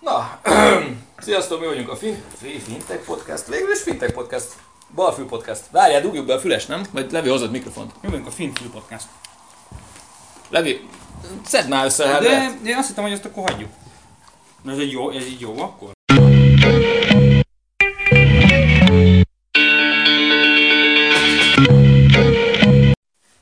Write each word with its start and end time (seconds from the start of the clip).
Na, 0.00 0.40
sziasztok, 1.18 1.60
mi 1.60 1.66
vagyunk 1.66 1.88
a 1.88 1.96
fin- 1.96 2.22
Fi- 2.36 2.58
Fintech 2.62 3.04
Podcast, 3.04 3.46
végül 3.46 3.70
is 3.70 3.82
Fintech 3.82 4.12
Podcast, 4.12 4.52
Balfű 4.94 5.24
Podcast. 5.24 5.62
Várjál, 5.70 6.00
dugjuk 6.00 6.26
be 6.26 6.34
a 6.34 6.38
füles, 6.38 6.66
nem? 6.66 6.82
Vagy 6.90 7.12
Levi 7.12 7.28
hozott 7.28 7.50
mikrofont. 7.50 7.92
Mi 8.02 8.08
vagyunk 8.08 8.26
a 8.26 8.30
Finfül 8.30 8.70
Podcast. 8.70 9.06
Levi, 10.48 10.88
szedd 11.44 11.68
már 11.68 11.84
össze, 11.84 12.06
hát 12.08 12.22
De 12.22 12.28
lehet. 12.28 12.54
én 12.64 12.76
azt 12.76 12.88
hittem, 12.88 13.04
hogy 13.04 13.12
ezt 13.12 13.24
akkor 13.24 13.50
hagyjuk. 13.50 13.70
Ez 14.66 14.78
egy 14.78 14.90
jó, 14.92 15.10
ez 15.10 15.26
így 15.26 15.40
jó 15.40 15.60
akkor? 15.60 15.90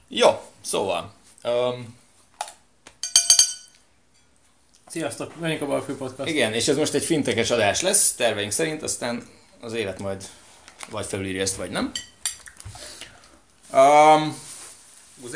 Jó, 0.08 0.28
szóval. 0.60 1.12
Um, 1.44 1.97
Sziasztok, 4.88 5.32
vagyunk 5.36 5.62
a 5.62 5.66
Balfő 5.66 5.96
Podcast. 5.96 6.30
igen, 6.30 6.52
és 6.52 6.68
ez 6.68 6.76
most 6.76 6.94
egy 6.94 7.04
fintekes 7.04 7.50
adás 7.50 7.80
lesz, 7.80 8.12
terveink 8.12 8.52
szerint, 8.52 8.82
aztán 8.82 9.22
az 9.60 9.72
élet 9.72 9.98
majd 9.98 10.24
vagy 10.90 11.06
felülírja 11.06 11.42
ezt, 11.42 11.56
vagy 11.56 11.70
nem. 11.70 11.90
Um, 13.72 14.38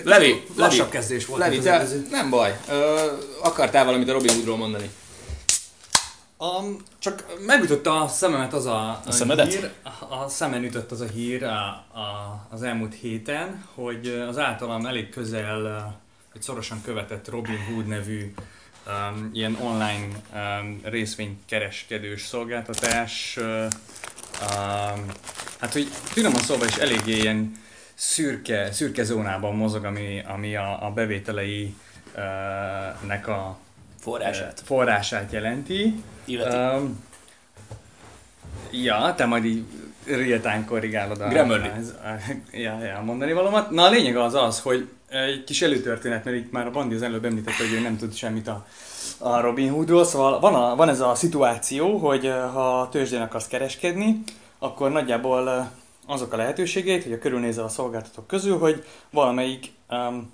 Levi, 0.05 0.43
Lassabb 0.57 0.89
kezdés 0.89 1.27
volt. 1.27 1.41
Levi, 1.41 1.59
te, 1.59 1.87
nem 2.11 2.31
baj. 2.31 2.61
Ö, 2.69 3.13
akartál 3.43 3.85
valamit 3.85 4.09
a 4.09 4.13
Robin 4.13 4.33
Hoodról 4.33 4.57
mondani? 4.57 4.91
Um, 6.39 6.77
csak 6.99 7.27
megütötte 7.47 7.93
a 7.93 8.09
szememet 8.09 8.53
az 8.53 8.67
a, 8.67 9.03
a, 9.07 9.13
szemedet? 9.13 9.53
hír, 9.53 9.71
a, 9.83 10.15
a 10.15 10.29
szemen 10.29 10.65
ütött 10.65 10.91
az 10.91 11.01
a 11.01 11.07
hír 11.07 11.45
a, 11.45 11.57
a, 11.99 12.47
az 12.51 12.63
elmúlt 12.63 12.95
héten, 12.95 13.65
hogy 13.75 14.09
az 14.29 14.39
általam 14.39 14.87
elég 14.87 15.09
közel, 15.09 16.01
egy 16.35 16.43
szorosan 16.43 16.83
követett 16.83 17.29
Robin 17.29 17.59
Hood 17.69 17.87
nevű 17.87 18.33
um, 18.87 19.31
ilyen 19.33 19.57
online 19.61 20.09
um, 20.35 20.81
részvénykereskedős 20.83 22.23
szolgáltatás, 22.23 23.37
uh, 23.41 23.45
um, 24.41 25.07
hát 25.61 25.73
hogy 25.73 25.89
finoman 26.03 26.41
szóval 26.41 26.69
is 26.69 26.77
eléggé 26.77 27.17
ilyen 27.17 27.61
szürke, 27.95 28.73
szürke 28.73 29.05
zónában 29.05 29.57
mozog, 29.57 29.85
ami, 29.85 30.23
ami 30.27 30.57
a, 30.57 30.87
a 30.87 30.91
bevételei 30.91 31.75
uh, 32.15 33.07
nek 33.07 33.29
a 33.29 33.59
Forrását. 34.01 34.63
forrását 34.65 35.33
jelenti. 35.33 36.03
Illeti. 36.25 36.57
Um, 36.57 37.05
ja, 38.71 39.15
te 39.17 39.25
majd 39.25 39.45
így 39.45 39.65
real-time 40.05 40.65
korrigálod 40.67 41.21
a... 41.21 41.29
Az- 41.79 41.95
a, 42.05 42.33
ja, 42.53 42.85
ja, 42.85 43.01
mondani 43.05 43.33
valamat. 43.33 43.71
Na 43.71 43.83
a 43.83 43.91
lényeg 43.91 44.17
az 44.17 44.35
az, 44.35 44.61
hogy 44.61 44.89
egy 45.13 45.45
kis 45.45 45.63
előtörténet, 45.63 46.25
mert 46.25 46.37
itt 46.37 46.53
már 46.53 46.67
a 46.67 46.71
Bandi 46.71 46.95
az 46.95 47.03
előbb 47.03 47.25
említette, 47.25 47.63
hogy 47.69 47.73
ő 47.73 47.81
nem 47.81 47.97
tud 47.97 48.15
semmit 48.15 48.49
a, 48.49 48.67
a 49.19 49.41
Robin 49.41 49.71
Hoodról, 49.71 50.05
szóval 50.05 50.41
van, 50.41 50.55
a, 50.55 50.77
van 50.77 50.89
ez 50.89 51.01
a 51.01 51.15
szituáció, 51.15 51.97
hogy 51.97 52.27
ha 52.53 52.89
tőzsdén 52.91 53.21
akarsz 53.21 53.47
kereskedni, 53.47 54.23
akkor 54.59 54.91
nagyjából 54.91 55.71
azok 56.07 56.33
a 56.33 56.37
lehetőségeit, 56.37 57.03
hogy 57.03 57.13
a 57.13 57.19
körülnézel 57.19 57.65
a 57.65 57.69
szolgáltatók 57.69 58.27
közül, 58.27 58.59
hogy 58.59 58.85
valamelyik 59.11 59.73
um, 59.91 60.33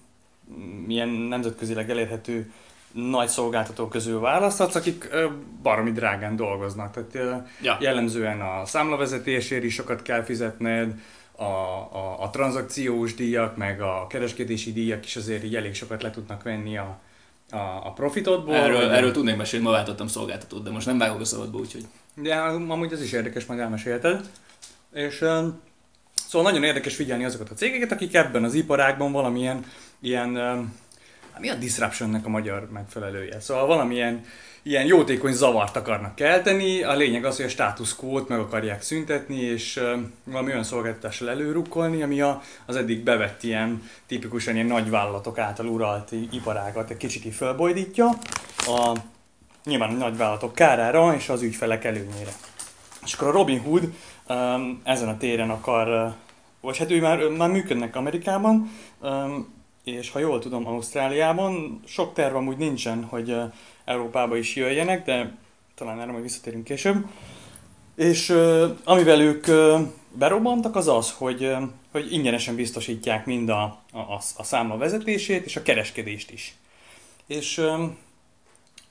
milyen 0.86 1.08
nemzetközileg 1.08 1.90
elérhető 1.90 2.52
nagy 2.92 3.28
szolgáltató 3.28 3.88
közül 3.88 4.20
választhatsz, 4.20 4.74
akik 4.74 5.08
ö, 5.10 5.26
baromi 5.62 5.92
drágán 5.92 6.36
dolgoznak. 6.36 7.08
Tehát 7.10 7.48
Ja. 7.62 7.76
jellemzően 7.80 8.40
a 8.40 8.66
számlavezetésért 8.66 9.64
is 9.64 9.74
sokat 9.74 10.02
kell 10.02 10.22
fizetned, 10.22 10.94
a, 11.38 11.44
a, 11.44 12.22
a 12.22 12.30
tranzakciós 12.30 13.14
díjak, 13.14 13.56
meg 13.56 13.80
a 13.80 14.06
kereskedési 14.08 14.72
díjak 14.72 15.04
is 15.04 15.16
azért 15.16 15.44
így 15.44 15.56
elég 15.56 15.74
sokat 15.74 16.02
le 16.02 16.10
tudnak 16.10 16.42
venni 16.42 16.76
a, 16.76 17.00
a, 17.50 17.56
a 17.86 17.92
profitodból. 17.94 18.54
Erről, 18.54 18.86
vagy- 18.86 18.96
erről 18.96 19.12
tudnék 19.12 19.36
mesélni, 19.36 19.64
ma 19.64 19.70
váltottam 19.70 20.06
szolgáltatót, 20.06 20.62
de 20.62 20.70
most 20.70 20.86
nem 20.86 20.98
vágok 20.98 21.20
a 21.20 21.24
szabadba, 21.24 21.58
úgyhogy... 21.58 21.84
De 22.14 22.34
amúgy 22.34 22.92
ez 22.92 23.02
is 23.02 23.12
érdekes, 23.12 23.44
majd 23.44 23.60
elmesélted. 23.60 24.30
És 24.92 25.20
um, 25.20 25.60
szóval 26.14 26.50
nagyon 26.50 26.64
érdekes 26.66 26.94
figyelni 26.94 27.24
azokat 27.24 27.50
a 27.50 27.54
cégeket, 27.54 27.92
akik 27.92 28.14
ebben 28.14 28.44
az 28.44 28.54
iparágban 28.54 29.12
valamilyen 29.12 29.64
ilyen, 30.00 30.28
um, 30.28 30.36
hát 30.36 30.87
mi 31.40 31.48
a 31.48 31.54
disruptionnek 31.54 32.26
a 32.26 32.28
magyar 32.28 32.68
megfelelője? 32.70 33.40
Szóval 33.40 33.66
valamilyen 33.66 34.24
ilyen 34.62 34.86
jótékony 34.86 35.32
zavart 35.32 35.76
akarnak 35.76 36.14
kelteni, 36.14 36.82
a 36.82 36.94
lényeg 36.94 37.24
az, 37.24 37.36
hogy 37.36 37.44
a 37.44 37.48
status 37.48 37.96
quo-t 37.96 38.28
meg 38.28 38.38
akarják 38.38 38.82
szüntetni, 38.82 39.40
és 39.40 39.80
valami 40.24 40.50
olyan 40.50 40.62
szolgáltatással 40.62 41.30
előrukkolni, 41.30 42.02
ami 42.02 42.20
a, 42.20 42.42
az 42.66 42.76
eddig 42.76 43.02
bevett 43.02 43.42
ilyen 43.42 43.90
tipikusan 44.06 44.54
ilyen 44.54 44.66
nagyvállalatok 44.66 45.38
által 45.38 45.66
uralt 45.66 46.12
iparágat 46.30 46.90
egy 46.90 46.96
kicsit 46.96 47.24
így 47.24 47.34
fölbojdítja. 47.34 48.06
A, 48.66 48.92
nyilván 49.64 49.90
a 49.90 49.96
nagyvállalatok 49.96 50.54
kárára 50.54 51.14
és 51.14 51.28
az 51.28 51.42
ügyfelek 51.42 51.84
előnyére. 51.84 52.32
És 53.04 53.14
akkor 53.14 53.28
a 53.28 53.32
Robin 53.32 53.60
Hood 53.60 53.92
ezen 54.82 55.08
a 55.08 55.16
téren 55.16 55.50
akar, 55.50 56.14
vagy 56.60 56.78
hát 56.78 56.90
ő 56.90 57.00
már, 57.00 57.28
már 57.28 57.50
működnek 57.50 57.96
Amerikában, 57.96 58.70
és 59.90 60.10
ha 60.10 60.18
jól 60.18 60.38
tudom, 60.38 60.66
Ausztráliában. 60.66 61.80
Sok 61.86 62.12
terv 62.12 62.36
amúgy 62.36 62.56
nincsen, 62.56 63.04
hogy 63.04 63.30
uh, 63.30 63.52
Európába 63.84 64.36
is 64.36 64.56
jöjjenek, 64.56 65.04
de 65.04 65.36
talán 65.74 66.00
erre 66.00 66.10
majd 66.10 66.22
visszatérünk 66.22 66.64
később. 66.64 67.06
És 67.96 68.28
uh, 68.28 68.64
amivel 68.84 69.20
ők 69.20 69.46
uh, 69.46 69.80
berobbantak, 70.12 70.76
az 70.76 70.88
az, 70.88 71.12
hogy, 71.12 71.52
hogy 71.90 72.12
ingyenesen 72.12 72.54
biztosítják 72.54 73.26
mind 73.26 73.48
a, 73.48 73.62
a, 73.92 74.12
a, 74.36 74.42
számla 74.42 74.76
vezetését 74.76 75.44
és 75.44 75.56
a 75.56 75.62
kereskedést 75.62 76.30
is. 76.30 76.54
És 77.26 77.60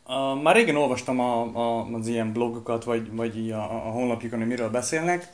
Uh, 0.09 0.41
már 0.41 0.55
régen 0.55 0.75
olvastam 0.75 1.19
a, 1.19 1.41
a, 1.41 1.87
az 1.93 2.07
ilyen 2.07 2.33
blogokat, 2.33 2.83
vagy, 2.83 3.15
vagy 3.15 3.51
a, 3.51 3.63
a 3.63 3.91
honlapjukon, 3.91 4.39
hogy 4.39 4.47
miről 4.47 4.69
beszélnek, 4.69 5.27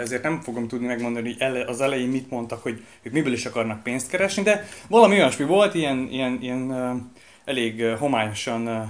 ezért 0.00 0.22
nem 0.22 0.40
fogom 0.40 0.68
tudni 0.68 0.86
megmondani, 0.86 1.26
hogy 1.32 1.40
ele, 1.40 1.64
az 1.64 1.80
elején 1.80 2.08
mit 2.08 2.30
mondtak, 2.30 2.62
hogy 2.62 2.84
ők 3.02 3.12
miből 3.12 3.32
is 3.32 3.46
akarnak 3.46 3.82
pénzt 3.82 4.08
keresni, 4.10 4.42
de 4.42 4.64
valami 4.88 5.14
olyasmi 5.14 5.44
volt, 5.44 5.74
ilyen, 5.74 6.08
ilyen, 6.10 6.38
ilyen 6.40 6.72
elég 7.44 7.84
homályosan 7.98 8.66
uh, 8.66 8.82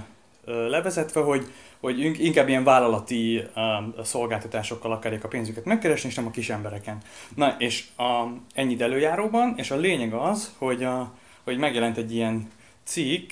levezetve, 0.45 1.21
hogy, 1.21 1.47
hogy 1.79 1.99
ink- 1.99 2.19
inkább 2.19 2.47
ilyen 2.47 2.63
vállalati 2.63 3.43
szolgáltatásokkal 4.03 4.91
akarják 4.91 5.23
a 5.23 5.27
pénzüket 5.27 5.65
megkeresni, 5.65 6.09
és 6.09 6.15
nem 6.15 6.25
a 6.27 6.31
kis 6.31 6.49
embereken. 6.49 6.97
Na, 7.35 7.55
és 7.57 7.85
a, 7.97 8.23
ennyit 8.53 8.81
előjáróban, 8.81 9.53
és 9.57 9.71
a 9.71 9.75
lényeg 9.75 10.13
az, 10.13 10.53
hogy, 10.57 10.83
a, 10.83 11.13
hogy 11.43 11.57
megjelent 11.57 11.97
egy 11.97 12.15
ilyen 12.15 12.51
cikk, 12.83 13.31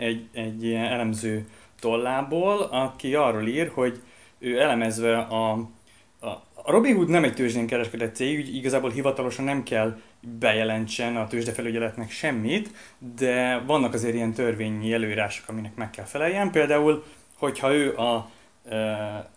egy, 0.00 0.28
egy 0.32 0.72
elemző 0.72 1.46
tollából, 1.80 2.60
aki 2.60 3.14
arról 3.14 3.46
ír, 3.46 3.70
hogy 3.74 4.02
ő 4.38 4.60
elemezve 4.60 5.18
a, 5.18 5.50
a, 6.20 6.26
a 6.54 6.70
Robin 6.70 6.94
Hood 6.94 7.08
nem 7.08 7.24
egy 7.24 7.34
tőzsdén 7.34 7.66
kereskedett 7.66 8.14
cég, 8.14 8.38
úgy 8.38 8.54
igazából 8.54 8.90
hivatalosan 8.90 9.44
nem 9.44 9.62
kell 9.62 9.98
bejelentsen 10.38 11.16
a 11.16 11.26
tőzsdefelügyeletnek 11.26 12.10
semmit, 12.10 12.70
de 13.16 13.62
vannak 13.66 13.94
azért 13.94 14.14
ilyen 14.14 14.32
törvényi 14.32 14.92
előírások, 14.92 15.48
aminek 15.48 15.74
meg 15.74 15.90
kell 15.90 16.04
feleljen. 16.04 16.50
Például, 16.50 17.04
hogyha 17.38 17.74
ő 17.74 17.96
a, 17.96 18.30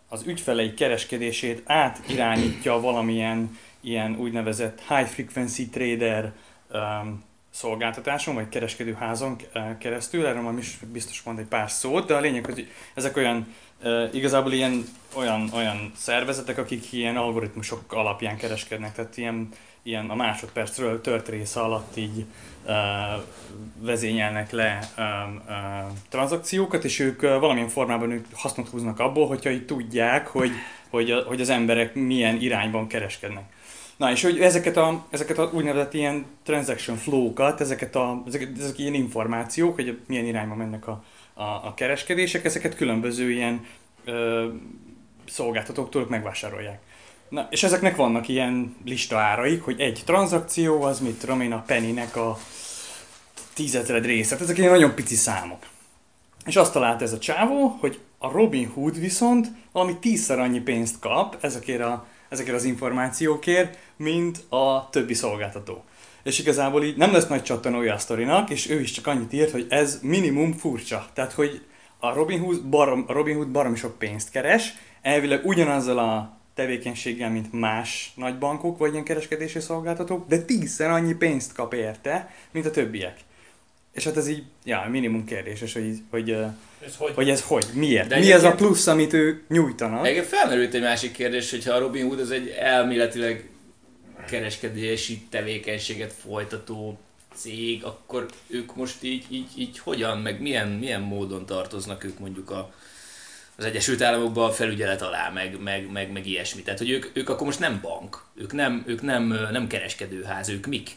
az 0.09 0.23
ügyfelei 0.27 0.73
kereskedését 0.73 1.61
átirányítja 1.65 2.79
valamilyen 2.79 3.57
ilyen 3.81 4.15
úgynevezett 4.19 4.81
high 4.87 5.07
frequency 5.07 5.69
trader 5.69 6.33
um, 6.73 7.23
szolgáltatáson, 7.53 8.35
vagy 8.35 8.49
kereskedőházon 8.49 9.35
eh, 9.53 9.75
keresztül, 9.79 10.25
erről 10.25 10.41
majd 10.41 10.57
is 10.57 10.77
biztos 10.91 11.21
mond 11.21 11.39
egy 11.39 11.45
pár 11.45 11.71
szót, 11.71 12.07
de 12.07 12.13
a 12.13 12.19
lényeg, 12.19 12.45
hogy 12.45 12.71
ezek 12.93 13.17
olyan, 13.17 13.53
eh, 13.83 14.15
igazából 14.15 14.51
ilyen 14.51 14.85
olyan, 15.15 15.49
olyan 15.53 15.91
szervezetek, 15.95 16.57
akik 16.57 16.93
ilyen 16.93 17.17
algoritmusok 17.17 17.93
alapján 17.93 18.37
kereskednek, 18.37 18.93
tehát 18.93 19.17
ilyen, 19.17 19.49
ilyen 19.83 20.09
a 20.09 20.15
másodpercről 20.15 21.01
tört 21.01 21.29
része 21.29 21.59
alatt 21.59 21.97
így 21.97 22.25
uh, 22.65 22.73
vezényelnek 23.79 24.51
le 24.51 24.79
um, 24.97 25.41
uh, 25.47 25.53
tranzakciókat, 26.09 26.83
és 26.83 26.99
ők 26.99 27.21
uh, 27.21 27.39
valamilyen 27.39 27.67
formában 27.69 28.11
ők 28.11 28.25
hasznot 28.33 28.69
húznak 28.69 28.99
abból, 28.99 29.27
hogyha 29.27 29.49
így 29.49 29.65
tudják, 29.65 30.27
hogy, 30.27 30.51
hogy, 30.89 31.11
a, 31.11 31.21
hogy 31.21 31.41
az 31.41 31.49
emberek 31.49 31.95
milyen 31.95 32.41
irányban 32.41 32.87
kereskednek. 32.87 33.43
Na, 33.97 34.11
és 34.11 34.21
hogy 34.21 34.39
ezeket 34.39 34.77
a, 34.77 35.05
ezeket 35.09 35.37
a 35.37 35.49
úgynevezett 35.53 35.93
ilyen 35.93 36.25
transaction 36.43 36.97
flow-kat, 36.97 37.61
ezeket 37.61 37.95
a, 37.95 38.23
ezek, 38.27 38.47
ezek 38.59 38.77
ilyen 38.77 38.93
információk, 38.93 39.75
hogy 39.75 39.99
milyen 40.07 40.25
irányba 40.25 40.55
mennek 40.55 40.87
a, 40.87 41.03
a, 41.33 41.43
a 41.43 41.73
kereskedések, 41.75 42.45
ezeket 42.45 42.75
különböző 42.75 43.31
ilyen 43.31 43.65
ö, 44.05 44.47
szolgáltatóktól 45.25 46.05
megvásárolják. 46.09 46.79
Na, 47.29 47.47
és 47.49 47.63
ezeknek 47.63 47.95
vannak 47.95 48.27
ilyen 48.27 48.75
lista 48.85 49.17
áraik, 49.17 49.63
hogy 49.63 49.79
egy 49.79 50.01
tranzakció 50.05 50.81
az 50.81 50.99
mit 50.99 51.19
tudom 51.19 51.41
én 51.41 51.51
a 51.51 51.63
pennynek 51.67 52.15
a 52.15 52.37
tízezred 53.53 54.05
része. 54.05 54.37
Ezek 54.39 54.57
ilyen 54.57 54.71
nagyon 54.71 54.95
pici 54.95 55.15
számok. 55.15 55.65
És 56.45 56.55
azt 56.55 56.73
találta 56.73 57.03
ez 57.03 57.13
a 57.13 57.19
csávó, 57.19 57.77
hogy 57.79 57.99
a 58.17 58.31
Robin 58.31 58.69
Hood 58.69 58.99
viszont 58.99 59.47
valami 59.71 59.97
tízszer 59.97 60.39
annyi 60.39 60.59
pénzt 60.59 60.99
kap 60.99 61.37
ezekért, 61.41 61.81
a, 61.81 62.07
ezekért 62.33 62.55
az 62.55 62.63
információkért, 62.63 63.77
mint 63.97 64.37
a 64.49 64.89
többi 64.89 65.13
szolgáltató. 65.13 65.83
És 66.23 66.39
igazából 66.39 66.83
így 66.83 66.97
nem 66.97 67.11
lesz 67.11 67.27
nagy 67.27 67.43
csattanója 67.43 67.93
a 67.93 67.97
sztorinak, 67.97 68.49
és 68.49 68.69
ő 68.69 68.79
is 68.79 68.91
csak 68.91 69.07
annyit 69.07 69.33
írt, 69.33 69.51
hogy 69.51 69.65
ez 69.69 69.99
minimum 70.01 70.53
furcsa. 70.53 71.05
Tehát, 71.13 71.31
hogy 71.31 71.61
a 71.99 72.13
Robin 72.13 72.39
Hood, 72.39 72.65
barom, 72.65 73.03
a 73.07 73.13
Robin 73.13 73.35
Hood 73.35 73.77
sok 73.77 73.97
pénzt 73.97 74.31
keres, 74.31 74.73
elvileg 75.01 75.45
ugyanazzal 75.45 75.97
a 75.97 76.37
tevékenységgel, 76.53 77.29
mint 77.29 77.51
más 77.51 78.13
nagy 78.15 78.37
bankok 78.37 78.77
vagy 78.77 78.91
ilyen 78.91 79.03
kereskedési 79.03 79.59
szolgáltatók, 79.59 80.27
de 80.27 80.41
tízszer 80.41 80.89
annyi 80.89 81.13
pénzt 81.13 81.53
kap 81.53 81.73
érte, 81.73 82.33
mint 82.51 82.65
a 82.65 82.71
többiek. 82.71 83.17
És 83.93 84.03
hát 84.03 84.17
ez 84.17 84.27
így, 84.27 84.43
ja, 84.63 84.87
minimum 84.89 85.25
kérdéses, 85.25 85.73
hogy, 85.73 85.97
hogy, 86.09 86.29
Ez 86.85 86.95
hogy? 86.97 87.13
hogy 87.13 87.29
ez 87.29 87.41
hogy, 87.41 87.65
miért? 87.73 88.07
De 88.07 88.19
Mi 88.19 88.31
ez 88.31 88.43
a 88.43 88.51
plusz, 88.51 88.87
amit 88.87 89.13
ő 89.13 89.43
nyújtanak? 89.47 90.05
Egyébként 90.05 90.27
felmerült 90.27 90.73
egy 90.73 90.81
másik 90.81 91.11
kérdés, 91.11 91.51
hogyha 91.51 91.73
a 91.73 91.79
Robin 91.79 92.05
Hood 92.05 92.19
az 92.19 92.31
egy 92.31 92.47
elméletileg 92.47 93.49
kereskedési 94.27 95.21
tevékenységet 95.29 96.13
folytató 96.13 96.99
cég, 97.35 97.83
akkor 97.83 98.25
ők 98.47 98.75
most 98.75 99.03
így, 99.03 99.25
így, 99.29 99.47
így 99.57 99.79
hogyan, 99.79 100.17
meg 100.17 100.41
milyen, 100.41 100.67
milyen 100.67 101.01
módon 101.01 101.45
tartoznak 101.45 102.03
ők 102.03 102.19
mondjuk 102.19 102.51
a, 102.51 102.73
az 103.57 103.65
Egyesült 103.65 104.01
Államokban 104.01 104.49
a 104.49 104.53
felügyelet 104.53 105.01
alá, 105.01 105.29
meg, 105.29 105.61
meg, 105.61 105.91
meg, 105.91 106.11
meg 106.11 106.27
ilyesmi. 106.27 106.61
Tehát, 106.61 106.79
hogy 106.79 106.89
ők, 106.89 107.09
ők 107.13 107.29
akkor 107.29 107.45
most 107.45 107.59
nem 107.59 107.79
bank, 107.81 108.25
ők 108.35 108.53
nem, 108.53 108.83
ők 108.85 109.01
nem, 109.01 109.23
nem 109.51 109.67
kereskedőház, 109.67 110.49
ők 110.49 110.65
mik? 110.65 110.89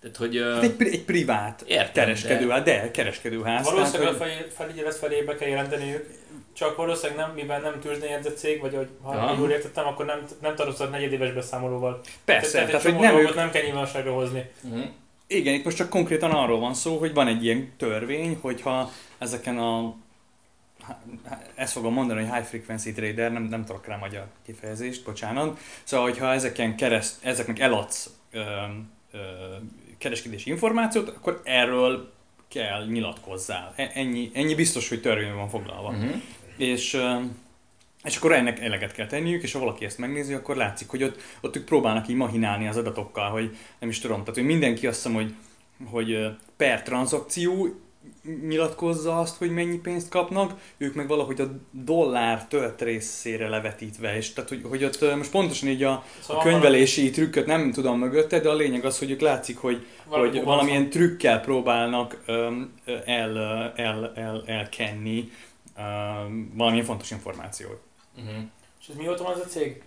Tehát, 0.00 0.16
hogy... 0.16 0.36
Hát 0.54 0.62
egy, 0.62 0.88
egy 0.92 1.04
privát 1.04 1.64
Értem, 1.66 2.04
kereskedőház, 2.04 2.62
de, 2.62 2.80
de 2.80 2.90
kereskedőház. 2.90 3.64
Valószínűleg 3.64 4.00
tehát, 4.00 4.20
a 4.20 4.24
hogy- 4.24 4.32
fel- 4.32 4.50
felügyelet 4.50 4.94
felébe 4.96 5.34
kell 5.34 5.48
jelenteniük, 5.48 6.06
csak 6.52 6.76
valószínűleg 6.76 7.26
nem, 7.26 7.34
mivel 7.34 7.60
nem 7.60 7.80
tőzsdén 7.80 8.22
cég, 8.36 8.60
vagy 8.60 8.74
hogy 8.74 8.88
ha 9.02 9.10
Aha. 9.10 9.38
jól 9.38 9.50
értettem, 9.50 9.86
akkor 9.86 10.04
nem, 10.04 10.24
nem 10.42 10.54
tartoztak 10.54 10.90
negyedéves 10.90 11.32
beszámolóval. 11.32 12.00
Persze, 12.24 12.52
tehát, 12.52 12.66
tehát, 12.66 12.84
egy 12.86 12.92
hogy 12.92 13.02
nem 13.02 13.16
ők, 13.16 13.34
nem 13.34 13.50
kell 13.50 13.62
nyilvánosságra 13.62 14.12
hozni. 14.12 14.50
uh-huh. 14.62 14.84
Igen, 15.26 15.54
itt 15.54 15.64
most 15.64 15.76
csak 15.76 15.88
konkrétan 15.88 16.30
arról 16.30 16.60
van 16.60 16.74
szó, 16.74 16.98
hogy 16.98 17.14
van 17.14 17.26
egy 17.28 17.44
ilyen 17.44 17.72
törvény, 17.76 18.38
hogyha 18.40 18.90
ezeken 19.18 19.58
a 19.58 19.94
ezt 21.54 21.72
fogom 21.72 21.92
mondani, 21.92 22.24
hogy 22.24 22.34
high 22.34 22.46
frequency 22.46 22.92
trader, 22.92 23.32
nem, 23.32 23.42
nem 23.42 23.64
tudok 23.64 23.86
rá 23.86 23.96
magyar 23.96 24.26
kifejezést, 24.46 25.04
bocsánat. 25.04 25.58
Szóval, 25.84 26.06
hogyha 26.06 26.32
ezeken 26.32 26.76
kereszt, 26.76 27.24
ezeknek 27.24 27.58
eladsz 27.58 28.10
ö, 28.30 28.40
ö, 29.12 29.18
kereskedési 29.98 30.50
információt, 30.50 31.08
akkor 31.08 31.40
erről 31.44 32.12
kell 32.48 32.86
nyilatkozzál. 32.86 33.72
E- 33.76 33.90
Ennyi, 33.94 34.30
ennyi 34.34 34.54
biztos, 34.54 34.88
hogy 34.88 35.00
törvényben 35.00 35.36
van 35.36 35.48
foglalva. 35.48 35.88
Uh-huh. 35.88 36.22
És, 36.56 37.00
és 38.04 38.16
akkor 38.16 38.32
ennek 38.32 38.60
eleget 38.60 38.92
kell 38.92 39.06
tenniük, 39.06 39.42
és 39.42 39.52
ha 39.52 39.58
valaki 39.58 39.84
ezt 39.84 39.98
megnézi, 39.98 40.32
akkor 40.32 40.56
látszik, 40.56 40.88
hogy 40.88 41.02
ott, 41.02 41.20
ott 41.40 41.56
ők 41.56 41.64
próbálnak 41.64 42.08
így 42.08 42.16
mahinálni 42.16 42.68
az 42.68 42.76
adatokkal, 42.76 43.30
hogy 43.30 43.56
nem 43.78 43.88
is 43.88 43.98
tudom, 43.98 44.18
tehát 44.18 44.34
hogy 44.34 44.44
mindenki 44.44 44.86
azt 44.86 44.96
hiszem, 44.96 45.14
hogy, 45.14 45.34
hogy 45.84 46.36
per 46.56 46.82
tranzakció 46.82 47.80
nyilatkozza 48.48 49.18
azt, 49.18 49.36
hogy 49.36 49.50
mennyi 49.50 49.76
pénzt 49.76 50.08
kapnak, 50.08 50.60
ők 50.76 50.94
meg 50.94 51.08
valahogy 51.08 51.40
a 51.40 51.46
dollár 51.70 52.46
tört 52.46 52.82
részére 52.82 53.48
levetítve, 53.48 54.16
és 54.16 54.32
tehát 54.32 54.48
hogy, 54.48 54.62
hogy 54.68 54.84
ott 54.84 55.16
most 55.16 55.30
pontosan 55.30 55.68
így 55.68 55.82
a, 55.82 55.90
a 55.90 56.04
Szóval 56.20 56.42
könyvelési 56.42 57.10
trükköt 57.10 57.46
nem 57.46 57.72
tudom 57.72 57.98
mögötte, 57.98 58.40
de 58.40 58.48
a 58.48 58.54
lényeg 58.54 58.84
az, 58.84 58.98
hogy 58.98 59.10
ők 59.10 59.20
látszik, 59.20 59.58
hogy, 59.58 59.86
valami 60.08 60.28
hogy 60.28 60.36
van- 60.36 60.44
valamilyen 60.44 60.90
trükkel 60.90 61.40
próbálnak 61.40 62.22
ö, 62.26 62.60
el, 63.04 63.38
el, 63.76 64.12
el, 64.14 64.42
elkenni 64.46 65.30
öm, 65.78 66.52
valamilyen 66.54 66.86
fontos 66.86 67.10
információt. 67.10 67.80
Uh-huh. 68.16 68.42
És 68.80 68.88
ez 68.88 68.94
mióta 68.96 69.22
van 69.22 69.32
ez 69.32 69.40
a 69.40 69.48
cég? 69.48 69.82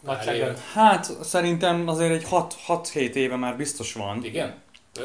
Nagyságban. 0.00 0.54
Hát 0.72 1.10
szerintem 1.22 1.88
azért 1.88 2.12
egy 2.12 2.26
6-7 2.68 2.94
éve 2.94 3.36
már 3.36 3.56
biztos 3.56 3.92
van. 3.92 4.24
Igen? 4.24 4.54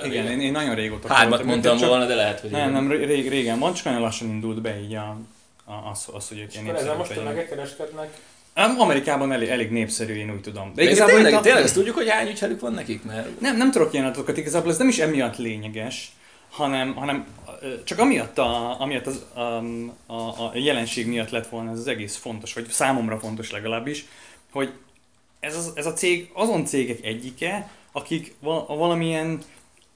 Igen, 0.04 0.26
én, 0.32 0.40
én 0.42 0.52
nagyon 0.52 0.76
régóta 0.76 1.08
Hármat 1.08 1.26
követem 1.28 1.48
mondtam 1.48 1.78
csak- 1.78 1.90
volna, 1.90 2.06
de 2.06 2.16
lehet, 2.16 2.40
hogy 2.40 2.50
Nem, 2.50 2.70
igen. 2.70 2.84
nem, 2.84 2.92
ré- 2.92 3.30
régen 3.30 3.60
van, 3.60 3.74
csak 3.74 3.86
nagyon 3.86 4.02
lassan 4.02 4.28
indult 4.30 4.62
be 4.62 4.80
így 4.82 4.94
a, 4.96 5.18
a, 5.66 5.90
az, 5.92 6.08
az, 6.14 6.28
hogy 6.28 6.40
ők 6.40 6.52
ilyen 6.54 6.64
most 6.66 6.76
népszerűek 6.76 7.08
legyenek. 7.08 7.24
tömegek 7.24 7.50
kereskednek. 7.50 8.18
Amerikában 8.78 9.32
elég, 9.32 9.50
elég 9.50 9.72
népszerű, 9.72 10.14
én 10.14 10.32
úgy 10.32 10.42
tudom. 10.42 10.72
De 10.76 10.84
igazából 10.84 11.14
tényleg, 11.14 11.32
itt 11.32 11.38
a- 11.38 11.42
tényleg 11.42 11.64
ezt 11.64 11.74
tudjuk, 11.74 11.96
hogy 11.96 12.10
hány 12.10 12.28
ügyfelük 12.28 12.60
van 12.60 12.74
nekik? 12.74 13.04
Mert 13.04 13.40
Nem, 13.40 13.58
nem 13.58 13.72
tudok 13.72 13.94
ilyen 13.94 14.06
adatokat, 14.06 14.38
igazából 14.38 14.72
ez 14.72 14.78
nem 14.78 14.88
is 14.88 15.00
emiatt 15.00 15.38
lényeges, 15.38 16.12
hanem, 16.50 16.94
hanem 16.96 17.26
csak 17.84 18.00
amiatt, 18.00 18.38
a, 18.38 18.82
amiatt 18.82 19.06
az, 19.08 19.26
um, 19.36 19.94
a, 20.06 20.14
a 20.14 20.52
jelenség 20.54 21.08
miatt 21.08 21.30
lett 21.30 21.48
volna 21.48 21.72
ez 21.72 21.78
az 21.80 21.88
egész 21.88 22.16
fontos, 22.16 22.54
vagy 22.54 22.68
számomra 22.70 23.20
fontos 23.20 23.52
legalábbis, 23.52 24.06
hogy 24.52 24.72
ez, 25.40 25.56
az, 25.56 25.72
ez 25.76 25.86
a 25.86 25.94
cég 25.94 26.30
azon 26.34 26.66
cégek 26.66 27.04
egyike, 27.06 27.70
akik 27.92 28.34
val- 28.40 28.68
valamilyen 28.68 29.40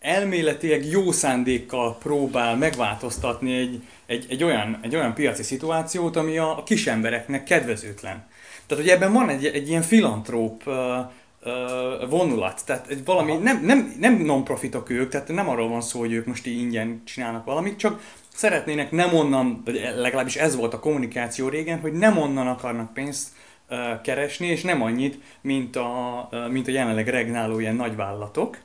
elméletileg 0.04 0.86
jó 0.86 1.12
szándékkal 1.12 1.98
próbál 1.98 2.56
megváltoztatni 2.56 3.58
egy, 3.58 3.82
egy, 4.06 4.26
egy, 4.30 4.44
olyan, 4.44 4.80
egy 4.82 4.96
olyan 4.96 5.14
piaci 5.14 5.44
szituációt, 5.44 6.16
ami 6.16 6.38
a, 6.38 6.58
a 6.58 6.64
kis 6.64 6.88
embereknek 6.88 7.44
kedvezőtlen. 7.44 8.28
Tehát, 8.68 8.84
hogy 8.84 8.94
ebben 8.94 9.14
van 9.14 9.30
egy, 9.30 9.46
egy 9.46 9.70
ilyen 9.70 9.82
filantróp 9.82 10.62
ö, 10.66 11.00
ö, 11.44 12.06
vonulat, 12.10 12.62
tehát 12.66 12.88
egy 12.88 13.06
valami, 13.06 13.34
nem, 13.34 13.66
nem, 13.66 13.96
nem 14.00 14.14
non-profitok 14.16 14.90
ők, 14.90 15.10
tehát 15.10 15.28
nem 15.28 15.50
arról 15.50 15.70
van 15.70 15.82
szó, 15.82 16.00
hogy 16.00 16.12
ők 16.12 16.26
most 16.26 16.48
így 16.48 16.60
ingyen 16.60 17.02
csinálnak 17.06 17.46
valamit, 17.46 17.78
csak 17.78 18.02
szeretnének 18.34 18.92
nem 18.92 19.14
onnan, 19.14 19.62
vagy 19.66 19.90
legalábbis 19.96 20.36
ez 20.36 20.56
volt 20.56 20.74
a 20.74 20.80
kommunikáció 20.80 21.48
régen, 21.48 21.80
hogy 21.80 21.94
nem 21.94 22.18
onnan 22.18 22.48
akarnak 22.48 22.94
pénzt 22.94 23.28
ö, 23.68 23.76
keresni, 24.04 24.48
és 24.48 24.62
nem 24.62 24.82
annyit, 24.82 25.20
mint 25.42 25.76
a, 25.76 26.28
ö, 26.32 26.48
mint 26.48 26.68
a 26.68 26.72
jelenleg 26.72 27.08
regnáló 27.08 27.60
ilyen 27.60 27.76
nagyvállalatok. 27.76 28.58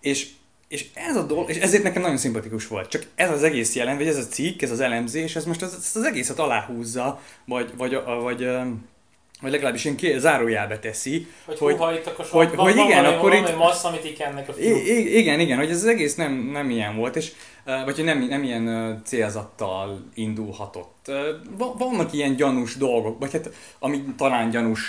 És, 0.00 0.28
és 0.68 0.86
ez 0.94 1.16
a 1.16 1.22
dolog, 1.26 1.48
és 1.50 1.56
ezért 1.56 1.82
nekem 1.82 2.02
nagyon 2.02 2.16
szimpatikus 2.16 2.66
volt. 2.68 2.88
Csak 2.88 3.02
ez 3.14 3.30
az 3.30 3.42
egész 3.42 3.74
jelen, 3.74 3.96
vagy 3.96 4.06
ez 4.06 4.16
a 4.16 4.26
cikk, 4.26 4.62
ez 4.62 4.70
az 4.70 4.80
elemzés, 4.80 5.36
ez 5.36 5.44
most 5.44 5.62
az, 5.62 5.74
ezt 5.74 5.96
az 5.96 6.02
egészet 6.04 6.38
aláhúzza, 6.38 7.20
vagy, 7.44 7.70
vagy, 7.76 7.94
a- 7.94 8.20
vagy, 8.20 8.48
vagy 9.40 9.50
legalábbis 9.50 9.84
én 9.84 9.96
ki, 9.96 10.18
zárójelbe 10.18 10.78
teszi, 10.78 11.26
Hogy, 11.44 11.58
Hogy- 11.58 11.58
hogy 11.58 11.76
húha 11.78 11.94
itt 11.94 12.06
akkor 12.06 12.26
hogy- 12.30 12.54
van, 12.56 12.64
hogy 12.64 12.74
igen, 12.74 12.86
valami, 13.02 13.14
akkor 13.16 13.30
valami 13.30 13.48
itt- 13.48 13.56
massz, 13.56 13.84
amit 13.84 14.04
ikennek 14.04 14.48
a 14.48 14.52
igen, 14.58 15.40
igen, 15.40 15.58
hogy 15.58 15.70
ez 15.70 15.76
az 15.76 15.86
egész 15.86 16.14
nem, 16.14 16.32
nem 16.32 16.70
ilyen 16.70 16.96
volt, 16.96 17.16
és 17.16 17.32
vagy 17.64 17.94
hogy 17.94 18.04
nem, 18.04 18.22
nem 18.22 18.42
ilyen 18.42 19.00
célzattal 19.04 20.04
indulhatott. 20.14 21.10
Vannak 21.78 22.12
ilyen 22.12 22.36
gyanús 22.36 22.76
dolgok, 22.76 23.18
vagy 23.18 23.32
hát 23.32 23.50
ami 23.78 24.04
talán 24.16 24.50
gyanús 24.50 24.82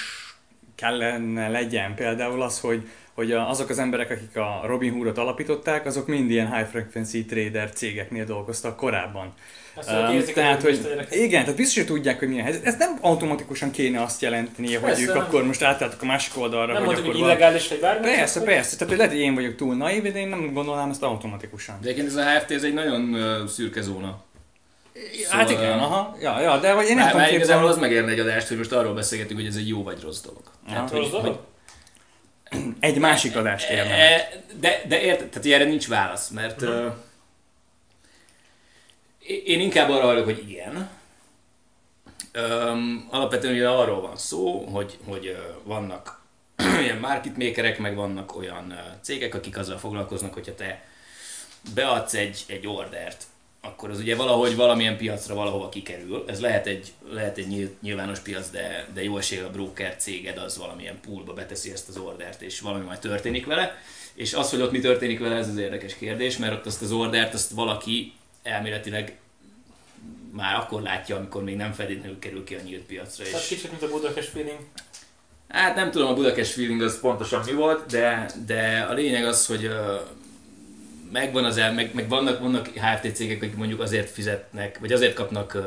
kellene 0.75 1.49
legyen, 1.49 1.95
például 1.95 2.41
az, 2.41 2.59
hogy, 2.59 2.87
hogy 3.19 3.31
a- 3.31 3.49
azok 3.49 3.69
az 3.69 3.79
emberek, 3.79 4.09
akik 4.11 4.37
a 4.37 4.61
Robin 4.65 4.91
Hoodot 4.93 5.17
alapították, 5.17 5.85
azok 5.85 6.07
mind 6.07 6.29
ilyen 6.31 6.53
high 6.55 6.67
frequency 6.67 7.25
trader 7.25 7.69
cégeknél 7.73 8.25
dolgoztak 8.25 8.75
korábban. 8.75 9.33
Ők 9.91 10.07
Um, 10.09 10.15
érzik, 10.15 10.33
tehát, 10.33 10.61
hogy, 10.61 10.79
hogy, 11.09 11.17
igen, 11.17 11.41
tehát 11.41 11.55
biztos, 11.55 11.75
hogy 11.75 11.85
tudják, 11.85 12.19
hogy 12.19 12.27
milyen 12.27 12.43
helyzet. 12.43 12.65
Ez 12.65 12.75
nem 12.77 12.97
automatikusan 13.01 13.71
kéne 13.71 14.01
azt 14.01 14.21
jelentenie, 14.21 14.79
hogy 14.79 14.87
Persze, 14.87 15.01
ők 15.01 15.13
nem. 15.13 15.17
akkor 15.17 15.43
most 15.45 15.61
átálltak 15.63 16.01
a 16.01 16.05
másik 16.05 16.37
oldalra, 16.37 16.73
nem 16.73 16.75
hogy 16.75 16.85
mondjuk, 16.85 17.05
akkor 17.07 17.19
hogy 17.19 17.29
illegális 17.29 17.67
vagy 17.67 17.79
bármi. 17.79 18.05
Persze, 18.05 18.41
persze. 18.41 18.73
Tehát, 18.73 18.87
hogy 18.87 18.97
lehet, 18.97 19.11
hogy 19.13 19.21
én 19.21 19.35
vagyok 19.35 19.55
túl 19.55 19.75
naív, 19.75 20.01
de 20.11 20.19
én 20.19 20.27
nem 20.27 20.53
gondolnám 20.53 20.89
ezt 20.89 21.03
automatikusan. 21.03 21.75
De 21.81 21.89
egyébként 21.89 22.07
ez 22.07 22.25
a 22.25 22.29
HFT 22.31 22.51
ez 22.51 22.63
egy 22.63 22.73
nagyon 22.73 23.13
ö, 23.13 23.43
szürke 23.47 23.81
zóna. 23.81 24.23
hát 25.29 25.47
Szóval, 25.47 25.63
igen, 25.63 25.79
aha. 25.79 26.17
Ja, 26.21 26.41
ja, 26.41 26.57
de 26.57 26.71
hogy 26.71 26.83
én 26.87 26.95
nem 26.95 27.03
Már, 27.03 27.11
tudom 27.11 27.25
már 27.25 27.33
igazából 27.33 27.67
az 27.67 27.73
képzelni. 27.73 27.95
megérne 27.95 28.11
egy 28.21 28.27
adást, 28.27 28.47
hogy 28.47 28.57
most 28.57 28.71
arról 28.71 28.93
beszélgetünk, 28.93 29.39
hogy 29.39 29.49
ez 29.49 29.55
egy 29.55 29.67
jó 29.67 29.83
vagy 29.83 30.01
rossz 30.03 30.21
dolog. 30.21 30.41
Aha. 30.69 30.87
Rossz 30.91 31.09
dolog? 31.09 31.39
Egy 32.79 32.97
másik 32.97 33.35
adást 33.35 33.69
érne. 33.69 33.93
E, 33.93 34.29
De, 34.59 34.81
de 34.87 35.01
érted, 35.01 35.29
tehát 35.29 35.47
erre 35.61 35.69
nincs 35.69 35.87
válasz, 35.87 36.29
mert 36.29 36.61
Mhm. 36.61 36.71
uh, 36.71 36.93
én 39.45 39.59
inkább 39.59 39.89
arra 39.89 40.05
hajlok, 40.05 40.25
hogy 40.25 40.49
igen. 40.49 40.89
Um, 42.35 43.07
alapvetően 43.11 43.53
ugye 43.53 43.69
arról 43.69 44.01
van 44.01 44.17
szó, 44.17 44.65
hogy, 44.65 44.97
hogy 45.05 45.27
uh, 45.27 45.37
vannak 45.63 46.21
ilyen 46.81 46.97
market 46.97 47.37
makerek, 47.37 47.77
meg 47.79 47.95
vannak 47.95 48.35
olyan 48.35 48.65
uh, 48.71 48.77
cégek, 49.01 49.35
akik 49.35 49.57
azzal 49.57 49.77
foglalkoznak, 49.77 50.33
hogyha 50.33 50.55
te 50.55 50.83
beadsz 51.73 52.13
egy, 52.13 52.43
egy 52.47 52.67
ordert, 52.67 53.23
akkor 53.61 53.89
az 53.89 53.99
ugye 53.99 54.15
valahogy 54.15 54.55
valamilyen 54.55 54.97
piacra 54.97 55.35
valahova 55.35 55.69
kikerül. 55.69 56.23
Ez 56.27 56.39
lehet 56.41 56.67
egy, 56.67 56.91
lehet 57.11 57.37
egy 57.37 57.69
nyilvános 57.81 58.19
piac, 58.19 58.49
de, 58.49 58.87
de 58.93 59.03
jó 59.03 59.17
esélye 59.17 59.43
a 59.45 59.51
broker 59.51 59.95
céged 59.95 60.37
az 60.37 60.57
valamilyen 60.57 60.99
poolba 61.05 61.33
beteszi 61.33 61.71
ezt 61.71 61.89
az 61.89 61.97
ordert, 61.97 62.41
és 62.41 62.59
valami 62.59 62.85
majd 62.85 62.99
történik 62.99 63.45
vele. 63.45 63.77
És 64.13 64.33
az, 64.33 64.49
hogy 64.49 64.61
ott 64.61 64.71
mi 64.71 64.79
történik 64.79 65.19
vele, 65.19 65.35
ez 65.35 65.47
az 65.47 65.57
érdekes 65.57 65.95
kérdés, 65.95 66.37
mert 66.37 66.53
ott 66.53 66.65
azt 66.65 66.81
az 66.81 66.91
ordert, 66.91 67.33
azt 67.33 67.51
valaki 67.51 68.13
elméletileg 68.43 69.17
már 70.31 70.55
akkor 70.55 70.81
látja, 70.81 71.15
amikor 71.15 71.43
még 71.43 71.55
nem 71.55 71.71
feltétlenül 71.71 72.19
kerül 72.19 72.43
ki 72.43 72.55
a 72.55 72.61
nyílt 72.63 72.83
piacra. 72.83 73.23
Tehát 73.23 73.41
És, 73.41 73.47
kicsit, 73.47 73.69
mint 73.71 73.83
a 73.83 73.89
Budapest 73.89 74.29
feeling. 74.29 74.59
hát 75.47 75.75
nem 75.75 75.91
tudom 75.91 76.07
a 76.07 76.13
Budapest 76.13 76.51
feeling 76.51 76.81
az 76.81 76.99
pontosan 76.99 77.43
mi 77.45 77.53
volt, 77.53 77.85
de, 77.91 78.31
de 78.45 78.85
a 78.89 78.93
lényeg 78.93 79.25
az, 79.25 79.45
hogy 79.45 79.69
megvan 81.11 81.45
az 81.45 81.57
el, 81.57 81.73
meg, 81.73 81.93
meg 81.93 82.09
vannak, 82.09 82.39
vannak 82.39 82.67
HFT 82.67 83.15
cégek, 83.15 83.41
akik 83.41 83.55
mondjuk 83.55 83.79
azért 83.79 84.09
fizetnek, 84.09 84.79
vagy 84.79 84.91
azért 84.91 85.13
kapnak 85.13 85.57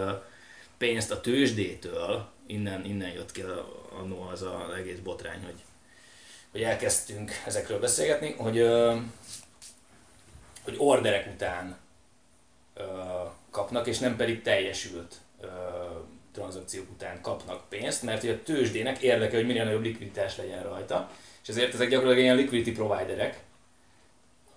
pénzt 0.78 1.11
a 1.11 1.20
tőzsdétől, 1.20 2.28
innen, 2.46 2.84
innen 2.84 3.12
jött 3.12 3.32
ki 3.32 3.40
a, 3.40 3.87
annó 3.99 4.28
az 4.32 4.42
az 4.42 4.75
egész 4.78 4.99
botrány, 4.99 5.44
hogy, 5.44 5.61
hogy 6.50 6.62
elkezdtünk 6.62 7.30
ezekről 7.46 7.78
beszélgetni, 7.78 8.34
hogy, 8.38 8.68
hogy 10.64 10.75
orderek 10.78 11.28
után 11.34 11.76
kapnak, 13.50 13.87
és 13.87 13.99
nem 13.99 14.16
pedig 14.16 14.42
teljesült 14.42 15.20
tranzakciók 16.32 16.90
után 16.90 17.20
kapnak 17.20 17.68
pénzt, 17.68 18.02
mert 18.02 18.20
hogy 18.20 18.30
a 18.30 18.42
tőzsdének 18.42 18.99
érdeke, 18.99 19.37
hogy 19.37 19.46
minél 19.46 19.64
nagyobb 19.64 19.82
likviditás 19.82 20.37
legyen 20.37 20.62
rajta, 20.62 21.11
és 21.42 21.49
ezért 21.49 21.75
ezek 21.75 21.88
gyakorlatilag 21.88 22.25
ilyen 22.25 22.37
liquidity 22.37 22.72
providerek, 22.72 23.40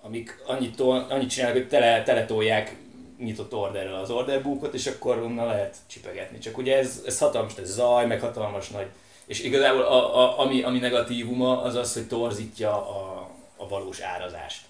amik 0.05 0.41
annyit, 0.45 0.75
tol, 0.75 1.05
annyit 1.09 1.29
csinálnak, 1.29 1.57
hogy 1.57 1.67
tele, 1.67 2.03
teletolják 2.03 2.75
nyitott 3.19 3.53
orderrel 3.53 3.95
az 3.95 4.11
orderbookot, 4.11 4.73
és 4.73 4.87
akkor 4.87 5.17
onnan 5.17 5.45
lehet 5.45 5.77
csipegetni. 5.87 6.37
Csak 6.37 6.57
ugye 6.57 6.77
ez, 6.77 7.01
ez 7.05 7.19
hatalmas 7.19 7.57
ez 7.57 7.73
zaj, 7.73 8.05
meg 8.05 8.19
hatalmas 8.19 8.69
nagy, 8.69 8.87
és 9.25 9.43
igazából 9.43 9.81
a, 9.81 10.17
a, 10.17 10.39
ami, 10.39 10.63
ami 10.63 10.79
negatívuma 10.79 11.61
az 11.61 11.75
az, 11.75 11.93
hogy 11.93 12.07
torzítja 12.07 12.71
a, 12.71 13.29
a 13.57 13.67
valós 13.67 13.99
árazást. 13.99 14.61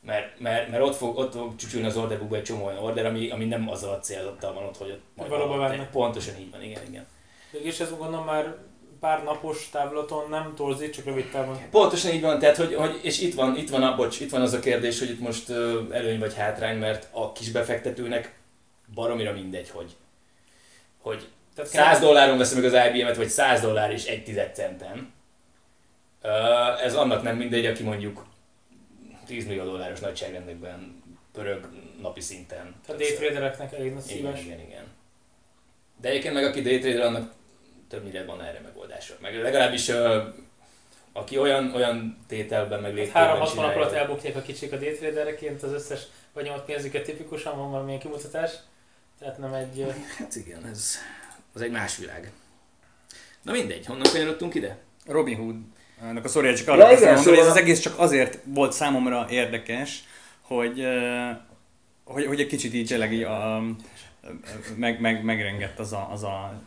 Mert, 0.00 0.40
mert, 0.40 0.70
mert 0.70 0.82
ott, 0.82 0.94
fog, 0.94 1.18
ott 1.18 1.34
fog 1.34 1.56
csücsülni 1.56 1.86
az 1.86 1.96
orderbookba 1.96 2.36
egy 2.36 2.42
csomó 2.42 2.64
olyan 2.64 2.82
order, 2.82 3.06
ami, 3.06 3.30
ami 3.30 3.44
nem 3.44 3.68
azzal 3.70 3.92
a 3.92 3.98
célzattal 4.00 4.52
van 4.52 4.64
ott, 4.64 4.76
hogy 4.76 4.90
ott 4.90 5.02
majd 5.14 5.30
Valóban. 5.30 5.88
Pontosan 5.92 6.38
így 6.40 6.50
van, 6.50 6.62
igen, 6.62 6.82
igen. 6.88 7.06
És 7.50 7.80
ez 7.80 7.90
gondolom 7.90 8.24
már 8.24 8.56
pár 9.06 9.24
napos 9.24 9.68
távlaton 9.70 10.28
nem 10.30 10.52
torzít, 10.56 10.92
csak 10.92 11.04
rövid 11.04 11.30
távon. 11.30 11.58
Pontosan 11.70 12.12
így 12.12 12.20
van, 12.20 12.38
tehát 12.38 12.56
hogy, 12.56 12.74
hogy 12.74 13.00
és 13.02 13.20
itt 13.20 13.34
van, 13.34 13.56
itt 13.56 13.70
van, 13.70 13.82
a, 13.82 13.96
bocs, 13.96 14.20
itt 14.20 14.30
van 14.30 14.40
az 14.40 14.52
a 14.52 14.58
kérdés, 14.58 14.98
hogy 14.98 15.10
itt 15.10 15.20
most 15.20 15.50
előny 15.90 16.18
vagy 16.18 16.34
hátrány, 16.34 16.78
mert 16.78 17.08
a 17.12 17.32
kis 17.32 17.50
befektetőnek 17.50 18.38
baromira 18.94 19.32
mindegy, 19.32 19.70
hogy, 19.70 19.96
hogy 20.98 21.28
Tehát 21.54 21.70
100 21.70 22.00
dolláron 22.00 22.38
veszem 22.38 22.62
meg 22.62 22.74
az 22.74 22.94
IBM-et, 22.94 23.16
vagy 23.16 23.28
100 23.28 23.60
dollár 23.60 23.92
és 23.92 24.04
egy 24.04 24.24
tized 24.24 24.54
centen. 24.54 25.12
Ez 26.82 26.94
annak 26.94 27.22
nem 27.22 27.36
mindegy, 27.36 27.66
aki 27.66 27.82
mondjuk 27.82 28.24
10 29.26 29.46
millió 29.46 29.64
dolláros 29.64 30.00
nagyságrendekben 30.00 31.02
pörög 31.32 31.68
napi 32.00 32.20
szinten. 32.20 32.74
Tehát 32.86 33.00
daytradereknek 33.00 33.72
elég 33.72 33.92
nagy 33.92 34.04
Igen, 34.10 34.16
szíves. 34.16 34.44
igen, 34.44 34.60
igen. 34.60 34.84
De 36.00 36.08
egyébként 36.08 36.34
meg 36.34 36.44
aki 36.44 36.60
daytrader, 36.60 37.00
annak 37.00 37.35
többnyire 37.88 38.24
van 38.24 38.42
erre 38.42 38.60
megoldása. 38.60 39.14
Meg 39.20 39.34
legalábbis 39.34 39.90
aki 41.12 41.38
olyan, 41.38 41.74
olyan 41.74 42.18
tételben 42.26 42.80
meg 42.80 42.90
Hát 42.90 42.96
léptében 42.96 43.36
3-60 43.36 43.54
nap 43.54 43.76
alatt 43.76 43.92
elbukják 43.92 44.36
a 44.36 44.42
kicsik 44.42 44.72
a 44.72 44.76
daytradereként, 44.76 45.62
az 45.62 45.72
összes 45.72 46.00
benyomott 46.34 46.64
pénzüket 46.64 47.04
tipikusan 47.04 47.56
van 47.56 47.70
valamilyen 47.70 48.00
kimutatás. 48.00 48.50
Tehát 49.18 49.38
nem 49.38 49.54
egy... 49.54 49.94
Hát 50.18 50.36
igen, 50.36 50.66
ez 50.66 50.96
az 51.54 51.60
egy 51.60 51.70
más 51.70 51.96
világ. 51.96 52.32
Na 53.42 53.52
mindegy, 53.52 53.86
honnan 53.86 54.10
kanyarodtunk 54.12 54.54
ide? 54.54 54.78
Robin 55.06 55.36
Hood. 55.36 55.56
Ennek 56.02 56.24
a 56.24 56.28
szorja 56.28 56.56
csak 56.56 56.66
Ja, 56.66 56.72
arra 56.72 56.82
igen, 56.82 56.90
kezdtem 56.92 57.14
mondani, 57.14 57.28
hogy 57.28 57.38
ez 57.38 57.44
szóval- 57.44 57.62
az 57.62 57.62
egész 57.62 57.80
csak 57.80 57.98
azért 57.98 58.38
volt 58.44 58.72
számomra 58.72 59.26
érdekes, 59.30 60.04
hogy, 60.40 60.86
hogy, 62.04 62.26
hogy 62.26 62.40
egy 62.40 62.46
kicsit 62.46 62.74
így 62.74 62.86
tényleg 62.86 63.22
a, 63.22 63.62
meg, 64.76 65.00
meg, 65.00 65.24
megrengett 65.24 65.78
az 65.78 65.92
a, 65.92 66.08
az 66.12 66.22
a 66.22 66.62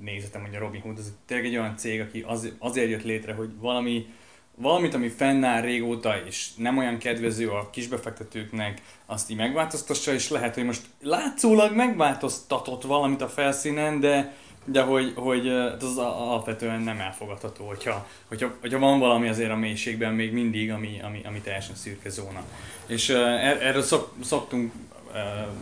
nézetem, 0.00 0.42
hogy 0.42 0.54
a 0.54 0.58
Robin 0.58 0.80
Hood 0.80 0.98
az 0.98 1.12
tényleg 1.26 1.46
egy 1.46 1.56
olyan 1.56 1.76
cég, 1.76 2.00
aki 2.00 2.24
az, 2.26 2.52
azért 2.58 2.90
jött 2.90 3.02
létre, 3.02 3.32
hogy 3.32 3.50
valami, 3.60 4.06
valamit, 4.54 4.94
ami 4.94 5.08
fennáll 5.08 5.60
régóta, 5.60 6.14
és 6.26 6.48
nem 6.56 6.78
olyan 6.78 6.98
kedvező 6.98 7.48
a 7.48 7.70
kisbefektetőknek, 7.70 8.82
azt 9.06 9.30
így 9.30 9.36
megváltoztassa, 9.36 10.12
és 10.12 10.30
lehet, 10.30 10.54
hogy 10.54 10.64
most 10.64 10.82
látszólag 11.02 11.74
megváltoztatott 11.74 12.82
valamit 12.82 13.22
a 13.22 13.28
felszínen, 13.28 14.00
de, 14.00 14.34
de 14.64 14.82
hogy, 14.82 15.12
hogy 15.14 15.48
eh, 15.48 15.72
az 15.72 15.98
alapvetően 15.98 16.80
nem 16.80 17.00
elfogadható, 17.00 17.66
hogyha, 17.66 18.06
hogyha, 18.28 18.54
hogyha 18.60 18.78
van 18.78 18.98
valami 18.98 19.28
azért 19.28 19.50
a 19.50 19.56
mélységben 19.56 20.14
még 20.14 20.32
mindig, 20.32 20.70
ami, 20.70 21.00
ami, 21.02 21.20
ami 21.24 21.40
teljesen 21.40 21.74
szürke 21.74 22.08
zóna. 22.08 22.42
És 22.86 23.08
uh, 23.08 23.16
er, 23.16 23.62
erről 23.62 23.82
szok, 23.82 24.14
szoktunk, 24.22 24.72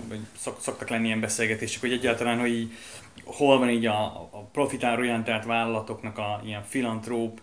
vagy 0.09 0.21
szok, 0.37 0.61
szoktak 0.61 0.89
lenni 0.89 1.07
ilyen 1.07 1.21
beszélgetések, 1.21 1.81
hogy 1.81 1.93
egyáltalán, 1.93 2.39
hogy 2.39 2.53
így, 2.53 2.73
hol 3.25 3.59
van 3.59 3.71
így 3.71 3.87
a, 3.87 4.05
a 4.31 4.49
profitálorientált 4.53 5.45
vállalatoknak 5.45 6.19
a 6.19 6.41
ilyen 6.45 6.63
filantróp 6.63 7.41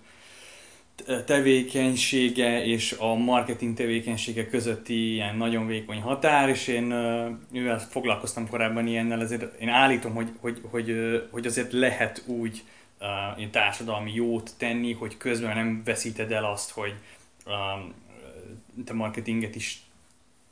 tevékenysége 1.26 2.66
és 2.66 2.96
a 3.00 3.14
marketing 3.14 3.78
tevékenysége 3.78 4.48
közötti 4.48 5.12
ilyen 5.14 5.36
nagyon 5.36 5.68
vékony 5.68 6.02
határ, 6.02 6.50
és 6.50 6.68
én, 6.68 6.84
mivel 7.52 7.80
foglalkoztam 7.80 8.50
korábban 8.50 8.88
ilyennel, 8.88 9.22
ezért 9.22 9.62
én 9.62 9.70
állítom, 9.70 10.14
hogy, 10.14 10.30
hogy, 10.40 10.62
hogy, 10.70 10.96
hogy 11.32 11.46
azért 11.46 11.72
lehet 11.72 12.24
úgy 12.26 12.64
uh, 13.00 13.50
társadalmi 13.50 14.14
jót 14.14 14.52
tenni, 14.58 14.94
hogy 14.94 15.18
közben 15.18 15.56
nem 15.56 15.82
veszíted 15.86 16.32
el 16.32 16.46
azt, 16.46 16.72
hogy 16.72 16.94
um, 17.46 17.94
te 18.86 18.94
marketinget 18.94 19.56
is 19.56 19.82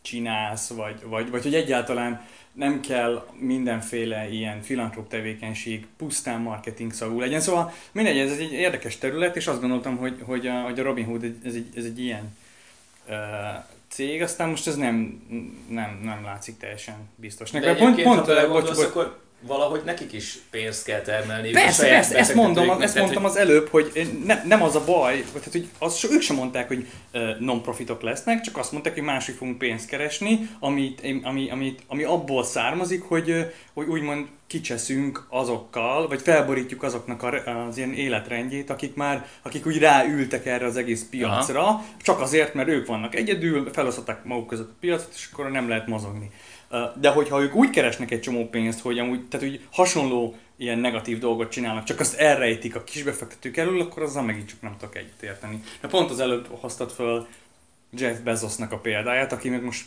csinálsz, 0.09 0.69
vagy, 0.69 1.01
vagy, 1.03 1.29
vagy 1.29 1.43
hogy 1.43 1.55
egyáltalán 1.55 2.21
nem 2.53 2.79
kell 2.81 3.25
mindenféle 3.39 4.29
ilyen 4.29 4.61
filantróp 4.61 5.07
tevékenység 5.07 5.87
pusztán 5.97 6.41
marketing 6.41 6.93
szagú 6.93 7.19
legyen. 7.19 7.39
Szóval 7.39 7.73
mindegy, 7.91 8.17
ez 8.17 8.31
egy 8.31 8.51
érdekes 8.51 8.97
terület, 8.97 9.35
és 9.35 9.47
azt 9.47 9.61
gondoltam, 9.61 9.97
hogy, 9.97 10.17
hogy, 10.25 10.47
a, 10.47 10.61
hogy 10.61 10.79
a 10.79 10.83
Robin 10.83 11.05
Hood 11.05 11.23
ez 11.23 11.53
egy, 11.53 11.67
ez 11.75 11.83
egy 11.83 11.99
ilyen 11.99 12.37
uh, 13.07 13.15
cég, 13.87 14.21
aztán 14.21 14.49
most 14.49 14.67
ez 14.67 14.75
nem, 14.75 15.21
nem, 15.69 15.99
nem 16.03 16.23
látszik 16.23 16.57
teljesen 16.57 16.95
biztosnak. 17.15 17.63
De 17.63 17.75
pont, 17.75 18.01
pont, 18.01 18.25
ha 18.25 18.47
bocs, 18.47 18.63
bocs, 18.63 18.85
akkor 18.85 19.19
valahogy 19.41 19.81
nekik 19.85 20.13
is 20.13 20.37
pénzt 20.49 20.85
kell 20.85 21.01
termelni. 21.01 21.51
Persze, 21.51 21.87
persze, 21.87 22.17
ezt 22.17 22.33
mondom, 22.33 22.81
ezt 22.81 22.97
mondtam 22.97 23.25
az 23.25 23.37
előbb, 23.37 23.67
hogy 23.67 24.09
ne, 24.25 24.43
nem 24.43 24.63
az 24.63 24.75
a 24.75 24.83
baj, 24.85 25.15
vagy 25.15 25.41
tehát, 25.41 25.51
hogy 25.51 25.67
azt 25.77 26.11
ők 26.11 26.21
sem 26.21 26.35
mondták, 26.35 26.67
hogy 26.67 26.87
non-profitok 27.39 28.01
lesznek, 28.01 28.41
csak 28.41 28.57
azt 28.57 28.71
mondták, 28.71 28.93
hogy 28.93 29.03
máshogy 29.03 29.35
fogunk 29.35 29.57
pénzt 29.57 29.87
keresni, 29.87 30.49
amit, 30.59 31.01
ami, 31.23 31.49
amit, 31.49 31.81
ami 31.87 32.03
abból 32.03 32.43
származik, 32.43 33.03
hogy, 33.03 33.53
hogy 33.73 33.87
úgymond 33.87 34.27
kicseszünk 34.47 35.25
azokkal, 35.29 36.07
vagy 36.07 36.21
felborítjuk 36.21 36.83
azoknak 36.83 37.23
az 37.67 37.77
ilyen 37.77 37.93
életrendjét, 37.93 38.69
akik 38.69 38.95
már, 38.95 39.27
akik 39.41 39.65
úgy 39.65 39.77
ráültek 39.77 40.45
erre 40.45 40.65
az 40.65 40.77
egész 40.77 41.05
piacra, 41.09 41.61
Aha. 41.61 41.85
csak 42.01 42.19
azért, 42.19 42.53
mert 42.53 42.69
ők 42.69 42.87
vannak 42.87 43.15
egyedül, 43.15 43.69
felosztották 43.73 44.23
maguk 44.23 44.47
között 44.47 44.69
a 44.69 44.75
piacot, 44.79 45.13
és 45.15 45.29
akkor 45.31 45.51
nem 45.51 45.69
lehet 45.69 45.87
mozogni. 45.87 46.31
De 46.99 47.09
hogyha 47.09 47.41
ők 47.41 47.55
úgy 47.55 47.69
keresnek 47.69 48.11
egy 48.11 48.21
csomó 48.21 48.49
pénzt, 48.49 48.79
hogy 48.79 48.99
amúgy, 48.99 49.27
tehát 49.27 49.47
úgy 49.47 49.67
hasonló 49.71 50.35
ilyen 50.55 50.79
negatív 50.79 51.19
dolgot 51.19 51.51
csinálnak, 51.51 51.83
csak 51.83 51.99
azt 51.99 52.15
elrejtik 52.15 52.75
a 52.75 52.83
kisbefektetők 52.83 53.57
elől, 53.57 53.81
akkor 53.81 54.03
azzal 54.03 54.23
megint 54.23 54.47
csak 54.47 54.61
nem 54.61 54.75
tudok 54.77 54.95
egyet 54.95 55.21
érteni. 55.21 55.63
De 55.81 55.87
pont 55.87 56.09
az 56.09 56.19
előbb 56.19 56.47
hoztad 56.59 56.91
föl 56.91 57.27
Jeff 57.91 58.19
Bezosnak 58.19 58.71
a 58.71 58.77
példáját, 58.77 59.31
aki 59.31 59.49
meg 59.49 59.63
most 59.63 59.85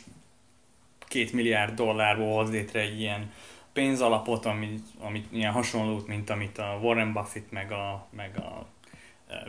két 1.08 1.32
milliárd 1.32 1.74
dollárból 1.74 2.32
hoz 2.32 2.50
létre 2.50 2.80
egy 2.80 3.00
ilyen 3.00 3.30
pénzalapot, 3.72 4.46
ami, 4.46 4.82
ami 5.00 5.24
ilyen 5.30 5.52
hasonlót, 5.52 6.06
mint 6.06 6.30
amit 6.30 6.58
a 6.58 6.78
Warren 6.82 7.12
Buffett 7.12 7.50
meg 7.50 7.72
a, 7.72 8.06
meg 8.10 8.36
a 8.36 8.66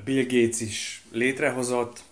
Bill 0.03 0.23
Gates 0.23 0.59
is 0.59 1.03
létrehozott. 1.11 2.03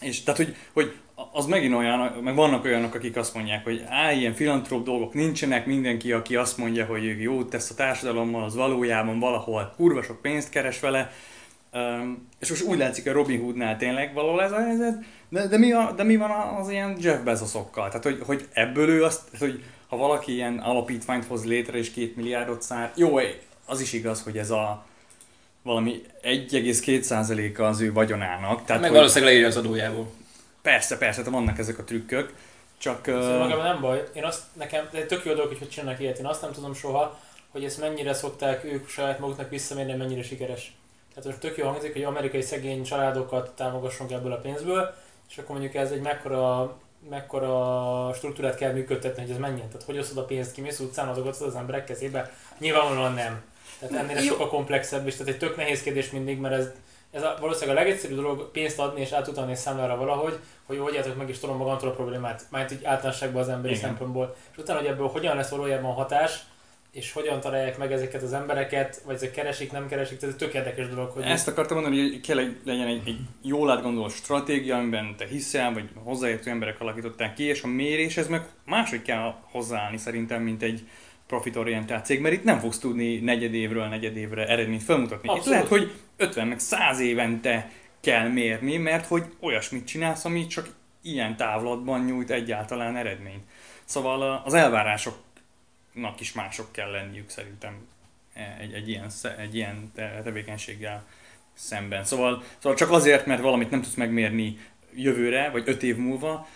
És 0.00 0.22
tehát, 0.22 0.40
hogy, 0.44 0.56
hogy 0.72 0.92
az 1.32 1.46
megint 1.46 1.74
olyan, 1.74 2.12
meg 2.22 2.34
vannak 2.34 2.64
olyanok, 2.64 2.94
akik 2.94 3.16
azt 3.16 3.34
mondják, 3.34 3.64
hogy 3.64 3.84
á, 3.88 4.12
ilyen 4.12 4.34
filantróp 4.34 4.84
dolgok 4.84 5.14
nincsenek, 5.14 5.66
mindenki, 5.66 6.12
aki 6.12 6.36
azt 6.36 6.56
mondja, 6.56 6.84
hogy 6.84 7.04
ő 7.04 7.20
jót 7.20 7.50
tesz 7.50 7.70
a 7.70 7.74
társadalommal, 7.74 8.44
az 8.44 8.54
valójában 8.54 9.18
valahol 9.18 9.72
kurva 9.76 10.02
sok 10.02 10.22
pénzt 10.22 10.48
keres 10.48 10.80
vele, 10.80 11.12
Um, 11.72 12.28
és 12.38 12.48
most 12.48 12.62
úgy 12.62 12.78
látszik, 12.78 13.04
hogy 13.04 13.12
Robin 13.12 13.40
Hoodnál 13.40 13.76
tényleg 13.76 14.14
való 14.14 14.38
ez 14.38 14.52
a 14.52 14.60
helyzet, 14.60 15.04
de, 15.28 15.46
de, 15.46 15.58
mi, 15.58 15.72
a, 15.72 15.92
de 15.96 16.02
mi 16.02 16.16
van 16.16 16.30
az 16.30 16.70
ilyen 16.70 16.96
Jeff 17.00 17.20
Bezosokkal? 17.20 17.88
Tehát, 17.88 18.04
hogy, 18.04 18.22
hogy 18.26 18.48
ebből 18.52 18.88
ő 18.88 19.04
azt, 19.04 19.22
hogy 19.38 19.62
ha 19.88 19.96
valaki 19.96 20.32
ilyen 20.32 20.58
alapítványt 20.58 21.24
hoz 21.24 21.44
létre 21.44 21.78
és 21.78 21.90
két 21.90 22.16
milliárdot 22.16 22.62
szár, 22.62 22.92
jó, 22.96 23.18
az 23.66 23.80
is 23.80 23.92
igaz, 23.92 24.22
hogy 24.22 24.38
ez 24.38 24.50
a 24.50 24.86
valami 25.68 26.02
1,2%-a 26.22 27.62
az 27.62 27.80
ő 27.80 27.92
vagyonának. 27.92 28.64
Tehát, 28.64 28.80
Meg 28.80 28.90
hogy 28.90 28.98
valószínűleg 28.98 29.32
leírja 29.32 29.48
az 29.48 29.56
adójából. 29.56 30.10
persze, 30.62 30.98
persze, 30.98 31.22
tehát 31.22 31.38
vannak 31.38 31.58
ezek 31.58 31.78
a 31.78 31.84
trükkök, 31.84 32.34
csak... 32.78 33.04
Szóval 33.04 33.32
Uh, 33.32 33.38
magában 33.38 33.64
nem 33.64 33.80
baj. 33.80 34.08
Én 34.14 34.24
azt, 34.24 34.42
nekem, 34.52 34.88
de 34.92 35.06
tök 35.06 35.24
jó 35.24 35.32
dolog, 35.32 35.56
hogy 35.58 35.68
csinálnak 35.68 36.00
ilyet. 36.00 36.18
Én 36.18 36.26
azt 36.26 36.42
nem 36.42 36.52
tudom 36.52 36.74
soha, 36.74 37.20
hogy 37.50 37.64
ezt 37.64 37.80
mennyire 37.80 38.12
szokták 38.12 38.64
ők 38.64 38.88
saját 38.88 39.18
maguknak 39.18 39.50
visszamérni, 39.50 39.94
mennyire 39.94 40.22
sikeres. 40.22 40.72
Tehát 41.14 41.24
most 41.24 41.38
tök 41.38 41.56
jó 41.56 41.68
hangzik, 41.68 41.92
hogy 41.92 42.02
amerikai 42.02 42.42
szegény 42.42 42.82
családokat 42.82 43.50
támogassunk 43.50 44.12
ebből 44.12 44.32
a 44.32 44.36
pénzből, 44.36 44.94
és 45.30 45.38
akkor 45.38 45.50
mondjuk 45.50 45.74
ez 45.74 45.90
egy 45.90 46.00
mekkora, 46.00 46.76
mekkora 47.10 48.12
struktúrát 48.14 48.56
kell 48.56 48.72
működtetni, 48.72 49.22
hogy 49.22 49.30
ez 49.30 49.38
menjen. 49.38 49.68
Tehát 49.68 49.86
hogy 49.86 49.98
osztod 49.98 50.18
a 50.18 50.24
pénzt 50.24 50.52
ki, 50.52 50.60
mész 50.60 50.80
utcán 50.80 51.08
azokat 51.08 51.36
az 51.36 51.54
emberek 51.54 51.84
kezébe? 51.84 52.32
Nyilvánvalóan 52.58 53.14
nem. 53.14 53.42
Tehát 53.78 53.94
ennél 53.94 54.22
Jó. 54.22 54.28
sokkal 54.28 54.48
komplexebb, 54.48 55.06
és 55.06 55.16
tehát 55.16 55.32
egy 55.32 55.38
tök 55.38 55.56
nehéz 55.56 55.82
kérdés 55.82 56.10
mindig, 56.10 56.38
mert 56.38 56.54
ez, 56.54 56.70
ez 57.10 57.22
a, 57.22 57.36
valószínűleg 57.40 57.76
a 57.76 57.80
legegyszerűbb 57.80 58.16
dolog 58.16 58.50
pénzt 58.50 58.78
adni 58.78 59.00
és 59.00 59.12
átutalni 59.12 59.52
egy 59.52 59.58
számlára 59.58 59.96
valahogy, 59.96 60.38
hogy 60.66 60.78
oldjátok 60.78 61.16
meg 61.16 61.28
és 61.28 61.38
tudom 61.38 61.56
magamtól 61.56 61.88
a 61.88 61.94
problémát, 61.94 62.44
majd 62.50 62.72
így 62.72 62.84
általánosságban 62.84 63.42
az 63.42 63.48
emberi 63.48 63.74
Igen. 63.74 63.84
szempontból. 63.84 64.36
És 64.52 64.58
utána, 64.58 64.78
hogy 64.78 64.88
ebből 64.88 65.06
hogyan 65.06 65.36
lesz 65.36 65.50
valójában 65.50 65.92
hatás, 65.92 66.40
és 66.92 67.12
hogyan 67.12 67.40
találják 67.40 67.78
meg 67.78 67.92
ezeket 67.92 68.22
az 68.22 68.32
embereket, 68.32 69.02
vagy 69.04 69.14
ezek 69.14 69.30
keresik, 69.30 69.72
nem 69.72 69.88
keresik, 69.88 70.18
tehát 70.18 70.34
ez 70.34 70.40
tök 70.40 70.54
érdekes 70.54 70.88
dolog, 70.88 71.10
hogy 71.10 71.22
Ezt 71.22 71.48
akartam 71.48 71.80
mondani, 71.80 72.00
hogy 72.00 72.20
kell 72.20 72.38
egy, 72.38 72.56
legyen 72.64 72.86
egy, 72.86 73.02
egy 73.06 73.18
jól 73.42 73.70
átgondolt 73.70 74.12
stratégia, 74.12 74.76
amiben 74.76 75.14
te 75.16 75.26
hiszel, 75.26 75.72
vagy 75.72 75.88
hozzáértő 75.94 76.50
emberek 76.50 76.80
alakították 76.80 77.34
ki, 77.34 77.42
és 77.42 77.62
a 77.62 77.66
méréshez 77.66 78.28
meg 78.28 78.46
máshogy 78.64 79.02
kell 79.02 79.34
hozzáállni 79.50 79.96
szerintem, 79.96 80.42
mint 80.42 80.62
egy 80.62 80.88
profitorientált 81.28 82.04
cég, 82.04 82.20
mert 82.20 82.34
itt 82.34 82.44
nem 82.44 82.58
fogsz 82.58 82.78
tudni 82.78 83.18
negyedévről 83.18 83.86
negyedévre 83.86 84.46
eredményt 84.46 84.82
felmutatni. 84.82 85.28
Itt 85.28 85.36
Abszolút. 85.36 85.54
lehet, 85.54 85.68
hogy 85.68 85.92
50 86.16 86.46
meg 86.46 86.58
100 86.58 87.00
évente 87.00 87.70
kell 88.00 88.28
mérni, 88.28 88.76
mert 88.76 89.06
hogy 89.06 89.24
olyasmit 89.40 89.86
csinálsz, 89.86 90.24
ami 90.24 90.46
csak 90.46 90.68
ilyen 91.02 91.36
távlatban 91.36 92.04
nyújt 92.04 92.30
egyáltalán 92.30 92.96
eredményt. 92.96 93.42
Szóval 93.84 94.42
az 94.44 94.54
elvárásoknak 94.54 96.20
is 96.20 96.32
mások 96.32 96.72
kell 96.72 96.90
lenniük 96.90 97.30
szerintem 97.30 97.86
egy, 98.58 98.72
egy, 98.72 98.88
ilyen, 98.88 99.10
egy 99.38 99.54
ilyen 99.54 99.92
te- 99.94 100.20
tevékenységgel 100.24 101.06
szemben. 101.54 102.04
Szóval, 102.04 102.42
szóval 102.58 102.78
csak 102.78 102.90
azért, 102.90 103.26
mert 103.26 103.42
valamit 103.42 103.70
nem 103.70 103.82
tudsz 103.82 103.94
megmérni 103.94 104.58
jövőre, 104.94 105.50
vagy 105.50 105.62
öt 105.66 105.82
év 105.82 105.96
múlva, 105.96 106.48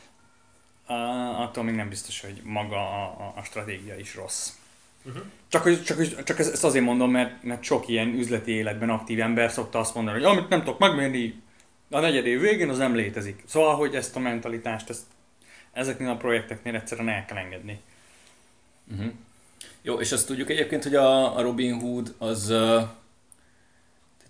attól 1.37 1.64
még 1.64 1.75
nem 1.75 1.88
biztos, 1.88 2.21
hogy 2.21 2.41
maga 2.45 2.76
a, 2.76 3.33
a 3.37 3.43
stratégia 3.43 3.97
is 3.97 4.14
rossz. 4.14 4.50
Uh-huh. 5.04 5.23
Csak, 5.49 5.62
hogy- 5.62 5.82
csak, 5.82 5.97
hogy- 5.97 6.23
csak 6.25 6.38
ezt 6.38 6.64
azért 6.64 6.85
mondom, 6.85 7.11
mert, 7.11 7.42
mert 7.42 7.62
sok 7.62 7.88
ilyen 7.88 8.09
üzleti 8.09 8.52
életben 8.52 8.90
aktív 8.90 9.21
ember 9.21 9.50
szokta 9.50 9.78
azt 9.78 9.94
mondani, 9.94 10.16
hogy 10.16 10.26
amit 10.26 10.49
nem 10.49 10.59
tudok 10.59 10.78
megmérni 10.78 11.42
a 11.90 12.00
negyed 12.00 12.26
év 12.26 12.40
végén, 12.40 12.68
az 12.68 12.78
nem 12.78 12.94
létezik. 12.94 13.42
Szóval, 13.47 13.75
hogy 13.75 13.94
ezt 13.94 14.16
a 14.16 14.18
mentalitást, 14.18 14.90
ezt, 14.90 15.02
ezeknél 15.73 16.09
a 16.09 16.16
projekteknél 16.16 16.75
egyszerűen 16.75 17.09
el 17.09 17.25
kell 17.25 17.37
engedni. 17.37 17.80
Uh-huh. 18.92 19.12
Jó, 19.82 20.00
és 20.00 20.12
azt 20.12 20.26
tudjuk 20.26 20.50
egyébként, 20.50 20.82
hogy 20.82 20.94
a, 20.94 21.37
a 21.37 21.42
Robin 21.42 21.80
Hood 21.80 22.14
az... 22.18 22.50
Uh, 22.50 22.59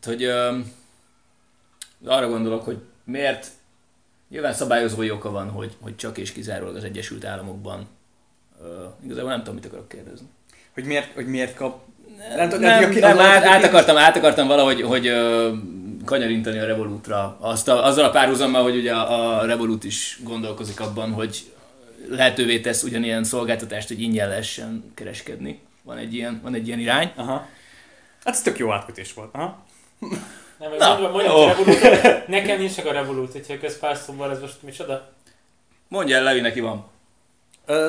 tehát, 0.00 0.04
hogy 0.04 0.24
uh, 0.24 0.66
arra 2.04 2.28
gondolok, 2.28 2.64
hogy 2.64 2.82
miért 3.04 3.46
nyilván 4.28 4.52
szabályozói 4.52 5.10
oka 5.10 5.30
van, 5.30 5.50
hogy, 5.50 5.76
hogy 5.80 5.96
csak 5.96 6.18
és 6.18 6.32
kizárólag 6.32 6.76
az 6.76 6.84
Egyesült 6.84 7.24
Államokban 7.24 7.88
uh, 8.60 8.66
igazából 9.04 9.30
nem 9.30 9.38
tudom, 9.38 9.54
mit 9.54 9.66
akarok 9.66 9.88
kérdezni. 9.88 10.26
Hogy 10.74 10.84
miért, 10.84 11.14
hogy 11.14 11.26
miért 11.26 11.54
kap... 11.54 11.80
Nem, 12.36 12.48
nem, 12.60 12.82
aki- 12.84 12.98
nem 12.98 13.18
az- 13.18 13.24
át, 13.24 13.44
át, 13.44 13.64
akartam, 13.64 13.96
át 13.96 14.16
akartam 14.16 14.46
valahogy 14.46 14.82
hogy, 14.82 15.06
ö, 15.06 15.52
kanyarintani 16.04 16.58
a 16.58 16.66
Revolutra. 16.66 17.36
Azt 17.40 17.68
a, 17.68 17.84
azzal 17.84 18.04
a 18.04 18.10
párhuzammal, 18.10 18.62
hogy 18.62 18.76
ugye 18.76 18.92
a, 18.94 19.38
a 19.40 19.44
Revolut 19.46 19.84
is 19.84 20.18
gondolkozik 20.22 20.80
abban, 20.80 21.12
hogy 21.12 21.52
lehetővé 22.08 22.60
tesz 22.60 22.82
ugyanilyen 22.82 23.24
szolgáltatást, 23.24 23.88
hogy 23.88 24.00
ingyen 24.00 24.28
lehessen 24.28 24.92
kereskedni. 24.94 25.60
Van 25.82 25.96
egy 25.96 26.14
ilyen, 26.14 26.40
van 26.42 26.54
egy 26.54 26.66
ilyen 26.66 26.78
irány. 26.78 27.12
Aha. 27.16 27.46
Hát 28.24 28.34
ez 28.34 28.42
tök 28.42 28.58
jó 28.58 28.72
átkötés 28.72 29.14
volt. 29.14 29.28
Aha. 29.34 29.64
Nem, 30.58 30.70
Na, 30.78 30.98
jó. 31.22 31.34
a 31.34 31.46
Revolut, 31.46 32.26
nekem 32.28 32.58
nincs 32.58 32.78
a 32.78 32.92
Revolut, 32.92 33.32
hogyha 33.32 33.58
köz 33.58 33.78
pár 33.78 33.96
szóval 33.96 34.30
ez 34.30 34.40
most 34.40 34.62
micsoda? 34.62 35.12
Mondja 35.88 36.16
el, 36.16 36.22
Levi, 36.22 36.40
neki 36.40 36.60
van. 36.60 36.86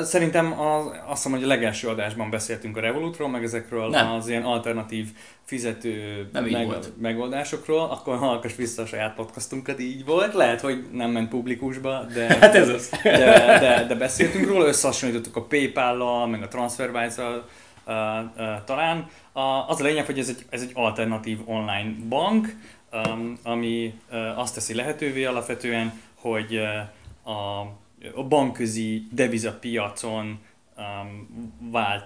Szerintem 0.03 0.59
az, 0.59 0.85
azt 0.85 1.23
hiszem, 1.23 1.31
hogy 1.31 1.43
a 1.43 1.47
legelső 1.47 1.87
adásban 1.87 2.29
beszéltünk 2.29 2.77
a 2.77 2.79
Revolutról, 2.79 3.29
meg 3.29 3.43
ezekről 3.43 3.89
Nem. 3.89 4.11
az 4.11 4.27
ilyen 4.27 4.43
alternatív 4.43 5.07
fizető 5.43 6.27
Nem 6.31 6.65
volt. 6.65 6.91
megoldásokról, 7.01 7.79
akkor 7.79 8.17
hallgass 8.17 8.55
vissza 8.55 8.81
a 8.81 8.85
saját 8.85 9.15
podcastunkat, 9.15 9.79
így 9.79 10.05
volt. 10.05 10.33
Lehet, 10.33 10.61
hogy 10.61 10.85
nem 10.91 11.11
ment 11.11 11.29
publikusba, 11.29 12.05
de, 12.13 12.27
Hát 12.41 12.55
ez 12.55 12.69
az. 12.69 12.89
de, 13.03 13.59
de, 13.59 13.85
de 13.87 13.95
beszéltünk 13.95 14.47
róla, 14.47 14.65
összehasonlítottuk 14.65 15.35
a 15.35 15.43
PayPal-lal, 15.43 16.27
meg 16.27 16.41
a 16.41 16.47
TransferWise-al 16.47 17.45
uh, 17.87 17.93
uh, 18.37 18.63
talán. 18.65 19.07
A, 19.31 19.41
az 19.67 19.81
a 19.81 19.83
lényeg, 19.83 20.05
hogy 20.05 20.19
ez 20.19 20.29
egy, 20.29 20.45
ez 20.49 20.61
egy 20.61 20.71
alternatív 20.73 21.39
online 21.45 21.93
bank, 22.09 22.55
um, 22.91 23.39
ami 23.43 23.93
uh, 24.11 24.39
azt 24.39 24.53
teszi 24.53 24.73
lehetővé 24.73 25.25
alapvetően, 25.25 26.01
hogy 26.15 26.55
uh, 26.55 27.33
a, 27.35 27.71
a 28.15 28.23
bankközi 28.23 29.07
devizapiacon 29.11 30.39
um, 30.77 31.27
vált, 31.71 32.05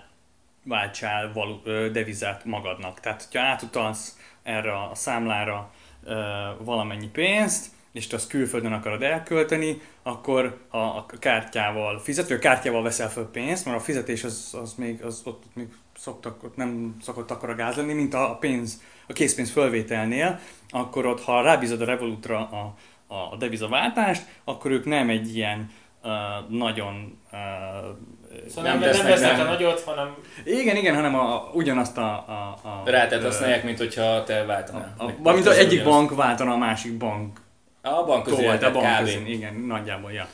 váltsál 0.64 1.34
valu, 1.34 1.62
devizát 1.92 2.46
magadnak. 2.46 3.00
Tehát, 3.00 3.24
hogyha 3.24 3.48
átutalsz 3.48 4.18
erre 4.44 4.74
a 4.74 4.92
számlára 4.94 5.72
ö, 6.04 6.14
valamennyi 6.64 7.08
pénzt, 7.08 7.72
és 7.92 8.08
te 8.08 8.16
azt 8.16 8.30
külföldön 8.30 8.74
akarod 8.74 9.04
elkölteni, 9.04 9.82
akkor 10.04 10.66
a, 10.70 10.78
a 10.78 11.06
kártyával 11.20 12.00
fizető, 12.00 12.36
a 12.36 12.40
kártyával 12.40 12.84
veszel 12.84 13.10
föl 13.10 13.32
pénzt, 13.32 13.66
mert 13.66 13.78
a 13.78 13.82
fizetés 13.82 14.24
az, 14.24 14.58
az 14.62 14.74
még, 14.74 15.04
az, 15.04 15.22
ott 15.24 15.44
még 15.54 15.68
szoktak, 15.98 16.44
ott 16.44 16.56
nem 16.56 16.96
szokott 17.02 17.32
akkora 17.32 17.56
gáz 17.56 17.76
lenni, 17.76 17.94
mint 17.94 18.14
a 18.14 18.38
pénz, 18.40 18.82
a 19.08 19.14
készpénz 19.14 19.52
fölvételnél, 19.52 20.40
akkor 20.70 21.06
ott, 21.06 21.22
ha 21.22 21.42
rábízod 21.42 21.82
a 21.82 21.86
Revolutra 21.86 22.50
a, 22.50 22.76
a 23.08 23.36
devizaváltást, 23.36 24.26
akkor 24.44 24.72
ők 24.72 24.86
nem 24.86 25.10
egy 25.10 25.36
ilyen 25.36 25.70
uh, 26.04 26.12
nagyon 26.58 27.20
uh, 27.32 27.40
Szóval 28.50 28.64
Nem 28.72 28.80
nem, 28.80 29.06
vesznek 29.06 29.38
nem. 29.38 29.48
a 29.48 29.50
nagyot, 29.50 29.82
hanem 29.82 30.16
igen, 30.46 30.76
igen, 30.76 30.96
hanem 30.96 31.16
a, 31.16 31.50
ugyanazt 31.54 31.98
a... 31.98 32.02
a, 32.12 32.60
a 32.68 32.82
Rá, 32.86 33.08
tehát 33.08 33.24
ö, 33.24 33.28
használják, 33.28 33.64
mint 33.64 33.78
hogyha 33.78 34.24
te 34.24 34.40
a, 34.40 34.46
váltanál. 34.46 34.94
a, 34.98 35.06
valamint 35.20 35.48
az 35.48 35.58
egyik 35.58 35.84
bank 35.84 36.16
váltana 36.16 36.52
a 36.52 36.58
másik 36.58 36.98
bank. 36.98 37.40
A 37.82 38.04
bank 38.04 38.24
közé, 38.24 38.46
Volt 38.46 38.64
a 38.64 38.72
bank 38.72 38.86
kb. 38.86 39.00
közén, 39.00 39.26
igen, 39.26 39.54
nagyjából, 39.56 40.12
ja. 40.12 40.28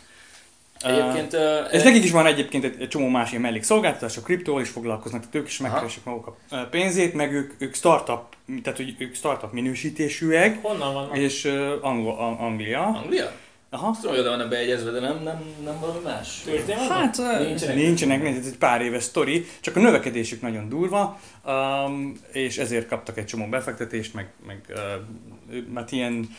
Egyébként... 0.82 1.34
ö, 1.34 1.60
És 1.71 1.84
nekik 1.84 2.04
is 2.04 2.12
van 2.12 2.26
egyébként 2.26 2.63
egy, 2.63 2.76
egy 2.80 2.88
csomó 2.88 3.08
más 3.08 3.30
ilyen 3.30 3.41
mellékszolgáltatás, 3.41 4.17
a 4.17 4.21
kriptóval 4.21 4.62
is 4.62 4.69
foglalkoznak, 4.69 5.19
tehát 5.21 5.36
ők 5.36 5.47
is 5.47 5.58
megkeresik 5.58 6.04
maguk 6.04 6.36
a 6.49 6.56
pénzét, 6.56 7.13
meg 7.13 7.34
ők, 7.34 7.54
ők 7.58 7.73
startup, 7.76 8.21
tehát 8.63 8.78
hogy 8.78 8.95
ők 8.97 9.15
startup 9.15 9.52
minősítésűek, 9.52 10.62
honnan 10.62 10.93
vannak? 10.93 11.17
és 11.17 11.45
uh, 11.45 11.71
Angol, 11.82 12.17
Ang- 12.19 12.39
Anglia. 12.39 12.82
Anglia? 12.86 13.32
Aha. 13.74 13.88
Azt 13.88 14.00
tudom, 14.00 14.16
hogy 14.16 14.26
oda 14.26 14.30
vannak 14.30 14.50
beegyezve, 14.50 14.92
de 14.92 15.00
nem, 15.00 15.24
nem, 15.24 15.44
nem 15.64 15.80
valami 15.80 16.00
más. 16.04 16.44
Vannak? 16.46 16.92
Hát 16.92 17.18
Nincsenek. 17.18 17.48
nincsenek, 17.48 17.76
nincsenek, 17.76 18.26
ez 18.26 18.48
egy 18.48 18.58
pár 18.58 18.82
éves 18.82 19.04
sztori, 19.04 19.46
csak 19.62 19.76
a 19.76 19.80
növekedésük 19.80 20.42
nagyon 20.42 20.70
durva, 20.70 21.20
um, 21.46 22.14
és 22.32 22.58
ezért 22.58 22.88
kaptak 22.88 23.18
egy 23.18 23.26
csomó 23.26 23.46
befektetést, 23.46 24.14
meg, 24.14 24.32
meg 24.46 24.62
uh, 24.70 25.64
mert 25.74 25.92
ilyen 25.92 26.30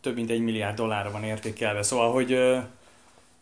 több 0.00 0.14
mint 0.14 0.30
egy 0.30 0.40
milliárd 0.40 0.76
dollárra 0.76 1.10
van 1.10 1.24
értékelve, 1.24 1.82
szóval, 1.82 2.12
hogy 2.12 2.32
uh, 2.32 2.58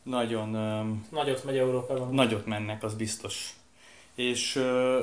nagyon 0.03 0.55
um, 0.55 1.07
Nagyot 1.11 1.45
megy 1.45 1.57
Európában. 1.57 2.15
nagyot 2.15 2.47
mennek, 2.47 2.83
az 2.83 2.95
biztos. 2.95 3.51
És, 4.15 4.57
ö, 4.57 5.01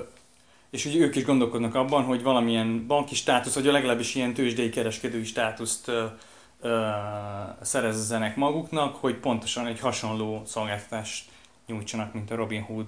és 0.70 0.86
ugye 0.86 1.00
ők 1.00 1.16
is 1.16 1.26
gondolkodnak 1.26 1.76
abban, 1.76 2.04
hogy 2.04 2.24
valamilyen 2.24 2.88
banki 2.88 3.16
státusz, 3.16 3.54
vagy 3.54 3.66
legalábbis 3.66 4.16
ilyen 4.16 4.34
tőzsdei 4.34 4.70
kereskedői 4.70 5.24
státuszt 5.24 5.88
ö, 5.88 6.06
ö, 6.64 6.90
szerezzenek 7.62 8.36
maguknak, 8.36 8.96
hogy 8.96 9.16
pontosan 9.16 9.68
egy 9.68 9.80
hasonló 9.80 10.42
szolgáltatást 10.46 11.30
nyújtsanak, 11.68 12.14
mint 12.14 12.32
a 12.32 12.36
Robin 12.36 12.62
Hood 12.62 12.86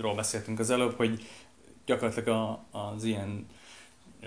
ról 0.00 0.14
beszéltünk 0.14 0.58
az 0.58 0.70
előbb, 0.70 0.96
hogy 0.96 1.26
gyakorlatilag 1.86 2.28
a, 2.28 2.64
az 2.78 3.04
ilyen 3.04 3.46
ö, 4.22 4.26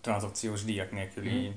tranzakciós 0.00 0.64
díjak 0.64 0.92
nélküli 0.92 1.28
Mhm. 1.28 1.50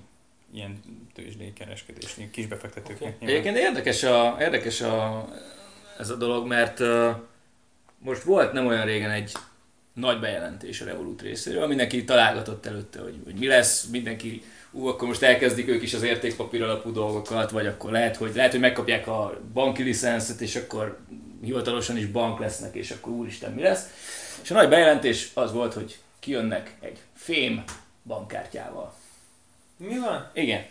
ilyen 0.53 0.79
tőzsdei 1.13 1.53
kereskedés, 1.53 2.17
kisbefektetőknek. 2.31 3.19
Nyilván. 3.19 3.29
Egyébként 3.29 3.57
érdekes, 3.57 4.03
a, 4.03 4.37
érdekes 4.39 4.81
a, 4.81 5.27
ez 5.97 6.09
a 6.09 6.15
dolog, 6.15 6.47
mert 6.47 6.79
uh, 6.79 7.09
most 7.99 8.23
volt 8.23 8.53
nem 8.53 8.65
olyan 8.67 8.85
régen 8.85 9.11
egy 9.11 9.31
nagy 9.93 10.19
bejelentés 10.19 10.81
a 10.81 10.85
Revolut 10.85 11.21
részéről, 11.21 11.67
mindenki 11.67 12.03
találgatott 12.03 12.65
előtte, 12.65 13.01
hogy, 13.01 13.19
hogy 13.23 13.35
mi 13.35 13.47
lesz, 13.47 13.85
mindenki, 13.85 14.43
ú, 14.71 14.87
akkor 14.87 15.07
most 15.07 15.21
elkezdik 15.21 15.67
ők 15.67 15.81
is 15.81 15.93
az 15.93 16.03
értékpapír 16.03 16.63
alapú 16.63 16.91
dolgokat, 16.91 17.51
vagy 17.51 17.67
akkor 17.67 17.91
lehet, 17.91 18.15
hogy, 18.15 18.31
lehet, 18.35 18.51
hogy 18.51 18.59
megkapják 18.59 19.07
a 19.07 19.39
banki 19.53 19.83
licenszet, 19.83 20.41
és 20.41 20.55
akkor 20.55 20.97
hivatalosan 21.43 21.97
is 21.97 22.05
bank 22.05 22.39
lesznek, 22.39 22.75
és 22.75 22.91
akkor 22.91 23.13
úristen 23.13 23.51
mi 23.51 23.61
lesz. 23.61 23.85
És 24.43 24.51
a 24.51 24.53
nagy 24.53 24.69
bejelentés 24.69 25.29
az 25.33 25.53
volt, 25.53 25.73
hogy 25.73 25.97
kijönnek 26.19 26.75
egy 26.79 26.97
fém 27.15 27.63
bankkártyával. 28.03 28.93
Mi 29.77 29.99
van? 29.99 30.29
Igen. 30.33 30.63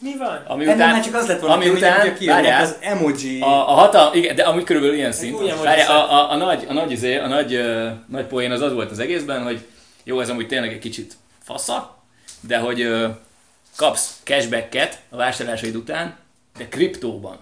Mi 0.00 0.16
van? 0.16 0.44
Ami 0.46 0.62
Ennél 0.62 0.74
után, 0.74 0.90
már 0.90 1.04
csak 1.04 1.14
az 1.14 1.26
lett 1.26 1.40
volna, 1.40 1.54
ami 1.54 1.66
hogy 1.66 1.76
után- 1.76 2.20
ugye 2.20 2.32
várjál. 2.32 2.62
az 2.62 2.76
emoji. 2.80 3.40
A, 3.40 3.70
a 3.70 3.72
hatal, 3.72 4.14
igen, 4.14 4.34
de 4.34 4.42
amúgy 4.42 4.64
körülbelül 4.64 4.96
ilyen 4.96 5.12
szint. 5.12 5.38
Várjál, 5.62 5.90
a, 5.90 6.12
a, 6.12 6.30
a, 6.30 6.36
nagy, 6.36 6.64
a 6.68 6.72
nagy, 6.72 6.90
izé, 6.90 7.16
a 7.16 7.26
nagy, 7.26 7.54
ö, 7.54 7.88
nagy 8.08 8.24
poén 8.24 8.50
az 8.50 8.60
az 8.60 8.72
volt 8.72 8.90
az 8.90 8.98
egészben, 8.98 9.42
hogy 9.42 9.66
jó, 10.04 10.20
ez 10.20 10.30
amúgy 10.30 10.46
tényleg 10.46 10.72
egy 10.72 10.78
kicsit 10.78 11.16
fasza, 11.42 11.97
de 12.40 12.58
hogy 12.58 12.80
ö, 12.80 13.08
kapsz 13.76 14.20
cashbacket 14.24 15.02
a 15.08 15.16
vásárlásaid 15.16 15.76
után, 15.76 16.16
de 16.56 16.68
kriptóban. 16.68 17.40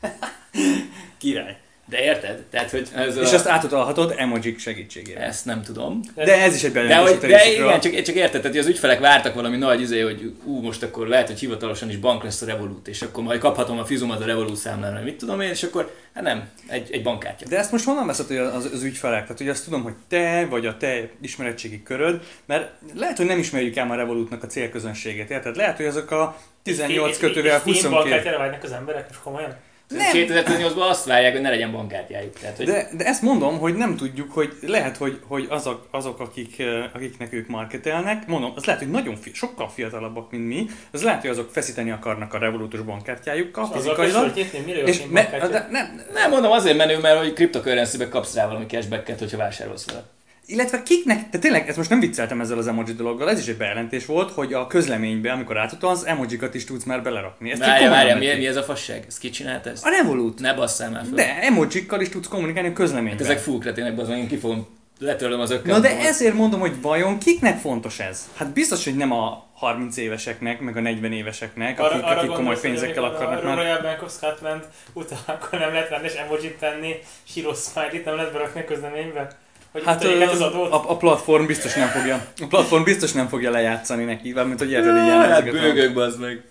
Király. 1.18 1.60
De 1.88 2.02
érted? 2.02 2.42
Tehát, 2.50 2.70
hogy 2.70 2.88
ez 2.94 3.16
És 3.16 3.32
a... 3.32 3.34
azt 3.34 3.46
átutalhatod 3.46 4.14
emojik 4.16 4.58
segítségével. 4.58 5.22
Ezt 5.22 5.44
nem 5.44 5.62
tudom. 5.62 6.00
De 6.14 6.42
ez 6.42 6.54
is 6.54 6.62
egy 6.64 6.72
De, 6.72 6.96
hogy, 6.96 7.18
de 7.18 7.52
igen, 7.52 7.80
csak, 7.80 8.02
csak 8.02 8.14
érted, 8.14 8.40
tehát, 8.40 8.46
hogy 8.46 8.58
az 8.58 8.66
ügyfelek 8.66 9.00
vártak 9.00 9.34
valami 9.34 9.56
nagy 9.56 9.80
izé, 9.80 10.00
hogy 10.00 10.34
ú, 10.44 10.60
most 10.60 10.82
akkor 10.82 11.06
lehet, 11.06 11.26
hogy 11.26 11.38
hivatalosan 11.38 11.88
is 11.88 11.96
bank 11.96 12.22
lesz 12.22 12.42
a 12.42 12.46
Revolut, 12.46 12.88
és 12.88 13.02
akkor 13.02 13.22
majd 13.24 13.40
kaphatom 13.40 13.78
a 13.78 13.84
fizumat 13.84 14.22
a 14.22 14.24
Revolut 14.24 14.56
számlára, 14.56 15.02
mit 15.02 15.16
tudom 15.16 15.40
én, 15.40 15.48
és 15.48 15.62
akkor, 15.62 15.94
hát 16.14 16.24
nem, 16.24 16.48
egy, 16.66 16.88
egy 16.92 17.02
bankkártya. 17.02 17.46
De 17.48 17.58
ezt 17.58 17.72
most 17.72 17.84
honnan 17.84 18.06
veszed 18.06 18.26
hogy 18.26 18.36
az, 18.36 18.70
az 18.72 18.82
ügyfelek? 18.82 19.22
Tehát, 19.22 19.38
hogy 19.38 19.48
azt 19.48 19.64
tudom, 19.64 19.82
hogy 19.82 19.94
te 20.08 20.46
vagy 20.50 20.66
a 20.66 20.76
te 20.76 21.08
ismeretségi 21.20 21.82
köröd, 21.82 22.20
mert 22.46 22.70
lehet, 22.94 23.16
hogy 23.16 23.26
nem 23.26 23.38
ismerjük 23.38 23.76
el 23.76 23.90
a 23.90 23.94
Revolutnak 23.94 24.42
a 24.42 24.46
célközönségét, 24.46 25.30
érted? 25.30 25.56
Lehet, 25.56 25.76
hogy 25.76 25.86
azok 25.86 26.10
a 26.10 26.36
18 26.62 27.18
kötővel 27.18 27.58
22... 27.58 27.94
bankkártyára 27.94 28.38
vágynak 28.38 28.62
az 28.62 28.72
emberek, 28.72 29.08
most 29.08 29.20
komolyan? 29.20 29.56
Nem. 29.88 30.10
2018-ban 30.12 30.88
azt 30.88 31.04
várják, 31.04 31.32
hogy 31.32 31.40
ne 31.40 31.50
legyen 31.50 31.72
bankkártyájuk. 31.72 32.38
Tehát, 32.38 32.56
hogy 32.56 32.66
De, 32.66 32.88
de 32.96 33.04
ezt 33.04 33.22
mondom, 33.22 33.58
hogy 33.58 33.74
nem 33.74 33.96
tudjuk, 33.96 34.32
hogy 34.32 34.52
lehet, 34.60 34.96
hogy, 34.96 35.20
hogy 35.26 35.46
azok, 35.48 35.88
azok 35.90 36.20
akik, 36.20 36.62
akiknek 36.92 37.32
ők 37.32 37.48
marketelnek, 37.48 38.26
mondom, 38.26 38.52
az 38.56 38.64
lehet, 38.64 38.80
hogy 38.80 38.90
nagyon 38.90 39.16
fi, 39.16 39.30
sokkal 39.34 39.68
fiatalabbak, 39.68 40.30
mint 40.30 40.46
mi, 40.46 40.66
az 40.92 41.02
lehet, 41.02 41.20
hogy 41.20 41.30
azok 41.30 41.50
feszíteni 41.50 41.90
akarnak 41.90 42.34
a 42.34 42.38
revolútus 42.38 42.80
bankkártyájukkal, 42.80 43.70
fizikailag. 43.72 44.36
És 44.84 45.02
me, 45.10 45.48
de, 45.50 45.68
nem, 45.70 46.00
nem 46.12 46.30
mondom 46.30 46.52
azért 46.52 46.76
menő, 46.76 46.98
mert 46.98 47.18
hogy 47.18 47.32
cryptocurrency-be 47.32 48.08
kapsz 48.08 48.34
rá 48.34 48.46
valami 48.46 48.66
cashbacket, 48.66 49.18
hogyha 49.18 49.36
vásárolsz 49.36 49.86
vele. 49.86 50.15
Illetve 50.48 50.82
kiknek, 50.82 51.30
de 51.30 51.38
tényleg, 51.38 51.68
ezt 51.68 51.76
most 51.76 51.90
nem 51.90 52.00
vicceltem 52.00 52.40
ezzel 52.40 52.58
az 52.58 52.66
emoji 52.66 52.92
dologgal, 52.92 53.30
ez 53.30 53.38
is 53.38 53.46
egy 53.46 53.56
bejelentés 53.56 54.06
volt, 54.06 54.30
hogy 54.30 54.52
a 54.52 54.66
közleménybe, 54.66 55.32
amikor 55.32 55.56
átutalsz, 55.56 56.04
emojikat 56.04 56.54
is 56.54 56.64
tudsz 56.64 56.84
már 56.84 57.02
belerakni. 57.02 57.50
Ezt 57.50 57.60
Várja, 57.60 57.90
várja, 57.90 58.16
mi, 58.16 58.34
mi 58.34 58.46
ez 58.46 58.56
a 58.56 58.62
fasság? 58.62 59.04
Ez 59.06 59.18
ki 59.18 59.30
csinált 59.30 59.66
ezt? 59.66 59.86
A 59.86 59.88
Revolut. 59.88 60.40
Ne 60.40 60.54
basszál 60.54 60.90
már 60.90 61.04
fel. 61.04 61.14
De 61.14 61.42
emojikkal 61.42 62.00
is 62.00 62.08
tudsz 62.08 62.28
kommunikálni 62.28 62.68
a 62.68 62.72
közleményben. 62.72 63.18
Hát 63.18 63.26
ezek 63.26 63.38
full 63.38 63.58
kretének, 63.58 63.98
az 63.98 64.08
én 64.08 64.28
ki 64.28 64.36
fogom, 64.36 64.66
letörlöm 64.98 65.40
az 65.40 65.50
ökkel. 65.50 65.74
Na 65.74 65.80
de 65.80 65.98
ezért 65.98 66.34
mondom, 66.34 66.60
hogy 66.60 66.80
vajon 66.80 67.18
kiknek 67.18 67.58
fontos 67.58 67.98
ez? 67.98 68.28
Hát 68.36 68.48
biztos, 68.48 68.84
hogy 68.84 68.96
nem 68.96 69.12
a 69.12 69.46
30 69.54 69.96
éveseknek, 69.96 70.60
meg 70.60 70.76
a 70.76 70.80
40 70.80 71.12
éveseknek, 71.12 71.80
akik, 71.80 72.02
akik 72.02 72.16
komoly 72.16 72.26
gondolsz, 72.26 72.60
hogy 72.60 72.70
pénzekkel 72.70 73.04
akarnak 73.04 73.42
a 73.42 73.46
már. 73.46 73.56
Royal 73.56 73.80
Bank 73.82 74.02
of 74.02 74.12
Scotland 74.12 74.64
után 74.92 75.18
akkor 75.26 75.58
nem 75.58 75.72
lehet 75.72 75.88
rendes 75.88 76.14
emojit 76.14 76.58
tenni, 76.58 76.94
Shiro 77.24 77.54
Smiley-t 77.54 78.04
nem 78.04 78.16
lehet 78.16 78.32
berakni 78.32 78.60
a 78.60 78.64
közleménybe? 78.64 79.36
Hogy 79.76 79.84
Hát 79.84 80.04
az 80.04 80.40
adót? 80.40 80.72
a, 80.72 80.90
a, 80.90 80.96
platform 80.96 81.46
biztos 81.46 81.74
nem 81.74 81.88
fogja, 81.88 82.26
a 82.40 82.46
platform 82.48 82.82
biztos 82.82 83.12
nem 83.12 83.28
fogja 83.28 83.50
lejátszani 83.50 84.04
neki, 84.04 84.32
mint 84.32 84.58
hogy 84.58 84.70
érted 84.70 84.94
ilyen 85.04 85.28
Hát 85.28 85.50
bőgök, 85.50 85.94
bazd 85.94 86.20
meg. 86.20 86.44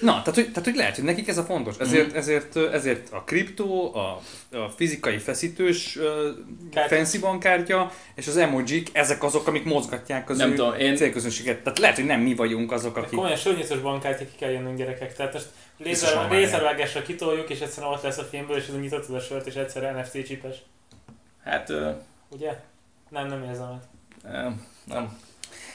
Na, 0.00 0.10
tehát 0.10 0.34
hogy, 0.34 0.48
tehát, 0.48 0.64
hogy 0.64 0.74
lehet, 0.74 0.94
hogy 0.94 1.04
nekik 1.04 1.28
ez 1.28 1.38
a 1.38 1.42
fontos. 1.42 1.74
Ezért, 1.78 2.14
ezért, 2.14 2.56
ezért 2.56 3.12
a 3.12 3.22
kriptó, 3.24 3.94
a, 3.94 4.20
a 4.56 4.68
fizikai 4.76 5.18
feszítős 5.18 5.96
uh, 5.96 6.86
fancy 6.88 7.18
bankkártya, 7.18 7.92
és 8.14 8.26
az 8.26 8.36
emojik, 8.36 8.88
ezek 8.92 9.22
azok, 9.22 9.46
amik 9.46 9.64
mozgatják 9.64 10.30
az 10.30 10.38
Nem 10.38 10.50
ő 10.50 10.54
tudom, 10.54 10.74
én- 10.74 10.96
célközönséget. 10.96 11.58
Tehát 11.62 11.78
lehet, 11.78 11.96
hogy 11.96 12.04
nem 12.04 12.20
mi 12.20 12.34
vagyunk 12.34 12.72
azok, 12.72 12.96
akik... 12.96 13.10
komolyan 13.10 13.36
sörnyűszös 13.36 13.78
bankkártya 13.78 14.24
ki 14.24 14.36
kell 14.38 14.50
jönnünk 14.50 14.76
gyerekek. 14.76 15.14
Tehát 15.14 15.32
most 15.32 15.48
lézer, 15.78 16.30
lézervágásra 16.30 17.02
kitoljuk, 17.02 17.50
és 17.50 17.60
egyszerűen 17.60 17.92
ott 17.92 18.02
lesz 18.02 18.18
a 18.18 18.24
filmből, 18.24 18.56
és 18.56 18.66
ez 18.68 18.80
nyitott 18.80 19.08
a 19.08 19.20
sört, 19.20 19.46
és 19.46 19.54
egyszerűen 19.54 19.94
NFC 19.94 20.26
csipes. 20.26 20.56
Hát, 21.44 21.70
ö, 21.70 21.90
Ugye? 22.28 22.50
Nem, 23.10 23.26
nem 23.26 23.42
érzem 23.48 23.64
át. 23.66 23.84
nem. 24.32 24.66
nem. 24.84 25.18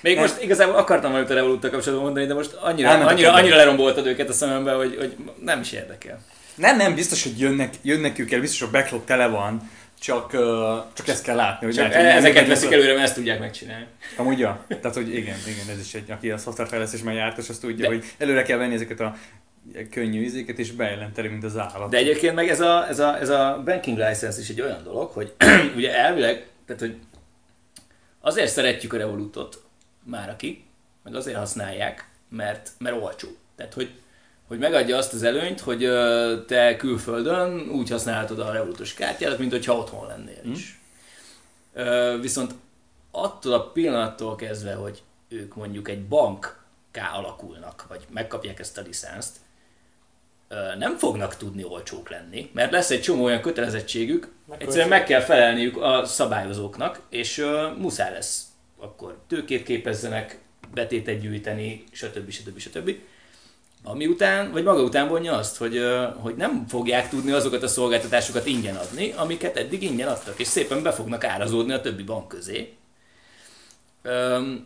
Még 0.01 0.13
Nem. 0.15 0.23
most 0.23 0.41
igazából 0.41 0.75
akartam 0.75 1.09
valamit 1.11 1.31
a 1.31 1.33
Revoluttal 1.33 1.69
kapcsolatban 1.69 2.05
mondani, 2.05 2.25
de 2.25 2.33
most 2.33 2.53
annyira, 2.53 2.87
Elmentek 2.89 3.13
annyira, 3.13 3.33
annyira 3.33 3.55
leromboltad 3.55 4.05
őket 4.05 4.29
a 4.29 4.33
szemembe, 4.33 4.73
hogy, 4.73 4.95
hogy 4.97 5.15
nem 5.43 5.59
is 5.59 5.71
érdekel. 5.71 6.19
Nem, 6.55 6.77
nem, 6.77 6.95
biztos, 6.95 7.23
hogy 7.23 7.39
jönnek, 7.39 7.73
jönnek 7.81 8.19
ők 8.19 8.31
el, 8.31 8.39
biztos 8.39 8.61
a 8.67 8.71
backlog 8.71 9.03
tele 9.05 9.27
van, 9.27 9.69
csak, 9.99 10.33
uh, 10.33 10.39
csak 10.93 11.07
ezt 11.07 11.23
kell 11.23 11.35
látni, 11.35 11.65
hogy 11.65 11.75
Csak 11.75 11.83
lehet, 11.87 11.99
hogy 11.99 12.07
nem 12.07 12.17
ezeket 12.17 12.47
veszik 12.47 12.67
az- 12.67 12.73
előre, 12.73 12.91
mert 12.93 13.03
ezt 13.05 13.15
tudják 13.15 13.39
megcsinálni. 13.39 13.85
Amúgy, 14.17 14.39
ja. 14.39 14.65
Tehát, 14.67 14.93
hogy 14.95 15.15
igen, 15.15 15.37
igen, 15.47 15.69
ez 15.69 15.79
is 15.79 15.93
egy, 15.93 16.11
aki 16.11 16.31
a 16.31 16.37
szoftverfejlesztésben 16.37 17.13
járt, 17.13 17.37
és 17.37 17.49
azt 17.49 17.61
tudja, 17.61 17.87
De- 17.87 17.93
hogy 17.95 18.05
előre 18.17 18.41
kell 18.43 18.57
venni 18.57 18.73
ezeket 18.73 18.99
a 18.99 19.15
könnyű 19.89 20.21
izéket, 20.21 20.59
és 20.59 20.71
bejelenteni, 20.71 21.27
mint 21.27 21.43
az 21.43 21.57
állat. 21.57 21.89
De 21.89 21.97
egyébként 21.97 22.35
meg 22.35 22.49
ez 22.49 22.59
a, 22.59 22.87
ez 22.87 22.99
a, 22.99 23.19
ez 23.19 23.29
a 23.29 23.61
banking 23.65 23.97
license 23.97 24.39
is 24.39 24.49
egy 24.49 24.61
olyan 24.61 24.83
dolog, 24.83 25.09
hogy 25.09 25.33
ugye 25.75 25.97
elvileg, 25.97 26.47
tehát 26.65 26.81
hogy 26.81 26.97
azért 28.19 28.51
szeretjük 28.51 28.93
a 28.93 28.97
Revolutot 28.97 29.63
már 30.03 30.29
aki, 30.29 30.63
meg 31.03 31.15
azért 31.15 31.37
használják, 31.37 32.09
mert, 32.29 32.71
mert 32.77 33.01
olcsó. 33.01 33.27
Tehát, 33.55 33.73
hogy, 33.73 33.91
hogy 34.47 34.59
megadja 34.59 34.97
azt 34.97 35.13
az 35.13 35.23
előnyt, 35.23 35.59
hogy 35.59 35.83
ö, 35.83 36.35
te 36.47 36.75
külföldön 36.75 37.69
úgy 37.69 37.89
használhatod 37.89 38.39
a 38.39 38.51
Revolutos 38.51 38.93
kártyádat, 38.93 39.39
mint 39.39 39.51
hogyha 39.51 39.77
otthon 39.77 40.07
lennél 40.07 40.51
is. 40.51 40.79
Ö, 41.73 42.17
viszont 42.21 42.53
attól 43.11 43.53
a 43.53 43.69
pillanattól 43.69 44.35
kezdve, 44.35 44.73
hogy 44.73 45.01
ők 45.27 45.55
mondjuk 45.55 45.89
egy 45.89 46.07
bankká 46.07 47.11
alakulnak, 47.13 47.85
vagy 47.87 48.05
megkapják 48.09 48.59
ezt 48.59 48.77
a 48.77 48.81
licenszt, 48.81 49.35
ö, 49.35 49.50
nem 50.77 50.97
fognak 50.97 51.37
tudni 51.37 51.63
olcsók 51.63 52.09
lenni, 52.09 52.49
mert 52.53 52.71
lesz 52.71 52.89
egy 52.89 53.01
csomó 53.01 53.23
olyan 53.23 53.41
kötelezettségük, 53.41 54.31
Meg 54.47 54.61
egyszerűen 54.61 54.87
meg 54.87 55.03
kell 55.03 55.21
felelniük 55.21 55.77
a 55.77 56.05
szabályozóknak, 56.05 57.01
és 57.09 57.37
ö, 57.37 57.67
muszáj 57.77 58.11
lesz 58.11 58.45
akkor 58.79 59.17
tőkét 59.27 59.63
képezzenek, 59.63 60.39
betétet 60.73 61.19
gyűjteni, 61.19 61.83
stb. 61.91 62.29
stb. 62.29 62.59
stb. 62.59 62.95
Ami 63.83 64.07
után, 64.07 64.51
vagy 64.51 64.63
maga 64.63 64.81
után 64.81 65.07
vonja 65.07 65.33
azt, 65.33 65.57
hogy, 65.57 65.75
ö, 65.75 66.07
hogy 66.15 66.35
nem 66.35 66.65
fogják 66.67 67.09
tudni 67.09 67.31
azokat 67.31 67.63
a 67.63 67.67
szolgáltatásokat 67.67 68.45
ingyen 68.45 68.75
adni, 68.75 69.11
amiket 69.11 69.57
eddig 69.57 69.83
ingyen 69.83 70.07
adtak, 70.07 70.39
és 70.39 70.47
szépen 70.47 70.83
be 70.83 70.91
fognak 70.91 71.23
árazódni 71.23 71.73
a 71.73 71.81
többi 71.81 72.03
bank 72.03 72.27
közé. 72.27 72.73
Öm, 74.01 74.65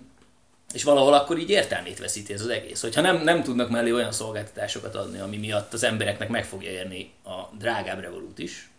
és 0.76 0.84
valahol 0.84 1.14
akkor 1.14 1.38
így 1.38 1.50
értelmét 1.50 2.00
veszíti 2.00 2.34
ez 2.34 2.42
az 2.42 2.48
egész. 2.48 2.82
Hogyha 2.82 3.02
nem, 3.02 3.22
nem 3.24 3.44
tudnak 3.44 3.70
mellé 3.70 3.92
olyan 3.92 4.12
szolgáltatásokat 4.12 4.96
adni, 4.96 5.20
ami 5.20 5.38
miatt 5.38 5.74
az 5.74 5.84
embereknek 5.84 6.30
meg 6.30 6.46
fogja 6.46 6.72
érni 6.72 7.12
a 7.24 7.56
drágább 7.58 8.00
Revolut 8.00 8.40
is. 8.40 8.70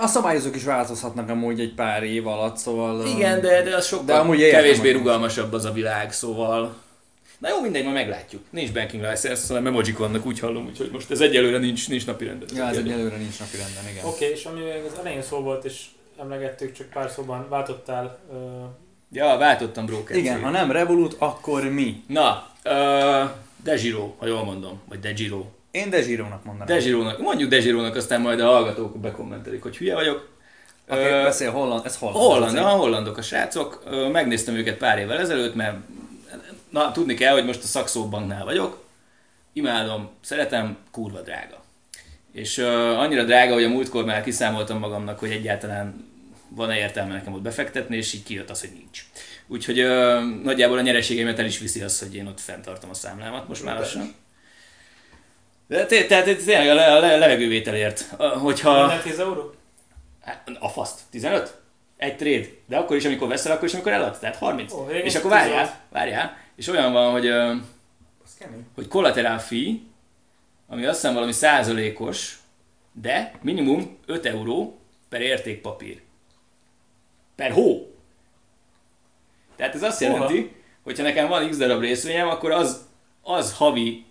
A 0.00 0.06
szabályozók 0.06 0.56
is 0.56 0.64
változhatnak 0.64 1.28
amúgy 1.28 1.60
egy 1.60 1.74
pár 1.74 2.02
év 2.02 2.26
alatt, 2.26 2.56
szóval... 2.56 3.06
Igen, 3.06 3.40
de, 3.40 3.62
de 3.62 3.76
az 3.76 3.86
sokkal 3.86 4.04
De 4.04 4.14
amúgy 4.14 4.38
értem, 4.38 4.60
kevésbé 4.60 4.90
rugalmasabb 4.90 5.52
az 5.52 5.64
a 5.64 5.72
világ, 5.72 6.12
szóval... 6.12 6.76
Na 7.38 7.48
jó, 7.48 7.60
mindegy, 7.60 7.82
majd 7.82 7.94
meglátjuk. 7.94 8.42
Nincs 8.50 8.72
banking 8.72 9.02
license, 9.02 9.46
hanem 9.46 9.66
emojik 9.66 9.98
vannak, 9.98 10.26
úgy 10.26 10.38
hallom, 10.38 10.66
úgyhogy 10.66 10.90
most 10.92 11.10
ez 11.10 11.20
egyelőre 11.20 11.58
nincs, 11.58 11.88
nincs 11.88 12.06
napi 12.06 12.24
renden. 12.24 12.48
Ja, 12.54 12.68
ez 12.68 12.76
egyelőre 12.76 13.16
nincs 13.16 13.38
napi 13.38 13.56
renden, 13.56 13.92
igen. 13.92 14.04
Oké, 14.04 14.30
és 14.30 14.44
ami 14.44 14.60
még 14.60 14.84
az 14.86 14.98
elején 14.98 15.22
szó 15.22 15.40
volt, 15.40 15.64
és 15.64 15.84
emlegettük, 16.20 16.72
csak 16.72 16.86
pár 16.90 17.10
szóban 17.10 17.48
váltottál 17.48 18.18
Ja, 19.12 19.36
váltottam 19.36 19.86
broker. 19.86 20.16
Igen, 20.16 20.42
ha 20.42 20.50
nem 20.50 20.70
Revolut, 20.70 21.16
akkor 21.18 21.64
mi? 21.64 22.02
Na, 22.06 22.46
uh, 22.64 23.30
Dejiro, 23.62 24.14
ha 24.18 24.26
jól 24.26 24.44
mondom, 24.44 24.80
vagy 24.88 25.00
Dejiro. 25.00 25.44
Én 25.70 25.90
Dezsirónak 25.90 26.44
mondanám. 26.44 26.76
Dejirónak, 26.76 27.18
mondjuk 27.18 27.50
Dejirónak, 27.50 27.96
aztán 27.96 28.20
majd 28.20 28.40
a 28.40 28.46
hallgatók 28.46 28.98
bekommentelik, 28.98 29.62
hogy 29.62 29.76
hülye 29.76 29.94
vagyok. 29.94 30.28
Aki 30.88 31.00
Ö, 31.00 31.22
beszél 31.22 31.50
holland, 31.50 31.86
ez 31.86 31.96
holland. 31.96 32.18
Holland, 32.18 32.56
a 32.56 32.68
hollandok 32.68 33.16
a 33.16 33.22
srácok. 33.22 33.82
Ö, 33.86 34.08
Megnéztem 34.08 34.54
őket 34.54 34.76
pár 34.76 34.98
évvel 34.98 35.18
ezelőtt, 35.18 35.54
mert 35.54 35.76
na, 36.70 36.92
tudni 36.92 37.14
kell, 37.14 37.32
hogy 37.32 37.44
most 37.44 37.62
a 37.62 37.66
Saxo-banknál 37.66 38.44
vagyok. 38.44 38.84
Imádom, 39.52 40.08
szeretem, 40.20 40.76
kurva 40.90 41.20
drága. 41.20 41.62
És 42.32 42.58
uh, 42.58 42.98
annyira 42.98 43.24
drága, 43.24 43.54
hogy 43.54 43.64
a 43.64 43.68
múltkor 43.68 44.04
már 44.04 44.22
kiszámoltam 44.22 44.78
magamnak, 44.78 45.18
hogy 45.18 45.30
egyáltalán 45.30 46.10
van-e 46.48 46.78
értelme 46.78 47.12
nekem 47.12 47.32
ott 47.32 47.42
befektetni, 47.42 47.96
és 47.96 48.12
így 48.12 48.22
kijött 48.22 48.50
az, 48.50 48.60
hogy 48.60 48.70
nincs. 48.72 49.04
Úgyhogy 49.46 49.80
uh, 49.80 50.42
nagyjából 50.42 50.78
a 50.78 50.80
nyereségeimet 50.80 51.38
el 51.38 51.44
is 51.44 51.58
viszi 51.58 51.80
az, 51.82 51.98
hogy 51.98 52.14
én 52.14 52.26
ott 52.26 52.40
fenntartom 52.40 52.90
a 52.90 52.94
számlámat 52.94 53.48
most 53.48 53.64
már 53.64 53.78
lassan. 53.78 54.14
De 55.68 55.86
té- 55.86 56.08
Tehát 56.08 56.24
tényleg 56.44 56.68
a 56.68 56.74
le- 56.74 56.92
a 56.92 56.98
le- 57.00 57.16
levegővételért, 57.16 58.00
hogyha... 58.18 58.78
minden 58.80 59.00
10 59.02 59.18
euró? 59.18 59.54
Hát, 60.22 60.50
A 60.60 60.68
faszt. 60.68 61.00
15? 61.10 61.56
Egy 61.96 62.16
trade. 62.16 62.46
De 62.66 62.76
akkor 62.76 62.96
is, 62.96 63.04
amikor 63.04 63.28
veszel, 63.28 63.52
akkor 63.52 63.64
is, 63.68 63.74
amikor 63.74 63.92
eladsz. 63.92 64.18
Tehát 64.18 64.36
30. 64.36 64.72
Ó, 64.72 64.86
régen 64.86 65.04
és 65.04 65.14
akkor 65.14 65.30
16. 65.30 65.48
várjál, 65.56 65.80
várjál. 65.90 66.36
És 66.56 66.68
olyan 66.68 66.92
van, 66.92 67.12
hogy, 67.12 67.26
ö, 67.26 67.54
hogy 68.74 68.88
collateral 68.88 69.38
fee, 69.38 69.72
ami 70.68 70.84
azt 70.84 71.00
hiszem 71.00 71.14
valami 71.14 71.32
százalékos, 71.32 72.38
de 72.92 73.32
minimum 73.42 73.98
5 74.06 74.26
euró 74.26 74.78
per 75.08 75.20
értékpapír. 75.20 76.00
Per 77.36 77.50
hó. 77.50 77.94
Tehát 79.56 79.74
ez 79.74 79.82
azt 79.82 79.98
Hova? 79.98 80.12
jelenti, 80.12 80.54
hogyha 80.82 81.02
nekem 81.02 81.28
van 81.28 81.48
x 81.48 81.56
darab 81.56 81.80
részvényem, 81.80 82.28
akkor 82.28 82.50
az, 82.50 82.86
az 83.22 83.54
havi 83.54 84.04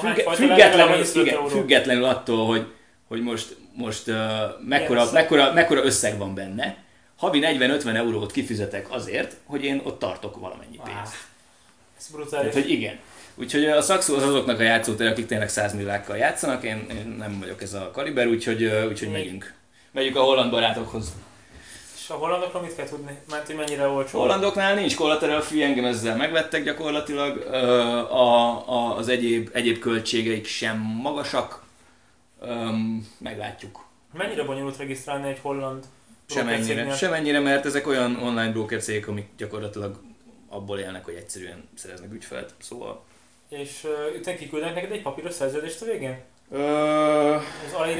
Függe, 0.00 0.22
függetlenül, 0.34 0.76
legalább 0.76 0.98
25 0.98 1.26
igen, 1.26 1.48
függetlenül 1.48 2.04
attól, 2.04 2.46
hogy, 2.46 2.66
hogy 3.08 3.22
most, 3.22 3.56
most 3.72 4.08
uh, 4.08 4.14
mekkora, 4.66 5.12
mekkora, 5.12 5.52
mekkora 5.52 5.84
összeg 5.84 6.18
van 6.18 6.34
benne, 6.34 6.84
havi 7.16 7.40
40-50 7.42 7.94
eurót 7.94 8.32
kifizetek 8.32 8.86
azért, 8.90 9.36
hogy 9.44 9.64
én 9.64 9.80
ott 9.84 9.98
tartok 9.98 10.40
valamennyi 10.40 10.80
pénzt. 10.84 11.14
Ez 11.98 12.08
brutális. 12.12 12.50
Tehát, 12.50 12.66
hogy 12.66 12.70
igen. 12.70 12.98
Úgyhogy 13.34 13.64
a 13.64 13.82
Saxo 13.82 14.16
az 14.16 14.22
azoknak 14.22 14.60
a 14.60 14.62
játszótér, 14.62 15.06
akik 15.06 15.26
tényleg 15.26 15.48
100 15.48 15.74
milliákkal 15.74 16.16
játszanak, 16.16 16.64
én, 16.64 16.86
én 16.90 17.14
nem 17.18 17.38
vagyok 17.40 17.62
ez 17.62 17.72
a 17.72 17.90
kaliber, 17.92 18.26
úgyhogy, 18.26 18.64
úgyhogy 18.64 19.10
megyünk. 19.10 19.54
Megyünk 19.90 20.16
a 20.16 20.22
holland 20.22 20.50
barátokhoz. 20.50 21.12
És 22.04 22.10
a 22.10 22.14
hollandokról 22.14 22.62
mit 22.62 22.74
kell 22.76 22.86
tudni? 22.86 23.18
Mert 23.30 23.46
hogy 23.46 23.56
mennyire 23.56 23.88
olcsó? 23.88 24.18
Hollandoknál 24.18 24.74
nincs 24.74 24.96
collateral 24.96 25.40
fee, 25.40 25.64
engem 25.64 25.84
ezzel 25.84 26.16
megvettek 26.16 26.64
gyakorlatilag. 26.64 27.38
A, 28.10 28.68
a, 28.68 28.96
az 28.96 29.08
egyéb, 29.08 29.50
egyéb 29.52 29.78
költségeik 29.78 30.46
sem 30.46 30.78
magasak. 30.78 31.62
Meglátjuk. 33.18 33.84
Mennyire 34.12 34.44
bonyolult 34.44 34.76
regisztrálni 34.76 35.28
egy 35.28 35.38
holland 35.42 35.84
Semennyire, 36.26 36.94
semennyire, 36.94 37.40
mert 37.40 37.66
ezek 37.66 37.86
olyan 37.86 38.16
online 38.16 38.50
broker 38.50 38.82
cégek, 38.82 39.08
amik 39.08 39.26
gyakorlatilag 39.36 40.00
abból 40.48 40.78
élnek, 40.78 41.04
hogy 41.04 41.14
egyszerűen 41.14 41.68
szereznek 41.74 42.12
ügyfelet. 42.12 42.54
Szóval... 42.58 43.04
És 43.48 43.84
uh, 43.84 44.18
utána 44.18 44.36
kiküldenek 44.36 44.74
neked 44.74 44.90
egy 44.90 45.02
papíros 45.02 45.34
szerződést 45.34 45.82
a 45.82 45.84
végén? 45.84 46.18
Ö, 46.54 47.36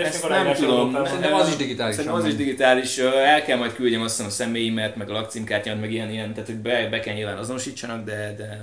Ezt 0.04 0.28
nem 0.28 0.52
tudom. 0.54 1.04
Szerintem 1.04 1.34
az 1.34 1.48
is 1.48 1.56
digitális. 1.56 1.94
Szerintem 1.94 2.20
az 2.20 2.26
is 2.26 2.34
digitális. 2.34 2.98
El 2.98 3.42
kell 3.42 3.58
majd 3.58 3.74
küldjem 3.74 4.00
azt 4.02 4.10
hiszem 4.10 4.26
a 4.26 4.30
személyimet, 4.30 4.96
meg 4.96 5.10
a 5.10 5.12
lakcímkártyámat, 5.12 5.80
meg 5.80 5.92
ilyen, 5.92 6.10
ilyen 6.10 6.32
tehát 6.32 6.46
hogy 6.48 6.58
be, 6.58 6.88
be 6.90 7.00
kell 7.00 7.14
nyilván 7.14 7.36
azonosítsanak, 7.36 8.04
de, 8.04 8.34
de 8.38 8.60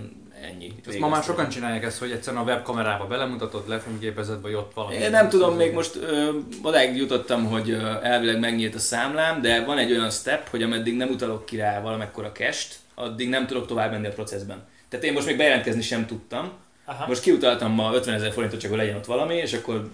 ennyi. 0.52 0.74
Ezt 0.88 1.00
ma 1.00 1.08
már 1.08 1.24
sokan 1.24 1.50
csinálják 1.50 1.84
ezt, 1.84 2.00
hogy 2.00 2.12
egyszerűen 2.12 2.42
a 2.42 2.46
webkamerába 2.46 3.06
belemutatod, 3.08 3.68
lefényképezed, 3.68 4.42
vagy 4.42 4.54
ott 4.54 4.72
valami. 4.74 4.96
Én 4.96 5.10
nem 5.10 5.30
tudom, 5.30 5.56
még 5.56 5.74
most 5.74 5.96
ö, 5.96 6.30
odáig 6.62 6.96
jutottam, 6.96 7.46
hogy 7.46 7.70
ö, 7.70 7.92
elvileg 8.02 8.40
megnyílt 8.40 8.76
a 8.76 8.80
számlám, 8.80 9.42
de 9.42 9.64
van 9.64 9.78
egy 9.78 9.92
olyan 9.92 10.10
step, 10.10 10.50
hogy 10.50 10.64
ameddig 10.64 10.96
nem 10.98 11.10
utalok 11.10 11.46
ki 11.46 11.56
rá 11.58 11.82
valamekkora 11.82 12.32
cash 12.32 12.66
addig 12.96 13.30
nem 13.30 13.48
tudok 13.48 13.68
tovább 13.68 13.92
menni 13.92 14.08
a 14.08 14.12
processben. 14.12 14.64
Tehát 14.90 15.06
én 15.06 15.14
most 15.14 15.26
még 15.26 15.38
bejelentkezni 15.38 15.82
sem 15.82 16.06
tudtam. 16.06 16.52
Aha. 16.92 17.08
Most 17.08 17.22
kiutaltam 17.22 17.72
ma 17.72 17.94
50 17.94 18.14
ezer 18.14 18.32
forintot, 18.32 18.60
csak 18.60 18.70
hogy 18.70 18.80
legyen 18.80 18.96
ott 18.96 19.06
valami, 19.06 19.36
és 19.36 19.54
akkor 19.54 19.90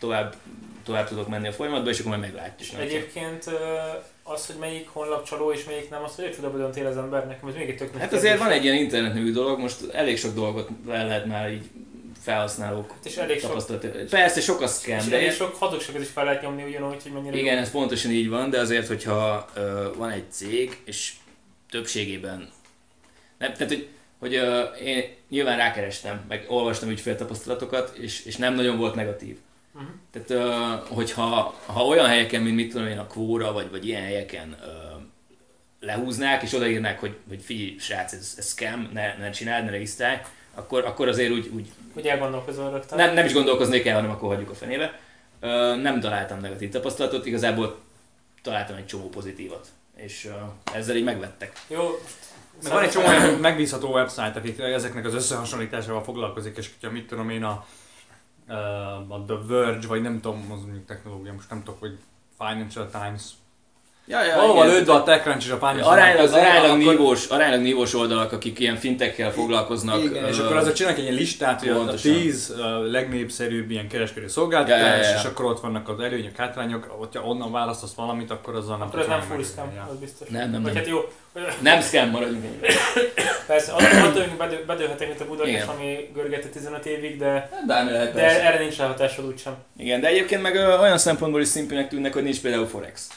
tovább, 0.00 0.34
tovább 0.84 1.08
tudok 1.08 1.28
menni 1.28 1.48
a 1.48 1.52
folyamatba, 1.52 1.90
és 1.90 1.98
akkor 1.98 2.10
majd 2.10 2.32
meglátjuk. 2.32 2.80
Egyébként 2.80 3.44
az, 4.22 4.46
hogy 4.46 4.56
melyik 4.60 4.88
honlap 4.88 5.24
csaló 5.24 5.52
és 5.52 5.64
melyik 5.64 5.90
nem, 5.90 6.02
azt 6.02 6.14
hogy 6.14 6.34
csodába 6.34 6.56
döntél 6.56 6.86
az 6.86 6.96
ember? 6.96 7.26
Nekem 7.26 7.48
ez 7.48 7.54
még 7.54 7.68
egy 7.68 7.76
tök 7.76 7.96
Hát 7.98 8.12
azért 8.12 8.38
van 8.38 8.50
egy 8.50 8.64
ilyen 8.64 8.76
internet 8.76 9.14
nevű 9.14 9.32
dolog, 9.32 9.58
most 9.58 9.76
elég 9.92 10.18
sok 10.18 10.34
dolgot 10.34 10.68
el 10.88 11.06
lehet 11.06 11.26
már 11.26 11.52
így 11.52 11.64
felhasználók 12.22 12.94
És 13.04 13.16
elég 13.16 13.40
sok, 13.40 13.48
tapasztalat. 13.48 13.86
Persze 14.10 14.40
sok 14.40 14.60
a 14.60 14.66
scam, 14.66 14.98
és 14.98 15.04
de 15.04 15.16
elég 15.16 15.32
sok 15.32 15.54
hadugságot 15.54 16.02
is 16.02 16.08
fel 16.08 16.24
lehet 16.24 16.42
nyomni 16.42 16.62
ugyanúgy, 16.62 17.02
hogy 17.02 17.12
mennyire 17.12 17.36
Igen, 17.36 17.54
jó. 17.54 17.60
ez 17.60 17.70
pontosan 17.70 18.10
így 18.10 18.28
van, 18.28 18.50
de 18.50 18.60
azért, 18.60 18.86
hogyha 18.86 19.48
ö, 19.54 19.88
van 19.96 20.10
egy 20.10 20.30
cég, 20.30 20.80
és 20.84 21.12
többségében, 21.70 22.48
nem, 23.38 23.52
tehát 23.52 23.68
hogy, 23.68 23.88
hogy 24.18 24.34
ö, 24.34 24.62
én 24.62 25.18
nyilván 25.30 25.56
rákerestem, 25.56 26.24
meg 26.28 26.44
olvastam 26.48 26.88
ügyféltapasztalatokat, 26.88 27.96
és, 27.96 28.24
és 28.24 28.36
nem 28.36 28.54
nagyon 28.54 28.76
volt 28.76 28.94
negatív. 28.94 29.36
Mhm. 29.72 29.84
Tehát, 30.10 30.44
hogyha 30.88 31.60
ha 31.66 31.84
olyan 31.84 32.06
helyeken, 32.06 32.42
mint 32.42 32.56
mit 32.56 32.72
tudom 32.72 32.86
én, 32.86 32.98
a 32.98 33.06
Quora, 33.06 33.52
vagy, 33.52 33.70
vagy 33.70 33.86
ilyen 33.86 34.02
helyeken 34.02 34.56
lehúznák, 35.80 36.42
és 36.42 36.52
odaírnák, 36.52 37.00
hogy, 37.00 37.16
hogy 37.28 37.42
figyelj, 37.42 37.76
srác, 37.78 38.12
ez, 38.12 38.34
ez 38.38 38.46
scam, 38.46 38.90
ne, 38.92 39.16
ne 39.18 39.30
csináld, 39.30 39.64
ne 39.64 39.70
regisztrálj, 39.70 40.18
akkor, 40.54 40.84
akkor 40.84 41.08
azért 41.08 41.32
úgy, 41.32 41.50
úgy 41.54 41.68
Hogy 41.94 42.06
elgondolkozol 42.06 42.70
rögtön. 42.70 42.98
nem, 42.98 43.14
nem 43.14 43.24
is 43.24 43.32
gondolkoznék 43.32 43.86
el, 43.86 43.94
hanem 43.94 44.10
akkor 44.10 44.28
hagyjuk 44.28 44.50
a 44.50 44.54
fenébe. 44.54 45.00
Nem 45.82 46.00
találtam 46.00 46.40
negatív 46.40 46.70
tapasztalatot, 46.70 47.26
igazából 47.26 47.78
találtam 48.42 48.76
egy 48.76 48.86
csomó 48.86 49.08
pozitívat. 49.08 49.68
És 49.96 50.28
ezzel 50.74 50.96
így 50.96 51.04
megvettek. 51.04 51.52
Jó, 51.68 52.00
Meg 52.62 52.72
van 52.72 52.82
egy 52.82 52.90
csomó 52.90 53.06
olyan 53.06 53.34
megbízható 53.34 53.92
website, 53.92 54.32
akik 54.34 54.58
ezeknek 54.58 55.04
az 55.04 55.14
összehasonlításával 55.14 56.02
foglalkozik, 56.02 56.56
és 56.56 56.70
hogyha 56.72 56.94
mit 56.94 57.06
tudom 57.06 57.30
én 57.30 57.44
a, 57.44 57.64
a 59.08 59.24
The 59.26 59.36
Verge, 59.46 59.86
vagy 59.86 60.02
nem 60.02 60.20
tudom, 60.20 60.52
az 60.52 60.62
mondjuk 60.62 60.86
technológia, 60.86 61.32
most 61.32 61.50
nem 61.50 61.62
tudok, 61.62 61.80
hogy 61.80 61.98
Financial 62.38 62.90
Times. 62.90 63.22
Ja, 64.10 64.24
ja, 64.24 64.64
lőd 64.64 64.86
be 64.86 64.92
a 64.92 65.02
TechCrunch 65.02 65.44
és 65.46 65.50
a 65.52 65.56
Financial 65.56 65.88
Aránylag, 65.92 66.32
aránylag, 66.32 66.64
akkor- 66.64 66.78
nívós, 66.78 67.26
aránylag 67.26 67.60
nívós 67.60 67.94
oldalak, 67.94 68.32
akik 68.32 68.58
ilyen 68.58 68.76
fintekkel 68.76 69.32
foglalkoznak. 69.32 70.02
Igen, 70.02 70.26
és 70.26 70.38
akkor 70.38 70.56
azok 70.56 70.72
csinálnak 70.72 70.98
egy 71.00 71.04
ilyen 71.06 71.16
listát, 71.16 71.60
hogy 71.60 71.68
a- 71.68 71.72
a 71.74 71.76
Pontosan. 71.76 72.12
10 72.12 72.54
ö, 72.58 72.90
legnépszerűbb 72.90 73.70
ilyen 73.70 73.88
kereskedő 73.88 74.28
szolgáltatás, 74.28 74.80
Ja, 74.80 74.86
ja, 75.02 75.08
ja. 75.10 75.16
és 75.18 75.24
akkor 75.24 75.44
ott 75.44 75.60
vannak 75.60 75.88
az 75.88 76.00
előnyök, 76.00 76.36
hátrányok, 76.36 76.84
hogyha 76.84 77.22
onnan 77.22 77.52
választasz 77.52 77.94
valamit, 77.94 78.30
akkor 78.30 78.54
azzal 78.54 78.76
nem 78.76 78.86
akkor 78.86 78.98
ez 79.00 79.04
tudsz 79.06 79.16
nem 79.18 79.26
full 79.28 79.44
scam, 79.44 79.88
az 79.90 79.96
biztos. 79.98 80.28
Nem, 80.28 80.50
nem, 80.50 80.62
nem. 80.62 80.74
hát 80.74 80.86
jó, 80.86 80.98
Nem 81.60 81.80
scam, 81.80 82.10
maradjunk 82.10 82.44
persze, 83.46 83.72
attól 83.72 84.12
hogy 84.12 84.36
bedő, 84.38 84.64
bedőlhetek, 84.66 85.08
mint 85.08 85.20
a 85.20 85.24
Budapest, 85.26 85.66
ami 85.76 86.10
görgette 86.14 86.48
15 86.48 86.86
évig, 86.86 87.18
de, 87.18 87.50
lehet 87.66 88.14
de 88.14 88.44
erre 88.46 88.58
nincs 88.58 88.76
ráhatásod 88.76 89.26
úgysem. 89.26 89.54
Igen, 89.76 90.00
de 90.00 90.06
egyébként 90.06 90.42
meg 90.42 90.54
olyan 90.80 90.98
szempontból 90.98 91.40
is 91.40 91.48
szimplőnek 91.48 91.88
tűnnek, 91.88 92.12
hogy 92.12 92.22
nincs 92.22 92.40
például 92.40 92.66
Forex. 92.66 93.08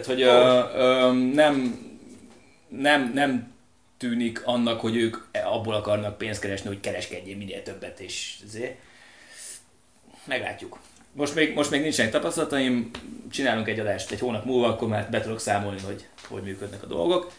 Tehát, 0.00 0.06
hogy 0.06 0.22
ö, 0.22 0.62
ö, 0.74 1.12
nem, 1.12 1.84
nem, 2.68 3.10
nem 3.14 3.54
tűnik 3.96 4.42
annak, 4.44 4.80
hogy 4.80 4.96
ők 4.96 5.16
abból 5.44 5.74
akarnak 5.74 6.18
pénzt 6.18 6.40
keresni, 6.40 6.68
hogy 6.68 6.80
kereskedjél 6.80 7.36
minél 7.36 7.62
többet, 7.62 8.00
és 8.00 8.36
ezért. 8.46 8.76
Meglátjuk. 10.24 10.78
Most 11.12 11.34
még, 11.34 11.54
most 11.54 11.70
még 11.70 11.80
nincsenek 11.80 12.12
tapasztalataim, 12.12 12.90
csinálunk 13.30 13.68
egy 13.68 13.80
adást 13.80 14.10
egy 14.10 14.20
hónap 14.20 14.44
múlva, 14.44 14.68
akkor 14.68 14.88
már 14.88 15.10
be 15.10 15.20
tudok 15.20 15.40
számolni, 15.40 15.80
hogy 15.80 16.06
hogy 16.28 16.42
működnek 16.42 16.82
a 16.82 16.86
dolgok. 16.86 17.32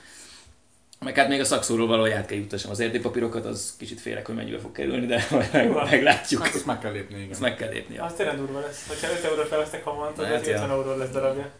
Meg 1.00 1.16
hát 1.16 1.28
még 1.28 1.40
a 1.40 1.46
szakszóról 1.46 1.88
való 1.88 2.06
át 2.06 2.26
kell 2.26 2.38
juttassam 2.38 2.72
az 2.72 2.80
értékpapírokat, 2.80 3.46
az 3.46 3.76
kicsit 3.78 4.02
félek, 4.02 4.26
hogy 4.26 4.36
mennyibe 4.36 4.60
fog 4.60 4.72
kerülni, 4.72 5.06
de 5.06 5.28
majd 5.32 5.90
meglátjuk. 5.90 6.44
Hát 6.44 6.56
ezt 6.56 6.66
meg 6.66 6.80
kell 6.80 6.92
lépni, 6.92 7.18
igen. 7.18 7.32
Ezt 7.32 7.40
meg 7.40 7.56
kell 7.56 7.70
lépni. 7.70 7.98
Az 7.98 8.14
tényleg 8.14 8.38
durva 8.38 8.60
lesz. 8.60 8.88
Hogyha 8.88 9.08
5 9.12 9.24
eurót 9.24 9.50
levesztek 9.50 9.84
havonta, 9.84 10.26
Hát, 10.26 10.34
az 10.34 10.48
50 10.48 10.68
ja. 10.68 10.76
euró 10.76 10.98
lesz 10.98 11.10
darabja. 11.10 11.52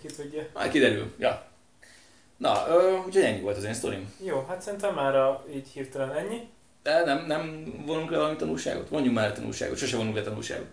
Hogy 0.00 0.10
ki 0.10 0.22
tudja. 0.22 0.46
Majd 0.54 0.70
kiderül. 0.70 1.12
Ja. 1.18 1.42
Na, 2.36 2.66
ö, 2.68 2.96
úgyhogy 3.06 3.22
ennyi 3.22 3.40
volt 3.40 3.56
az 3.56 3.64
én 3.64 3.74
sztorim. 3.74 4.12
Jó, 4.24 4.44
hát 4.48 4.62
szerintem 4.62 4.94
már 4.94 5.16
a, 5.16 5.44
így 5.54 5.68
hirtelen 5.68 6.16
ennyi. 6.16 6.48
De 6.82 7.04
nem, 7.04 7.26
nem 7.26 7.72
vonunk 7.86 8.10
le 8.10 8.16
valami 8.16 8.36
tanulságot? 8.36 8.88
Vonjunk 8.88 9.14
már 9.16 9.28
le 9.28 9.34
tanulságot. 9.34 9.76
Sose 9.76 9.96
vonunk 9.96 10.14
le 10.16 10.22
tanulságot. 10.22 10.66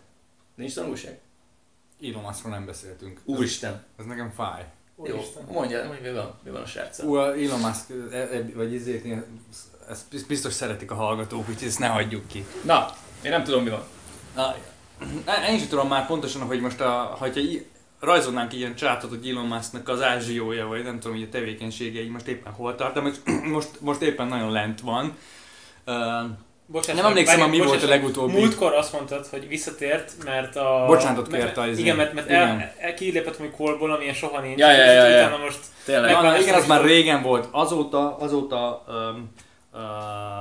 Nincs 0.55 0.73
tanulság? 0.73 1.19
Elon 2.03 2.21
Muskról 2.21 2.51
nem 2.51 2.65
beszéltünk. 2.65 3.19
Úristen. 3.25 3.83
Ez 3.99 4.05
nekem 4.05 4.31
fáj. 4.35 4.65
Úristen. 4.95 5.43
Jó, 5.47 5.53
mondja, 5.53 5.87
hogy 5.87 5.99
mi 6.01 6.11
van, 6.11 6.33
mi 6.43 6.49
van 6.49 6.61
a 6.61 6.65
sráccal. 6.65 7.07
Ú, 7.07 7.17
Elon 7.17 7.59
Musk, 7.59 7.89
e, 8.11 8.15
e, 8.17 8.45
vagy 8.55 8.73
ilyen- 8.73 9.25
ezt 9.89 10.27
biztos 10.27 10.53
szeretik 10.53 10.91
a 10.91 10.95
hallgatók, 10.95 11.49
úgyhogy 11.49 11.67
ezt 11.67 11.79
ne 11.79 11.87
hagyjuk 11.87 12.27
ki. 12.27 12.45
Na, 12.65 12.89
én 13.23 13.31
nem 13.31 13.43
tudom 13.43 13.63
mi 13.63 13.69
van. 13.69 13.83
Na, 14.35 14.55
én 15.49 15.55
is 15.55 15.67
tudom 15.67 15.87
már 15.87 16.05
pontosan, 16.07 16.41
hogy 16.41 16.61
most 16.61 16.79
a, 16.81 17.15
hogyha 17.19 17.41
rajzolnánk 17.99 18.53
ilyen 18.53 18.75
csátot, 18.75 19.09
hogy 19.09 19.29
Elon 19.29 19.45
Musknak 19.45 19.89
az 19.89 20.01
ázsiója, 20.01 20.67
vagy 20.67 20.83
nem 20.83 20.99
tudom, 20.99 21.17
hogy 21.17 21.25
a 21.25 21.31
tevékenységei 21.31 22.07
most 22.07 22.27
éppen 22.27 22.53
hol 22.53 22.75
tart, 22.75 22.93
de 22.93 23.01
most, 23.01 23.21
most, 23.79 24.01
éppen 24.01 24.27
nagyon 24.27 24.51
lent 24.51 24.81
van. 24.81 25.17
Uh, 25.85 25.95
Bocsáss 26.71 26.95
nem 26.95 27.05
emlékszem, 27.05 27.49
mi 27.49 27.59
volt 27.59 27.83
a 27.83 27.87
legutóbbi. 27.87 28.31
Múltkor 28.31 28.73
azt 28.73 28.93
mondtad, 28.93 29.25
hogy 29.25 29.47
visszatért, 29.47 30.13
mert 30.23 30.55
a... 30.55 30.83
Bocsánatot 30.87 31.29
mert- 31.29 31.43
kérte 31.43 31.61
az 31.61 31.77
Igen, 31.77 31.95
mert, 31.95 32.13
mert 32.13 32.27
igen. 32.29 32.47
el, 32.47 32.73
el, 32.77 32.93
kilépett 32.93 33.37
valami 33.37 33.55
callból, 33.57 33.91
amilyen 33.91 34.13
soha 34.13 34.41
nincs. 34.41 34.59
Ja, 34.59 34.71
ja, 34.71 34.91
ja, 34.91 35.07
ja. 35.07 35.27
Utána 35.27 35.43
most... 35.43 35.59
Tényleg. 35.85 36.11
Na, 36.11 36.21
Meg- 36.21 36.41
igen, 36.41 36.53
az 36.53 36.67
már 36.67 36.83
régen 36.83 37.21
volt. 37.21 37.47
Azóta, 37.51 38.17
azóta 38.17 38.85
um, 38.87 39.31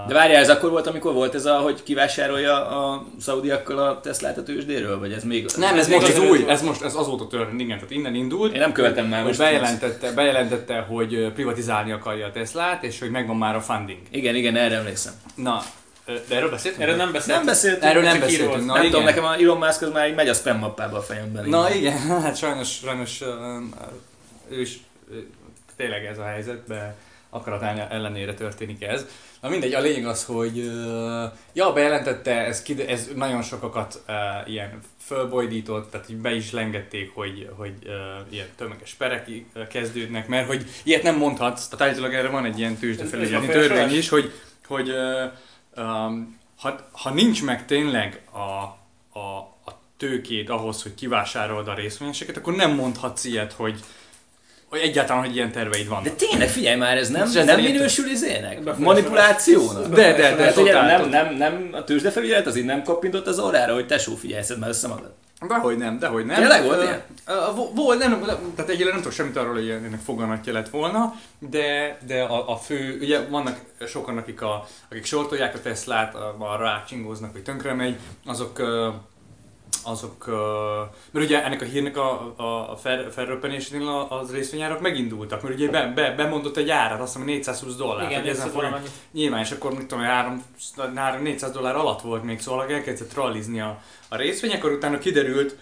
De 0.07 0.15
várjál, 0.15 0.41
ez 0.41 0.51
akkor 0.51 0.71
volt, 0.71 0.87
amikor 0.87 1.13
volt 1.13 1.35
ez 1.35 1.47
a, 1.47 1.59
hogy 1.59 1.83
kivásárolja 1.83 2.69
a 2.69 3.05
szaudiakkal 3.21 3.79
a 3.79 4.01
Teslát 4.01 4.39
a 4.39 4.43
tőzsdéről? 4.43 4.99
Vagy 4.99 5.13
ez 5.13 5.25
még... 5.25 5.47
nem, 5.57 5.79
ez 5.79 5.89
még 5.89 6.01
most 6.01 6.17
az 6.17 6.19
új, 6.19 6.45
ez 6.49 6.63
most 6.63 6.83
ez 6.83 6.95
azóta 6.95 7.27
történt, 7.27 7.61
igen, 7.61 7.77
tehát 7.77 7.91
innen 7.91 8.15
indult. 8.15 8.53
Én 8.53 8.59
nem 8.59 8.73
követem 8.73 9.07
már 9.07 9.19
hogy 9.19 9.27
most. 9.27 9.39
bejelentette, 9.39 10.13
bejelentette, 10.13 10.81
hogy 10.81 11.33
privatizálni 11.33 11.93
akarja 11.93 12.27
a 12.27 12.31
Teslát, 12.31 12.83
és 12.83 12.99
hogy 12.99 13.11
megvan 13.11 13.37
már 13.37 13.55
a 13.55 13.61
funding. 13.61 14.01
Igen, 14.11 14.35
igen, 14.35 14.57
erre 14.57 14.77
emlékszem. 14.77 15.13
Na, 15.35 15.63
de 16.29 16.37
erről 16.37 16.51
beszéltünk? 16.51 16.83
Erről 16.83 16.97
nem 16.97 17.13
beszéltünk. 17.13 17.37
Nem 17.37 17.47
beszéltünk. 17.47 17.85
Erről 17.85 18.03
nem 18.03 18.21
beszéltünk. 18.21 18.67
Na, 18.67 18.73
nem 18.73 18.77
igen. 18.77 18.91
tudom, 18.91 19.05
nekem 19.05 19.25
a 19.25 19.35
Elon 19.35 19.59
Musk 19.59 19.83
az 19.83 19.91
már 19.91 20.09
így 20.09 20.15
megy 20.15 20.29
a 20.29 20.35
spam 20.35 20.59
mappába 20.59 20.97
a 20.97 21.03
fejemben. 21.03 21.49
Na 21.49 21.75
igen, 21.75 21.99
hát 22.23 22.37
sajnos, 22.37 22.69
sajnos 22.69 23.23
ő 24.49 24.61
is 24.61 24.81
tényleg 25.77 26.05
ez 26.05 26.19
a 26.19 26.25
helyzet, 26.25 26.67
de 26.67 26.97
akarat 27.31 27.63
ellenére 27.91 28.35
történik 28.35 28.83
ez. 28.83 29.07
Na 29.41 29.49
mindegy, 29.49 29.75
a 29.75 29.81
lényeg 29.81 30.07
az, 30.07 30.25
hogy 30.25 30.59
ö, 30.59 31.25
ja, 31.53 31.73
bejelentette, 31.73 32.45
ez, 32.45 32.63
kide, 32.63 32.89
ez 32.89 33.09
nagyon 33.15 33.43
sokakat 33.43 34.03
ö, 34.07 34.13
ilyen 34.47 34.81
fölbojdított, 35.01 35.91
tehát 35.91 36.11
így 36.11 36.17
be 36.17 36.35
is 36.35 36.53
lengették, 36.53 37.15
hogy, 37.15 37.51
hogy 37.57 37.75
ö, 37.85 37.93
ilyen 38.31 38.47
tömeges 38.57 38.95
perek 38.95 39.31
kezdődnek, 39.69 40.29
mert 40.29 40.47
hogy 40.47 40.67
ilyet 40.83 41.03
nem 41.03 41.17
mondhatsz, 41.17 41.69
tehát 41.69 41.87
állítólag 41.87 42.15
erre 42.15 42.29
van 42.29 42.45
egy 42.45 42.59
ilyen 42.59 42.77
tőzsdefelügyeleti 42.77 43.47
törvény 43.47 43.97
is, 43.97 44.09
hogy, 44.09 44.33
hogy 44.67 44.89
ö, 44.89 45.25
um, 45.77 46.39
ha, 46.59 46.89
ha 46.93 47.11
nincs 47.11 47.45
meg 47.45 47.67
tényleg 47.67 48.21
a, 48.33 48.39
a, 49.19 49.39
a 49.65 49.81
tőkét 49.97 50.51
ahhoz, 50.51 50.83
hogy 50.83 50.95
kivásárold 50.95 51.69
a 51.69 51.75
részvényeseket, 51.75 52.37
akkor 52.37 52.55
nem 52.55 52.75
mondhatsz 52.75 53.25
ilyet, 53.25 53.53
hogy 53.53 53.81
hogy 54.69 54.81
egyáltalán, 54.81 55.25
hogy 55.25 55.35
ilyen 55.35 55.53
terveid 55.53 55.85
De 55.85 55.91
vannak. 55.91 56.17
tényleg, 56.17 56.49
figyelj 56.49 56.77
már, 56.79 56.97
ez 56.97 57.09
nem, 57.09 57.23
Ez 57.23 57.35
nem 57.35 57.61
minősül 57.61 58.11
izének? 58.11 58.79
Manipulációnak? 58.79 59.87
De, 59.87 60.13
de, 60.13 60.35
de, 60.35 60.45
Hát 60.45 60.57
nem, 61.01 61.09
nem, 61.09 61.35
nem, 61.35 61.69
a 61.73 61.85
tőzsdefelügyelet 61.85 62.47
az 62.47 62.57
így 62.57 62.65
nem 62.65 62.83
kappintott 62.83 63.27
az 63.27 63.39
órára, 63.39 63.75
hogy 63.75 63.87
tesó, 63.87 64.15
figyelj, 64.15 64.43
szedd 64.43 64.59
már 64.59 64.69
össze 64.69 64.89
magad. 64.89 65.13
Dehogy 65.49 65.77
nem, 65.77 65.99
dehogy 65.99 66.27
nem. 66.27 66.37
Tényleg 66.37 66.65
volt 66.65 66.83
ilyen? 66.83 67.03
Volt, 67.75 67.99
nem, 67.99 68.21
tehát 68.21 68.71
egyébként 68.71 68.89
nem 68.91 68.97
tudok 68.97 69.13
semmit 69.13 69.37
arról, 69.37 69.53
hogy 69.55 69.69
ennek 69.71 70.01
foganatja 70.05 70.53
lett 70.53 70.69
volna, 70.69 71.15
de, 71.39 71.99
de 72.07 72.23
a, 72.23 72.51
a, 72.53 72.57
fő, 72.57 72.99
ugye 73.01 73.21
vannak 73.29 73.59
sokan, 73.87 74.17
akik, 74.17 74.43
a, 74.43 74.67
akik 74.91 75.05
sortolják 75.05 75.55
a 75.55 75.61
Teslát, 75.61 76.15
a- 76.15 76.37
arra 76.39 76.69
átcsingóznak, 76.69 77.33
hogy 77.33 77.43
tönkre 77.43 77.73
megy, 77.73 77.97
azok, 78.27 78.61
azok, 79.85 80.27
mert 81.11 81.27
ugye 81.27 81.45
ennek 81.45 81.63
a 81.63 81.65
hírnek 81.65 81.97
a, 81.97 82.35
a, 82.37 82.71
a 82.71 82.77
fel, 82.77 83.11
felröppenésénél 83.11 84.07
az 84.09 84.33
részvényárak 84.33 84.81
megindultak, 84.81 85.43
mert 85.43 85.55
ugye 85.55 85.69
be, 85.69 85.93
be, 85.95 86.11
bemondott 86.11 86.57
egy 86.57 86.71
árat, 86.71 87.01
azt 87.01 87.13
hiszem 87.13 87.27
420 87.27 87.77
dollár. 87.77 88.11
Igen, 88.11 88.21
hogy 88.21 88.31
ezen 88.31 88.47
ez 88.47 88.53
forint-. 88.53 88.91
Nyilván, 89.13 89.41
és 89.41 89.51
akkor 89.51 89.75
mit 89.75 89.87
tudom, 89.87 90.05
3, 90.05 90.45
3 90.95 91.23
400 91.23 91.51
dollár 91.51 91.77
alatt 91.77 92.01
volt 92.01 92.23
még, 92.23 92.41
szóval 92.41 92.71
elkezdett 92.71 93.09
trallizni 93.09 93.61
a, 93.61 93.83
a 94.09 94.17
részvény, 94.17 94.53
akkor 94.53 94.73
utána 94.73 94.99
kiderült, 94.99 95.57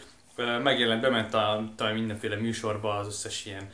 megjelent, 0.63 1.01
bement 1.01 1.35
a, 1.35 1.65
talán 1.77 1.95
mindenféle 1.95 2.37
műsorba 2.37 2.97
az 2.97 3.07
összes 3.07 3.47
ilyen 3.47 3.71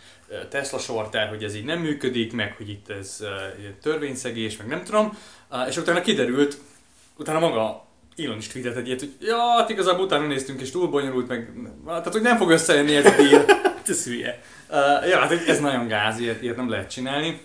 Tesla 0.48 0.78
sortár, 0.78 1.28
hogy 1.28 1.44
ez 1.44 1.54
így 1.54 1.64
nem 1.64 1.78
működik, 1.78 2.32
meg 2.32 2.54
hogy 2.56 2.68
itt 2.68 2.88
ez 2.88 3.24
törvényszegés, 3.82 4.56
meg 4.56 4.66
nem 4.66 4.84
tudom, 4.84 5.18
és 5.68 5.76
utána 5.76 6.00
kiderült, 6.00 6.58
utána 7.16 7.38
maga 7.38 7.86
Elon 8.16 8.37
is 8.37 8.46
tweetelt 8.46 8.77
egy 8.77 8.87
ilyet, 8.87 9.01
hogy 9.01 9.16
ja, 9.20 9.37
hát 9.37 9.70
igazából 9.70 10.05
utána 10.05 10.27
néztünk, 10.27 10.61
és 10.61 10.70
túl 10.70 10.88
bonyolult, 10.88 11.29
meg 11.29 11.53
tehát, 11.87 12.12
hogy 12.12 12.22
nem 12.22 12.37
fog 12.37 12.51
összejönni 12.51 12.96
ez 12.96 13.07
a 13.07 13.16
deal. 13.16 13.44
Hát 13.62 13.88
ez 13.94 14.05
hülye. 14.05 14.42
Uh, 14.68 15.09
ja, 15.09 15.18
hát 15.18 15.48
ez 15.48 15.61
nagyon 15.61 15.87
gáz, 15.87 16.18
ilyet, 16.18 16.42
ilyet 16.42 16.57
nem 16.57 16.68
lehet 16.68 16.90
csinálni. 16.90 17.40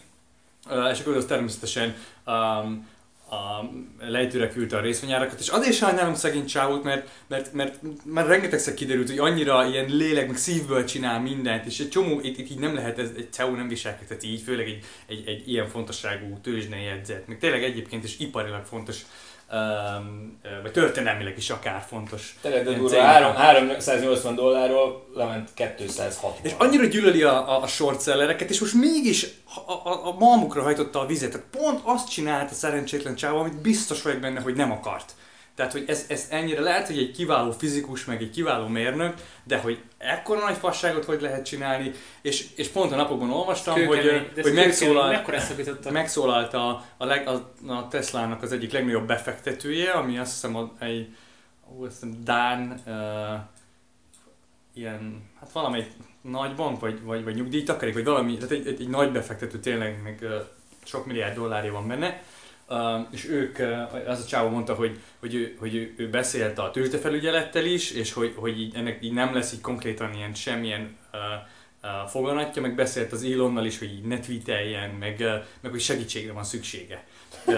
Uh, 0.70 0.90
és 0.92 1.00
akkor 1.00 1.16
az 1.16 1.26
természetesen 1.26 1.96
um, 2.26 2.88
a 3.30 3.70
lejtőre 4.00 4.50
küldte 4.50 4.78
a 4.78 4.82
részvényárakat, 4.82 5.40
és 5.40 5.48
azért 5.48 5.76
sajnálom 5.76 6.14
szegény 6.14 6.46
csávót, 6.46 6.84
mert, 6.84 7.10
mert, 7.28 7.54
mert, 7.54 7.80
mert 8.04 8.28
rengetegszer 8.28 8.74
kiderült, 8.74 9.10
hogy 9.10 9.18
annyira 9.18 9.66
ilyen 9.66 9.86
lélek, 9.90 10.28
meg 10.28 10.38
szívből 10.38 10.86
csinál 10.86 11.22
mindent, 11.22 11.66
és 11.66 11.80
egy 11.80 11.90
csomó, 11.90 12.20
itt, 12.22 12.38
itt 12.38 12.50
így 12.50 12.60
nem 12.60 12.74
lehet, 12.74 13.00
ez, 13.00 13.10
egy 13.18 13.28
CEO 13.32 13.56
nem 13.56 13.68
viselkedhet 13.68 14.24
így, 14.24 14.42
főleg 14.42 14.68
egy, 14.68 14.84
egy, 15.08 15.28
egy 15.28 15.52
ilyen 15.52 15.68
fontosságú 15.68 16.40
tőzsdei 16.42 16.84
jegyzet, 16.84 17.28
meg 17.28 17.38
tényleg 17.38 17.64
egyébként 17.64 18.04
is 18.04 18.20
iparilag 18.20 18.66
fontos, 18.66 19.02
um, 19.02 19.06
vagy 20.62 20.72
történelmileg 20.72 21.38
is 21.38 21.50
akár 21.50 21.84
fontos. 21.88 22.36
Tényleg, 22.42 22.64
de 22.64 22.72
durva, 22.72 22.90
cégnek. 22.90 23.06
három- 23.06 23.36
380 23.36 24.36
dollárról 24.36 25.08
lement 25.16 25.50
260. 25.54 26.32
És 26.42 26.52
annyira 26.58 26.86
gyűlöli 26.86 27.24
a, 27.24 27.50
a, 27.50 27.62
a 27.62 27.68
short 27.68 28.04
sellereket, 28.04 28.50
és 28.50 28.60
most 28.60 28.74
mégis 28.74 29.28
a, 29.66 29.72
a, 29.72 30.08
a 30.08 30.16
malmukra 30.20 30.62
hajtotta 30.62 31.00
a 31.00 31.06
vizet. 31.06 31.32
Tehát 31.32 31.48
pont 31.52 31.80
azt 31.84 32.10
csinálta 32.10 32.54
szerencsétlen 32.54 33.16
csávó, 33.16 33.38
amit 33.38 33.62
biztos 33.62 34.02
vagyok 34.02 34.20
benne, 34.20 34.40
hogy 34.40 34.56
nem 34.56 34.72
akart. 34.72 35.16
Tehát, 35.58 35.72
hogy 35.72 35.84
ez, 35.88 36.06
ez 36.10 36.28
ennyire 36.30 36.62
lehet, 36.62 36.88
hogy 36.88 36.98
egy 36.98 37.12
kiváló 37.12 37.52
fizikus, 37.52 38.06
meg 38.06 38.22
egy 38.22 38.30
kiváló 38.30 38.68
mérnök, 38.68 39.14
de 39.44 39.58
hogy 39.58 39.80
ekkora 39.98 40.40
nagy 40.40 40.58
fasságot 40.58 41.06
hogy 41.06 41.22
lehet 41.22 41.46
csinálni, 41.46 41.92
és, 42.22 42.48
és 42.56 42.68
pont 42.68 42.92
a 42.92 42.96
napokban 42.96 43.32
olvastam, 43.32 43.74
hogy, 43.74 44.00
Kőkemény, 44.00 44.20
hogy 44.20 44.34
kőkemény. 44.34 44.64
megszólal, 44.64 45.12
megszólalt 45.92 46.54
a, 46.54 46.84
a, 46.98 47.06
leg, 47.06 47.28
a, 47.28 47.52
a 47.68 47.88
Teslának 47.88 48.42
az 48.42 48.52
egyik 48.52 48.72
legnagyobb 48.72 49.08
befektetője, 49.08 49.92
ami 49.92 50.18
azt 50.18 50.32
hiszem 50.32 50.56
a- 50.56 50.72
egy 50.80 51.16
ó, 51.78 51.84
azt 51.84 51.94
hiszem 51.94 52.24
Dán 52.24 52.82
uh, 52.86 52.94
ilyen, 54.74 55.24
hát 55.40 55.52
valamelyik 55.52 55.90
nagy 56.22 56.56
bank, 56.56 56.80
vagy, 56.80 57.02
vagy, 57.04 57.24
vagy 57.24 57.36
nyugdíjtakarék, 57.36 57.94
vagy 57.94 58.06
valami, 58.06 58.36
tehát 58.36 58.52
egy, 58.52 58.68
egy, 58.68 58.82
egy 58.82 58.90
nagy 58.90 59.12
befektető 59.12 59.60
tényleg, 59.60 60.02
meg 60.04 60.20
uh, 60.22 60.30
sok 60.84 61.06
milliárd 61.06 61.36
dollárja 61.36 61.72
van 61.72 61.88
benne, 61.88 62.22
és 63.12 63.26
ők, 63.30 63.60
az 64.08 64.22
a 64.24 64.26
csávó 64.28 64.50
mondta, 64.50 64.74
hogy, 64.74 65.00
hogy, 65.20 65.36
ő, 65.36 65.56
hogy 65.60 65.76
ő, 65.76 65.94
ő 65.98 66.10
beszélt 66.10 66.60
a 66.60 66.72
tőzsdefelügyelettel 66.72 67.66
is, 67.66 67.92
és 67.92 68.14
hogy, 68.14 68.34
hogy 68.36 68.60
így, 68.60 68.76
ennek 68.76 68.98
így 69.02 69.14
nem 69.14 69.34
lesz 69.34 69.54
így 69.54 69.62
konkrétan 69.62 70.14
ilyen 70.14 70.34
semmilyen 70.34 70.98
uh, 71.14 71.20
uh, 71.84 72.10
foganatja, 72.10 72.62
meg 72.62 72.76
beszélt 72.76 73.12
az 73.12 73.24
Elonnal 73.24 73.66
is, 73.66 73.80
hogy 73.80 73.92
így 73.92 74.04
ne 74.04 74.20
tweeteljen, 74.20 74.90
meg, 74.90 75.16
uh, 75.20 75.34
meg 75.62 75.72
hogy 75.72 75.82
segítségre 75.82 76.32
van 76.32 76.44
szüksége. 76.44 77.04
Uh, 77.46 77.56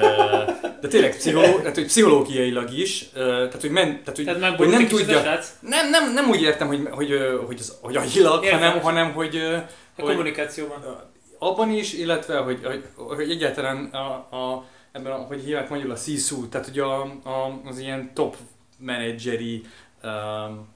de 0.82 0.88
tényleg 0.89 1.15
pszicholó, 1.15 1.58
tehát, 1.60 1.76
hogy 1.76 1.86
pszichológiailag 1.86 2.72
is, 2.72 3.06
uh, 3.13 3.19
tehát 3.22 3.62
hogy, 3.62 3.72
men, 3.72 3.88
tehát, 3.88 4.15
hogy, 4.15 4.26
Tehát 4.26 4.56
hogy 4.56 4.69
nem 4.69 4.88
kicsit 4.88 4.93
a 4.93 4.98
tudja, 4.98 5.39
nem, 5.60 5.89
nem, 5.89 6.13
nem 6.13 6.30
úgy 6.30 6.41
értem, 6.41 6.67
hogy, 6.67 6.88
hogy, 6.91 7.19
hogy, 7.45 7.58
az, 7.60 7.78
hogy 7.82 7.95
agilag, 7.95 8.43
Értem. 8.43 8.60
hanem, 8.60 8.82
hanem 8.82 9.13
hogy, 9.13 9.36
A 9.36 9.65
hogy 9.95 10.06
kommunikációban. 10.06 11.08
abban 11.39 11.72
is, 11.72 11.93
illetve 11.93 12.38
hogy, 12.38 12.60
hogy, 12.63 12.84
hogy 12.95 13.30
egyáltalán 13.30 13.86
a, 13.86 14.36
a, 14.36 14.65
ebben, 14.91 15.12
a, 15.12 15.15
hogy 15.15 15.43
hívják 15.43 15.69
magyarul 15.69 15.91
a 15.91 15.95
C-suite, 15.95 16.47
tehát 16.49 16.67
hogy 16.67 16.80
a, 16.80 17.02
a, 17.04 17.62
az 17.65 17.80
ilyen 17.80 18.13
top 18.13 18.38
menedzseri 18.78 19.63
um, 20.04 20.67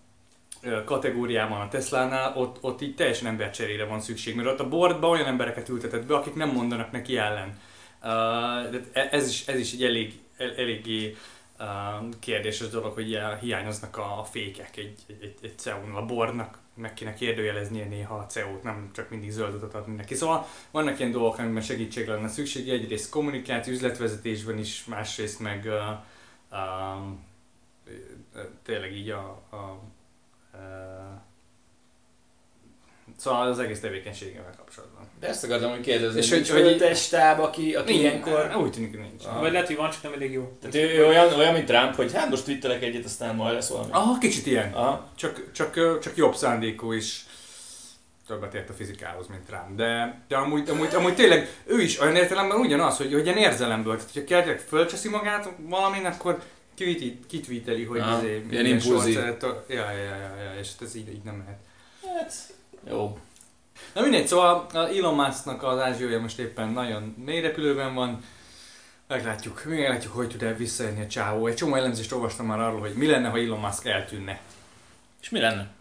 kategóriában 0.85 1.61
a 1.61 1.67
Teslánál, 1.67 2.37
ott, 2.37 2.57
ott 2.61 2.81
így 2.81 2.95
teljesen 2.95 3.27
embercserére 3.27 3.85
van 3.85 3.99
szükség, 3.99 4.35
mert 4.35 4.47
ott 4.47 4.59
a 4.59 4.69
boardba 4.69 5.09
olyan 5.09 5.25
embereket 5.25 5.69
ültetett 5.69 6.05
be, 6.05 6.15
akik 6.15 6.33
nem 6.33 6.49
mondanak 6.49 6.91
neki 6.91 7.17
ellen. 7.17 7.59
Uh, 8.03 8.75
e- 8.93 9.09
ez 9.11 9.29
is, 9.29 9.47
ez 9.47 9.59
is 9.59 9.73
egy 9.73 9.83
elég, 9.83 10.19
el, 10.37 10.55
eléggé 10.55 11.15
uh, 11.59 11.65
kérdéses 12.19 12.69
dolog, 12.69 12.93
hogy 12.93 13.17
hiányoznak 13.41 13.97
a, 13.97 14.19
a 14.19 14.23
fékek 14.23 14.77
egy, 14.77 14.99
egy, 15.07 15.33
egy, 15.41 15.57
CEO-nál. 15.57 15.97
A 15.97 16.05
boardnak 16.05 16.57
meg 16.75 16.93
kéne 16.93 17.13
kérdőjeleznie 17.13 17.85
néha 17.85 18.15
a 18.15 18.25
CEO-t, 18.25 18.63
nem 18.63 18.89
csak 18.93 19.09
mindig 19.09 19.31
zöld 19.31 19.53
utat 19.53 19.73
adni 19.73 19.95
neki. 19.95 20.15
Szóval 20.15 20.47
vannak 20.71 20.99
ilyen 20.99 21.11
dolgok, 21.11 21.37
amiben 21.37 21.61
segítség 21.61 22.07
lenne 22.07 22.27
szükség, 22.27 22.69
egyrészt 22.69 23.09
kommunikáció, 23.09 23.73
üzletvezetésben 23.73 24.57
is, 24.57 24.85
másrészt 24.85 25.39
meg 25.39 25.65
uh, 25.65 26.57
ö, 28.33 28.41
tényleg 28.63 28.93
így 28.95 29.09
a, 29.09 29.41
a 29.49 29.79
uh, 30.53 30.59
szóval 33.17 33.47
az 33.47 33.59
egész 33.59 33.79
tevékenységével 33.79 34.53
kapcsolatban. 34.57 35.07
De 35.19 35.27
ezt 35.27 35.43
akartam, 35.43 35.69
hogy 35.69 35.79
kérdezni, 35.79 36.19
És 36.19 36.29
hogy- 36.29 36.49
hogy, 36.49 36.81
egy 36.81 36.97
stáb, 36.97 37.39
aki, 37.39 37.75
aki 37.75 37.99
ilyenkor... 37.99 38.55
Úgy 38.61 38.71
tűnik, 38.71 38.89
hogy 38.89 38.99
nincs. 38.99 39.23
Ah. 39.25 39.39
Vagy 39.39 39.51
lehet, 39.51 39.67
hogy 39.67 39.75
van, 39.75 39.89
csak 39.89 40.03
nem 40.03 40.13
elég 40.13 40.31
jó. 40.31 40.57
Tehát 40.59 40.75
ő, 40.75 40.97
ő 40.97 41.07
olyan, 41.07 41.33
olyan, 41.33 41.53
mint 41.53 41.65
Trump, 41.65 41.95
hogy 41.95 42.13
hát 42.13 42.29
most 42.29 42.43
twittelek 42.43 42.83
egyet, 42.83 43.05
aztán 43.05 43.35
majd 43.35 43.53
lesz 43.53 43.69
valami. 43.69 43.91
Aha, 43.91 44.17
kicsit 44.17 44.45
ilyen. 44.45 44.73
Aha. 44.73 45.09
Csak, 45.15 45.51
csak, 45.51 45.99
csak 45.99 46.15
jobb 46.15 46.35
szándékú 46.35 46.91
is 46.91 47.25
többet 48.27 48.53
ért 48.53 48.69
a 48.69 48.73
fizikához, 48.73 49.27
mint 49.27 49.49
rám. 49.49 49.75
De, 49.75 50.21
de 50.27 50.35
amúgy, 50.35 50.69
amúgy, 50.69 50.95
amúgy, 50.95 51.15
tényleg 51.15 51.47
ő 51.65 51.81
is 51.81 51.99
olyan 51.99 52.15
értelemben 52.15 52.57
ugyanaz, 52.59 52.97
hogy, 52.97 53.13
hogy 53.13 53.25
ilyen 53.25 53.37
érzelemből. 53.37 53.95
Tehát, 53.95 54.11
hogyha 54.13 54.41
tényleg 54.41 54.59
fölcseszi 54.59 55.09
magát 55.09 55.49
valamin, 55.57 56.05
akkor 56.05 56.41
kitvíteli, 57.27 57.83
hogy 57.83 57.99
Aha, 57.99 58.17
izé, 58.17 58.45
ilyen 58.49 58.65
impulzív. 58.65 59.13
Ja, 59.13 59.37
ja, 59.67 59.91
ja, 59.91 60.15
ja, 60.15 60.43
ja, 60.43 60.59
és 60.59 60.69
ez 60.81 60.95
így, 60.95 61.09
így 61.09 61.23
nem 61.23 61.35
mehet. 61.35 61.59
Hát, 62.19 62.33
jó. 62.87 63.19
Na 63.93 64.01
mindegy, 64.01 64.27
szóval 64.27 64.67
Elon 64.73 65.15
Musknak 65.15 65.63
az 65.63 65.79
ázsiója 65.79 66.19
most 66.19 66.39
éppen 66.39 66.69
nagyon 66.69 67.15
mély 67.25 67.41
repülőben 67.41 67.93
van. 67.93 68.23
Meglátjuk, 69.07 69.63
meglátjuk, 69.65 70.13
hogy 70.13 70.27
tud-e 70.27 70.53
visszajönni 70.53 71.01
a 71.01 71.07
csávó. 71.07 71.47
Egy 71.47 71.55
csomó 71.55 71.75
elemzést 71.75 72.11
olvastam 72.11 72.45
már 72.45 72.59
arról, 72.59 72.79
hogy 72.79 72.93
mi 72.93 73.07
lenne, 73.07 73.29
ha 73.29 73.37
Elon 73.37 73.59
Musk 73.59 73.85
eltűnne. 73.85 74.41
És 75.21 75.29
mi 75.29 75.39
lenne? 75.39 75.71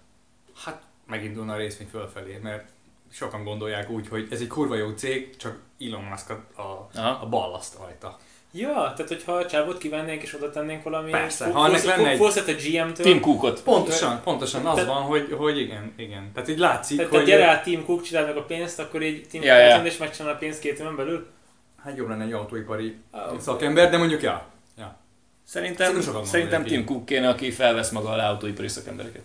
Hát 0.64 0.82
megindulna 1.06 1.52
a 1.52 1.56
részvény 1.56 1.88
fölfelé, 1.88 2.38
mert 2.42 2.68
sokan 3.10 3.44
gondolják 3.44 3.90
úgy, 3.90 4.08
hogy 4.08 4.28
ez 4.30 4.40
egy 4.40 4.46
kurva 4.46 4.74
jó 4.74 4.90
cég, 4.90 5.36
csak 5.36 5.58
Elon 5.80 6.02
Musk 6.02 6.30
a, 6.30 6.60
a, 6.60 6.88
Aha. 6.94 7.08
a 7.08 7.28
ballaszt 7.28 7.78
rajta. 7.78 8.18
Ja, 8.54 8.72
tehát 8.72 9.08
hogyha 9.08 9.32
a 9.32 9.46
csávot 9.46 9.78
kivennénk 9.78 10.22
és 10.22 10.34
oda 10.34 10.50
tennénk 10.50 10.82
valami... 10.82 11.10
Persze, 11.10 11.50
ha 11.50 11.66
ennek 11.66 11.84
lenne 11.84 12.08
egy- 12.08 12.20
a 12.20 12.42
GM-től. 12.44 13.04
Tim 13.06 13.20
Cookot. 13.20 13.62
Pontosan, 13.62 14.20
pontosan 14.22 14.66
az 14.66 14.86
van, 14.86 15.02
hogy, 15.02 15.34
hogy 15.38 15.58
igen, 15.60 15.92
igen. 15.96 16.30
Tehát 16.34 16.48
így 16.48 16.58
látszik, 16.58 16.96
Tehát, 16.96 17.12
hogy 17.12 17.24
tehát 17.24 17.38
gyere 17.38 17.50
át 17.50 17.62
Tim 17.62 17.84
Cook, 17.84 18.02
csináld 18.02 18.26
meg 18.26 18.36
a 18.36 18.42
pénzt, 18.44 18.78
akkor 18.78 19.02
így 19.02 19.26
Tim 19.28 19.42
Ja, 19.42 19.54
Cook 19.54 19.68
ja. 19.68 19.76
ja. 19.76 19.84
és 19.84 19.96
megcsinál 19.96 20.32
a 20.32 20.36
pénzt 20.36 20.58
két 20.60 20.78
éven 20.78 20.96
belül. 20.96 21.26
hát 21.84 21.96
jobb 21.96 22.08
lenne 22.08 22.24
egy 22.24 22.32
autóipari 22.32 22.96
szakember, 23.38 23.90
de 23.90 23.96
mondjuk 23.96 24.22
ja. 24.22 24.50
Szerintem, 25.46 26.00
Szerintem 26.00 26.24
szerintem 26.24 26.64
Tim 26.64 26.84
Cook 26.84 27.04
kéne, 27.06 27.28
aki 27.28 27.50
felvesz 27.50 27.90
maga 27.90 28.08
alá 28.10 28.30
autóipari 28.30 28.68
szakembereket. 28.68 29.22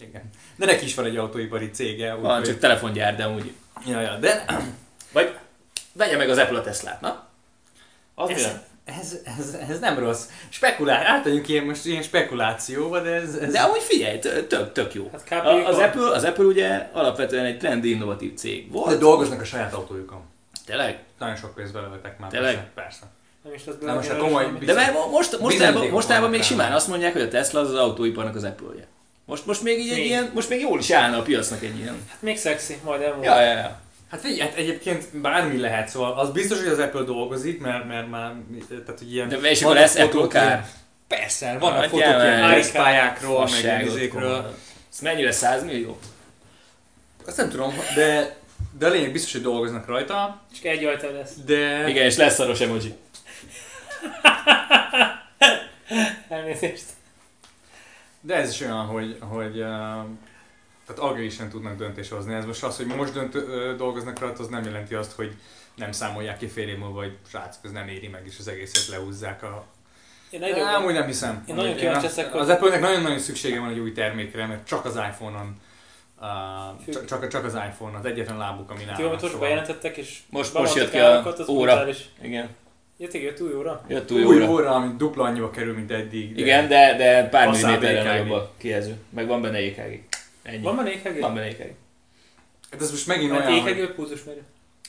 Igen. 0.00 0.22
De 0.56 0.66
neki 0.66 0.84
is 0.84 0.94
van 0.94 1.04
egy 1.04 1.16
autóipari 1.16 1.70
cége. 1.70 2.14
Van, 2.14 2.30
úgyhogy- 2.30 2.46
csak 2.46 2.58
telefongyár, 2.58 3.16
de 3.16 3.28
úgy. 3.28 3.52
Ja, 3.86 4.00
ja, 4.00 4.16
de 4.16 4.44
Vagy 5.12 5.34
vegye 5.92 6.16
meg 6.16 6.30
az 6.30 6.38
Apple 6.38 6.58
a 6.58 6.62
Teslát, 6.62 7.00
na? 7.00 7.26
Az 8.14 8.28
mi 8.28 8.34
ez, 8.34 8.50
ez, 8.84 9.16
ez, 9.38 9.56
ez, 9.68 9.78
nem 9.78 9.98
rossz. 9.98 10.24
Spekulál, 10.48 11.06
átadjuk 11.06 11.48
ilyen 11.48 11.64
most 11.64 11.84
ilyen 11.84 12.02
spekulációba, 12.02 13.00
de 13.00 13.10
ez, 13.10 13.34
ez 13.34 13.52
De 13.52 13.60
amúgy 13.60 13.82
figyelj, 13.82 14.18
tök, 14.18 14.72
tök 14.72 14.94
jó. 14.94 15.08
Hát 15.12 15.24
kb. 15.24 15.46
A- 15.46 15.66
Az. 15.68 15.78
Apple, 15.78 16.10
az 16.10 16.24
Apple 16.24 16.44
ugye 16.44 16.88
alapvetően 16.92 17.44
egy 17.44 17.58
trendi 17.58 17.90
innovatív 17.90 18.34
cég 18.34 18.66
de 18.66 18.78
volt. 18.78 18.98
dolgoznak 18.98 19.40
a 19.40 19.44
saját 19.44 19.74
autójukon. 19.74 20.20
Tényleg? 20.66 20.98
Nagyon 21.18 21.36
sok 21.36 21.54
pénzt 21.54 21.72
belevetek 21.72 22.18
már. 22.18 22.30
Tényleg? 22.30 22.54
Persze. 22.54 22.70
persze. 22.74 23.02
Nem 23.44 23.54
is 23.54 23.64
lesz 23.64 23.94
most 23.94 24.16
komoly- 24.16 24.44
semmi. 24.44 24.64
De 24.64 24.72
mert 24.72 24.92
mo- 24.92 25.10
most, 25.10 25.38
mostában, 25.38 25.86
mostában 25.88 26.30
még 26.30 26.42
simán 26.42 26.72
azt 26.72 26.88
mondják, 26.88 27.12
hogy 27.12 27.22
a 27.22 27.28
Tesla 27.28 27.60
az 27.60 27.68
az 27.68 27.74
autóiparnak 27.76 28.34
az 28.36 28.44
Apple-je. 28.44 28.86
Most, 29.24 29.46
most 29.46 29.62
még 29.62 29.78
így 29.78 29.90
egy 29.90 29.96
Még. 29.96 30.06
ilyen, 30.06 30.30
most 30.34 30.48
még 30.48 30.60
jól 30.60 30.78
is 30.78 30.90
állna 30.90 31.18
a 31.18 31.22
piacnak 31.22 31.62
egy 31.62 31.78
ilyen. 31.78 31.96
Hát 32.08 32.22
még 32.22 32.38
szexi, 32.38 32.78
majd 32.84 33.00
elmúlt. 33.02 33.24
Ja, 33.24 33.40
ja, 33.40 33.52
ja. 33.52 33.80
Hát 34.12 34.20
figyelj, 34.20 34.40
hát 34.40 34.54
egyébként 34.54 35.20
bármi 35.20 35.58
lehet, 35.58 35.88
szóval 35.88 36.12
az 36.18 36.30
biztos, 36.30 36.58
hogy 36.58 36.68
az 36.68 36.78
Apple 36.78 37.02
dolgozik, 37.02 37.60
mert, 37.60 37.86
mert 37.86 38.10
már, 38.10 38.32
tehát 38.68 38.98
hogy 38.98 39.12
ilyen... 39.12 39.28
De 39.28 39.36
és 39.36 39.62
akkor 39.62 39.74
lesz 39.74 39.96
Apple 39.96 40.26
ilyen- 40.32 40.66
Persze, 41.08 41.56
vannak 41.58 41.76
Hát 41.80 41.84
fotók 41.88 41.98
ilyen 41.98 42.18
gyere. 42.18 42.54
részpályákról, 42.54 43.48
meg 43.50 43.62
ilyen 43.62 43.80
izékről. 43.80 44.54
Ez 44.92 44.98
mennyire 45.00 45.32
100 45.32 45.64
millió? 45.64 45.98
Azt 47.26 47.36
nem 47.36 47.48
tudom, 47.48 47.74
de, 47.94 48.36
de 48.78 48.86
a 48.86 48.90
lényeg 48.90 49.12
biztos, 49.12 49.32
hogy 49.32 49.42
dolgoznak 49.42 49.86
rajta, 49.86 50.42
Csak 50.54 50.64
egy 50.64 50.84
ajtó 50.84 51.08
lesz. 51.10 51.34
de... 51.46 51.88
Igen, 51.88 52.04
és 52.04 52.16
lesz 52.16 52.34
szaros 52.34 52.60
emoji. 52.60 52.94
Elnézést. 56.28 56.84
De 58.20 58.34
ez 58.34 58.50
is 58.50 58.60
olyan, 58.60 58.86
hogy, 58.86 59.16
hogy 59.20 59.60
uh, 59.60 60.04
tehát 60.94 61.10
agrésen 61.10 61.48
tudnak 61.48 61.76
döntés 61.76 62.08
hozni. 62.08 62.34
Ez 62.34 62.44
most 62.44 62.64
az, 62.64 62.76
hogy 62.76 62.86
most 62.86 63.12
dönt, 63.12 63.36
dolgoznak 63.76 64.18
rajta, 64.18 64.42
az 64.42 64.48
nem 64.48 64.64
jelenti 64.64 64.94
azt, 64.94 65.12
hogy 65.12 65.34
nem 65.74 65.92
számolják 65.92 66.38
ki 66.38 66.46
fél 66.46 66.68
év 66.68 66.78
múlva, 66.78 67.00
hogy 67.00 67.16
srácok, 67.30 67.64
ez 67.64 67.70
nem 67.70 67.88
éri 67.88 68.08
meg, 68.08 68.22
és 68.26 68.38
az 68.38 68.48
egészet 68.48 68.86
lehúzzák 68.86 69.42
a... 69.42 69.64
Én 70.30 70.42
Egyre... 70.42 70.64
Nem, 70.64 70.84
úgy 70.84 70.92
nem 70.92 71.06
hiszem. 71.06 71.44
Én 71.48 71.54
nagyon 71.54 71.76
kíváncsi 71.76 72.06
leszek, 72.06 72.34
Az 72.34 72.48
Apple-nek 72.48 72.80
nagyon-nagyon 72.80 73.18
szüksége 73.18 73.60
van 73.60 73.70
egy 73.70 73.78
új 73.78 73.92
termékre, 73.92 74.46
mert 74.46 74.66
csak 74.66 74.84
az 74.84 74.94
iPhone-on 74.94 75.60
Uh, 76.22 76.92
csak, 76.92 77.04
csak, 77.04 77.28
csak 77.28 77.44
az 77.44 77.54
iPhone, 77.54 77.98
az 77.98 78.04
egyetlen 78.04 78.36
lábuk, 78.36 78.70
ami 78.70 78.80
nálam. 78.80 78.96
Ti 78.96 79.02
amit 79.02 79.12
most 79.12 79.24
szóval- 79.32 79.40
bejelentettek, 79.40 79.96
és 79.96 80.18
Most- 80.30 80.52
most 80.52 80.74
jött 80.74 80.90
ki 80.90 80.98
a 80.98 81.34
óra. 81.48 81.86
Igen. 82.20 82.48
Jött, 82.98 83.12
jött 83.12 83.40
új 83.40 83.54
óra? 83.54 83.84
Jött 83.88 84.10
Új, 84.10 84.24
új 84.24 84.36
óra. 84.36 84.50
óra, 84.50 84.70
ami 84.70 84.94
dupla 84.96 85.24
annyiba 85.24 85.50
kerül, 85.50 85.74
mint 85.74 85.90
eddig. 85.90 86.38
Igen, 86.38 86.68
de, 86.68 86.96
de 86.96 87.28
pár 87.28 87.50
milliméterre 87.50 88.02
nagyobb 88.02 88.30
a 88.30 88.50
kijelző. 88.56 88.96
Meg 89.10 89.26
van 89.26 89.42
benne 89.42 89.56
EKG. 89.58 90.02
Ennyi. 90.42 90.62
Van 90.62 90.76
benne 90.76 90.90
EKG? 90.90 91.20
Van 91.20 91.34
benne 91.34 91.46
EKG. 91.46 91.74
Hát 92.70 92.80
ez 92.80 92.90
most 92.90 93.06
megint 93.06 93.30
Mert 93.30 93.46
olyan, 93.46 93.58
EKG 93.58 93.68
hogy... 93.68 93.78
vagy 93.78 93.94
pulzusmérő? 93.94 94.42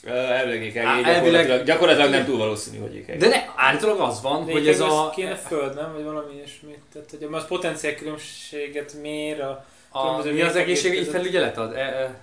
Ö, 0.04 0.10
Elvileg 0.10 0.74
gyakorlatilag, 0.74 1.16
elvileg- 1.16 1.64
gyakorlatilag 1.64 2.10
nem 2.10 2.26
túl 2.26 2.38
valószínű, 2.38 2.78
hogy 2.78 2.96
EKG. 2.96 3.18
De 3.18 3.28
ne, 3.28 3.46
állítólag 3.56 4.00
az 4.00 4.22
van, 4.22 4.46
De 4.46 4.52
hogy 4.52 4.68
ez 4.68 4.80
az 4.80 4.94
a... 4.94 5.12
kéne 5.16 5.36
föld, 5.36 5.76
nem? 5.76 5.94
Vagy 5.94 6.04
valami 6.04 6.34
ilyesmi. 6.34 6.76
Tehát, 6.94 7.10
hogy 7.10 7.28
az 7.32 7.48
potenciál 7.48 7.96
különbséget 7.96 8.94
mér 9.02 9.42
a... 9.42 9.66
a 9.90 10.24
mi 10.24 10.42
az 10.42 10.56
egészségügyi 10.56 10.98
között. 10.98 11.14
felügyelet 11.14 11.58
ad? 11.58 11.74
E, 11.74 11.80
e, 11.80 12.22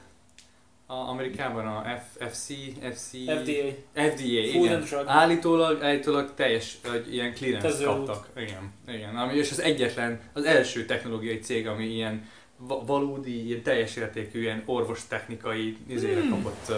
a 0.87 1.09
Amerikában 1.09 1.67
a 1.67 1.83
F, 1.99 2.27
FC, 2.31 2.47
FC... 2.95 3.11
FDA. 3.11 3.71
FDA, 3.95 4.53
Food 4.53 4.65
igen. 4.65 4.87
Állítólag, 5.07 5.83
állítólag 5.83 6.35
teljes, 6.35 6.77
hogy 6.89 7.15
ilyen 7.15 7.35
clearance 7.35 7.85
kaptak. 7.85 8.29
Igen, 8.37 8.73
igen. 8.89 9.17
Ami, 9.17 9.35
és 9.37 9.51
az 9.51 9.61
egyetlen, 9.61 10.21
az 10.33 10.45
első 10.45 10.85
technológiai 10.85 11.39
cég, 11.39 11.67
ami 11.67 11.85
ilyen 11.85 12.29
valódi, 12.67 13.47
ilyen 13.47 13.63
teljes 13.63 13.97
értékű, 13.97 14.41
ilyen 14.41 14.63
orvostechnikai 14.67 15.77
izére 15.89 16.21
Hmm. 16.21 16.31
kapott 16.31 16.67
uh, 16.69 16.77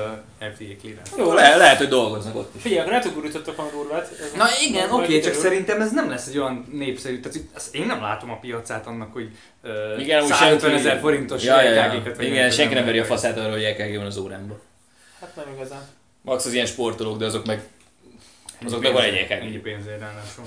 FDA 0.54 0.74
clearance. 0.80 1.12
Jó, 1.18 1.32
le, 1.32 1.56
lehet, 1.56 1.76
hogy 1.78 1.88
dolgoznak 1.88 2.34
ott 2.36 2.54
is. 2.54 2.62
Figyelj, 2.62 2.80
akkor 2.80 2.92
lehet, 2.92 3.06
hogy 3.06 3.14
gurítottak 3.14 3.56
valami 3.56 3.74
durvát. 3.74 4.10
Na 4.36 4.44
igen, 4.68 4.90
oké, 4.90 5.02
csak 5.04 5.12
kiderül. 5.12 5.40
szerintem 5.40 5.80
ez 5.80 5.92
nem 5.92 6.08
lesz 6.10 6.26
egy 6.26 6.38
olyan 6.38 6.66
népszerű, 6.72 7.20
tehát 7.20 7.36
hogy 7.36 7.46
azt 7.54 7.74
én 7.74 7.86
nem 7.86 8.00
látom 8.00 8.30
a 8.30 8.38
piacát 8.38 8.86
annak, 8.86 9.12
hogy 9.12 9.30
uh, 9.62 10.00
Igen, 10.00 10.22
úgy 10.22 10.28
150 10.28 10.58
senki- 10.70 10.86
ezer 10.86 11.00
forintos 11.00 11.42
ja, 11.44 11.62
ja, 11.62 12.02
Igen, 12.18 12.46
az 12.46 12.54
senki 12.54 12.74
nem 12.74 12.84
veri 12.84 12.98
a 12.98 13.04
faszát 13.04 13.38
arra, 13.38 13.50
hogy 13.52 13.62
EKG 13.64 13.96
van 13.96 14.06
az 14.06 14.16
órámban. 14.16 14.60
Hát 15.20 15.36
nem 15.36 15.44
igazán. 15.54 15.82
Max 16.22 16.44
az 16.44 16.52
ilyen 16.52 16.66
sportolók, 16.66 17.18
de 17.18 17.24
azok 17.24 17.46
meg... 17.46 17.62
Azoknak 18.64 18.92
van 18.92 19.02
egy 19.02 19.14
EKG. 19.14 19.30
Ennyi 19.30 19.58
pénzért 19.58 20.00
ráadásul. 20.00 20.44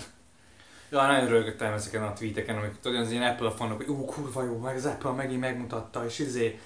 Ja, 0.89 1.07
nagyon 1.07 1.29
rögöttem 1.29 1.73
ezeken 1.73 2.03
a 2.03 2.13
tweeteken, 2.13 2.57
amik 2.57 2.79
tudod, 2.81 2.99
az 2.99 3.11
ilyen 3.11 3.31
Apple 3.31 3.51
fanok, 3.51 3.77
hogy 3.77 3.87
ú, 3.87 4.05
kurva 4.05 4.43
jó, 4.43 4.57
meg 4.57 4.75
az 4.75 4.85
Apple 4.85 5.11
megint 5.11 5.39
megmutatta, 5.39 6.05
és 6.05 6.19
izé. 6.19 6.59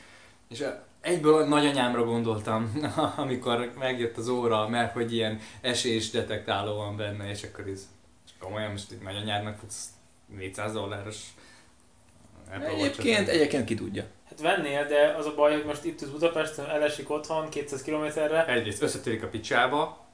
És 0.50 0.66
egyből 1.02 1.42
a 1.42 1.46
nagyanyámra 1.46 2.04
gondoltam, 2.04 2.74
amikor 3.16 3.72
megjött 3.78 4.18
az 4.18 4.28
óra, 4.28 4.68
mert 4.68 4.94
hogy 4.94 5.14
ilyen 5.14 5.40
esés 5.62 6.10
detektáló 6.10 6.76
van 6.76 6.98
benne, 6.98 7.30
és 7.30 7.44
akkor 7.44 7.68
ez 7.68 7.88
és 8.26 8.32
komolyan 8.40 8.72
most 8.72 8.92
egy 8.92 9.02
nagyanyádnak 9.02 9.58
futsz 9.58 9.86
400 10.38 10.74
dolláros. 10.74 11.18
Egyébként, 12.52 13.28
egyébként 13.28 13.66
ki 13.66 13.76
tudja. 13.76 14.04
Hát 14.30 14.42
vennél, 14.42 14.86
de 14.86 15.16
az 15.18 15.26
a 15.26 15.36
baj, 15.36 15.54
hogy 15.54 15.66
most 15.66 15.84
itt 15.84 16.02
az 16.02 16.10
Budapesten, 16.10 16.70
elesik 16.70 17.10
otthon 17.10 17.50
200 17.50 17.82
kilométerre. 17.82 18.46
Egyrészt 18.46 18.82
összetörik 18.82 19.24
a 19.24 19.28
picsába, 19.28 20.09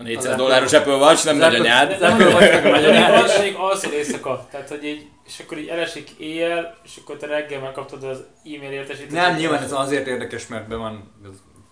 A 0.00 0.02
400 0.02 0.26
Az 0.26 0.36
dolláros 0.36 0.72
Apple 0.72 0.94
Watch 0.94 1.24
nem 1.24 1.36
nagy 1.36 1.54
anyád. 1.54 2.00
Nem 2.00 2.18
nem 2.18 2.18
olyan 2.18 2.32
vagy 2.32 2.50
meg 2.50 2.66
a 2.66 2.70
De 2.70 2.70
még 2.70 2.80
nagyanyád 2.80 3.24
az 3.24 3.38
még 3.40 3.54
alszol 3.54 3.92
éjszaka. 3.92 4.46
Tehát, 4.50 4.68
hogy 4.68 4.84
így, 4.84 5.06
és 5.26 5.40
akkor 5.40 5.58
így 5.58 5.68
elesik 5.68 6.10
éjjel, 6.10 6.76
és 6.84 6.96
akkor 7.02 7.16
te 7.16 7.26
reggel 7.26 7.60
megkaptad 7.60 8.04
az 8.04 8.24
e-mail 8.44 8.72
értesítést. 8.72 9.12
Nem, 9.12 9.36
nyilván 9.36 9.62
ez 9.62 9.72
azért 9.72 10.06
érdekes, 10.06 10.46
mert 10.46 10.68
be 10.68 10.76
van, 10.76 11.14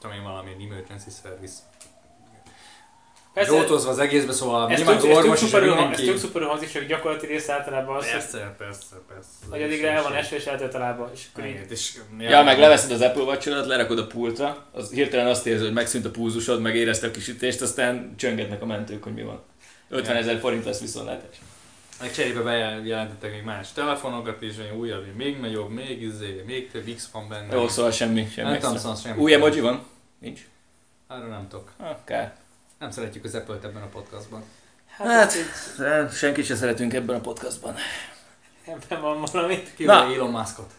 tudom 0.00 0.16
én, 0.16 0.22
valami 0.22 0.50
emergency 0.68 1.10
service. 1.22 1.54
Persze, 3.38 3.52
Drótozva 3.52 3.90
az 3.90 3.98
egészbe, 3.98 4.32
szóval 4.32 4.70
ez 4.70 4.76
nyilván 4.76 4.98
tök, 4.98 5.04
az 5.04 5.10
ez 5.10 5.14
tök 5.16 5.24
orvos 5.24 5.38
szuperül, 5.38 5.68
hang- 5.68 5.80
ez 5.80 5.86
mindenki... 5.86 6.10
tök 6.10 6.18
szuperül 6.18 6.48
hangzik, 6.48 6.72
csak 6.72 6.84
gyakorlati 6.84 7.26
rész 7.26 7.48
általában 7.48 7.96
az, 7.96 8.02
hogy 8.02 8.12
Persze, 8.12 8.54
persze, 8.58 8.96
persze. 9.08 9.28
hogy 9.50 9.62
addigra 9.62 9.88
el 9.88 10.02
van 10.02 10.14
esve 10.14 10.36
és 10.36 10.44
eltölt 10.44 10.74
a 10.74 10.78
lába. 10.78 11.10
És 11.14 11.26
akkor 11.32 11.46
így, 11.46 11.60
és, 11.68 11.98
Ja, 12.18 12.42
meg 12.42 12.58
leveszed 12.58 12.90
az 12.90 13.00
Apple 13.00 13.22
watch 13.22 13.66
lerakod 13.66 13.98
a 13.98 14.06
pultra, 14.06 14.66
az 14.72 14.90
hirtelen 14.90 15.26
azt 15.26 15.46
érzed, 15.46 15.64
hogy 15.64 15.74
megszűnt 15.74 16.04
a 16.04 16.10
púzusod, 16.10 16.60
meg 16.60 16.76
érezte 16.76 17.06
a 17.06 17.10
kisütést, 17.10 17.60
aztán 17.60 18.14
csöngetnek 18.16 18.62
a 18.62 18.66
mentők, 18.66 19.02
hogy 19.02 19.14
mi 19.14 19.22
van. 19.22 19.42
50 19.88 20.16
ezer 20.16 20.38
forint 20.38 20.64
lesz 20.64 20.80
viszontlátás. 20.80 21.36
Meg 22.00 22.12
cserébe 22.12 22.40
bejelentettek 22.40 23.32
még 23.32 23.42
más 23.42 23.72
telefonokat 23.72 24.42
is, 24.42 24.56
hogy 24.56 24.78
újabb, 24.78 25.04
még 25.16 25.40
nagyobb, 25.40 25.70
még 25.70 26.02
izé, 26.02 26.42
még 26.46 26.70
több 26.70 26.94
X 26.94 27.08
van 27.12 27.28
benne. 27.28 27.54
Jó, 27.54 27.68
szóval 27.68 27.90
semmi, 27.90 28.28
semmi 28.34 28.50
nem 28.50 28.60
tudom, 28.60 28.76
szóval 28.76 28.96
semmi. 28.96 29.22
Új 29.22 29.34
emoji 29.34 29.60
van? 29.60 29.86
Nincs? 30.18 30.40
Arra 31.06 31.26
nem 31.26 31.46
tudok. 31.48 31.72
Ah, 31.76 31.96
kár. 32.04 32.36
Nem 32.78 32.90
szeretjük 32.90 33.24
az 33.24 33.34
Apple-t 33.34 33.64
ebben 33.64 33.82
a 33.82 33.86
podcastban. 33.86 34.42
hát, 34.86 35.06
Hát. 35.06 35.16
hát 35.16 35.36
így, 35.36 36.16
Senkit 36.16 36.44
se 36.44 36.54
szeretünk 36.54 36.94
ebben 36.94 37.16
a 37.16 37.20
podcastban. 37.20 37.74
ebben 38.66 39.00
van 39.00 39.24
valami. 39.32 39.62
Na. 39.78 40.12
Elon 40.14 40.30
Muskot. 40.30 40.72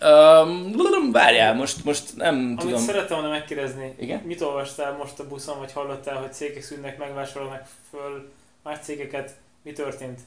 Um, 0.00 1.12
várjál, 1.12 1.54
most, 1.54 1.84
most 1.84 2.16
nem 2.16 2.34
Amit 2.34 2.58
tudom. 2.58 2.80
szerettem 2.80 3.16
volna 3.16 3.32
megkérdezni, 3.32 3.94
Igen? 3.98 4.20
mit 4.20 4.40
olvastál 4.40 4.92
most 4.96 5.18
a 5.18 5.26
buszon, 5.28 5.58
vagy 5.58 5.72
hallottál, 5.72 6.16
hogy 6.16 6.32
cégek 6.32 6.62
szűnnek, 6.62 6.98
megvásárolnak 6.98 7.62
föl 7.90 8.32
más 8.62 8.78
cégeket, 8.82 9.36
mi 9.62 9.72
történt? 9.72 10.20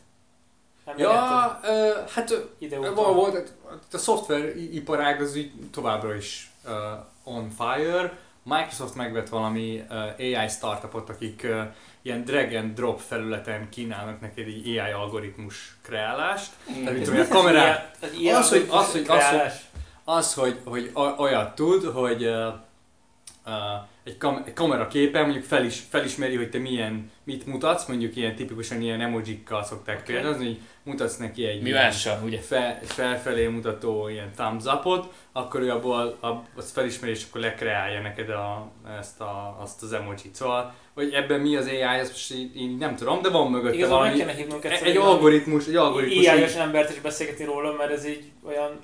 Nem 0.86 0.98
Ja, 0.98 1.60
ö, 1.64 1.92
hát 2.14 2.48
ide 2.58 2.78
volt, 2.80 3.54
a 3.92 3.98
szoftveriparág 3.98 5.22
az 5.22 5.36
így 5.36 5.52
továbbra 5.72 6.16
is 6.16 6.52
uh, 6.66 6.74
on 7.24 7.50
fire. 7.58 8.18
Microsoft 8.44 8.96
megvett 8.96 9.30
valami 9.30 9.84
AI 10.20 10.48
startupot, 10.50 11.10
akik 11.10 11.48
ilyen 12.02 12.24
drag 12.24 12.54
and 12.54 12.74
drop 12.76 13.00
felületen 13.00 13.70
kínálnak 13.70 14.22
neked 14.22 14.48
egy 14.48 14.68
AI 14.78 14.92
algoritmus 14.92 15.76
kreálást. 15.82 16.52
Tehát, 16.84 16.94
mint 16.94 17.20
a 17.20 17.28
kamerát, 17.28 17.98
Az, 18.34 18.50
hogy- 18.50 18.68
az, 18.70 18.92
hogy- 18.92 19.06
az, 19.08 19.22
hogy- 19.32 19.52
az, 20.04 20.34
hogy, 20.34 20.60
hogy 20.66 20.92
olyat 21.18 21.56
tud, 21.56 21.84
hogy 21.86 22.26
uh, 22.26 22.48
uh, 23.46 23.54
egy, 24.10 24.18
kam- 24.18 24.48
egy 24.48 24.54
kamera 24.54 24.88
képen 24.88 25.24
mondjuk 25.24 25.44
felis, 25.44 25.84
felismeri, 25.90 26.36
hogy 26.36 26.50
te 26.50 26.58
milyen, 26.58 27.12
mit 27.24 27.46
mutatsz, 27.46 27.88
mondjuk 27.88 28.16
ilyen 28.16 28.36
tipikusan 28.36 28.82
ilyen 28.82 29.02
emojikkal 29.02 29.64
szokták 29.64 30.00
okay. 30.02 30.16
példázni, 30.16 30.46
hogy 30.46 30.60
mutatsz 30.84 31.18
neki 31.18 31.46
egy 31.46 31.62
Mi 31.62 31.72
mással, 31.72 32.20
ugye? 32.24 32.40
fel, 32.40 32.80
felfelé 32.84 33.48
mutató 33.48 34.08
ilyen 34.08 34.32
thumbs 34.36 34.66
upot, 34.66 35.14
akkor 35.32 35.62
ő 35.62 35.72
abból 35.72 36.18
azt 36.56 36.72
felismeri, 36.72 37.12
és 37.12 37.24
akkor 37.30 37.42
lekreálja 37.42 38.02
neked 38.02 38.30
a, 38.30 38.72
ezt 39.00 39.22
a, 39.22 39.58
azt 39.62 39.84
az 39.84 39.94
emojit. 39.94 40.36
Szóval, 40.36 40.74
hogy 40.94 41.14
ebben 41.14 41.40
mi 41.40 41.56
az 41.56 41.66
AI, 41.66 41.82
ezt 41.82 42.12
most 42.12 42.34
így, 42.34 42.62
így 42.62 42.78
nem 42.78 42.96
tudom, 42.96 43.22
de 43.22 43.30
van 43.30 43.52
mögötte 43.52 43.76
Igazából 43.76 44.02
meg 44.02 44.12
valami, 44.12 44.32
kéne 44.32 44.42
hívnunk 44.42 44.66
egy, 44.66 44.72
egyszer 44.72 44.88
egy 44.88 44.98
algoritmus, 44.98 45.68
egy 45.68 45.76
algoritmus. 45.76 46.28
AI-os 46.28 46.56
embert 46.56 46.90
is 46.92 47.02
beszélgetni 47.02 47.46
róla, 47.46 47.74
mert 47.74 47.92
ez 47.92 48.06
így 48.06 48.24
olyan 48.48 48.80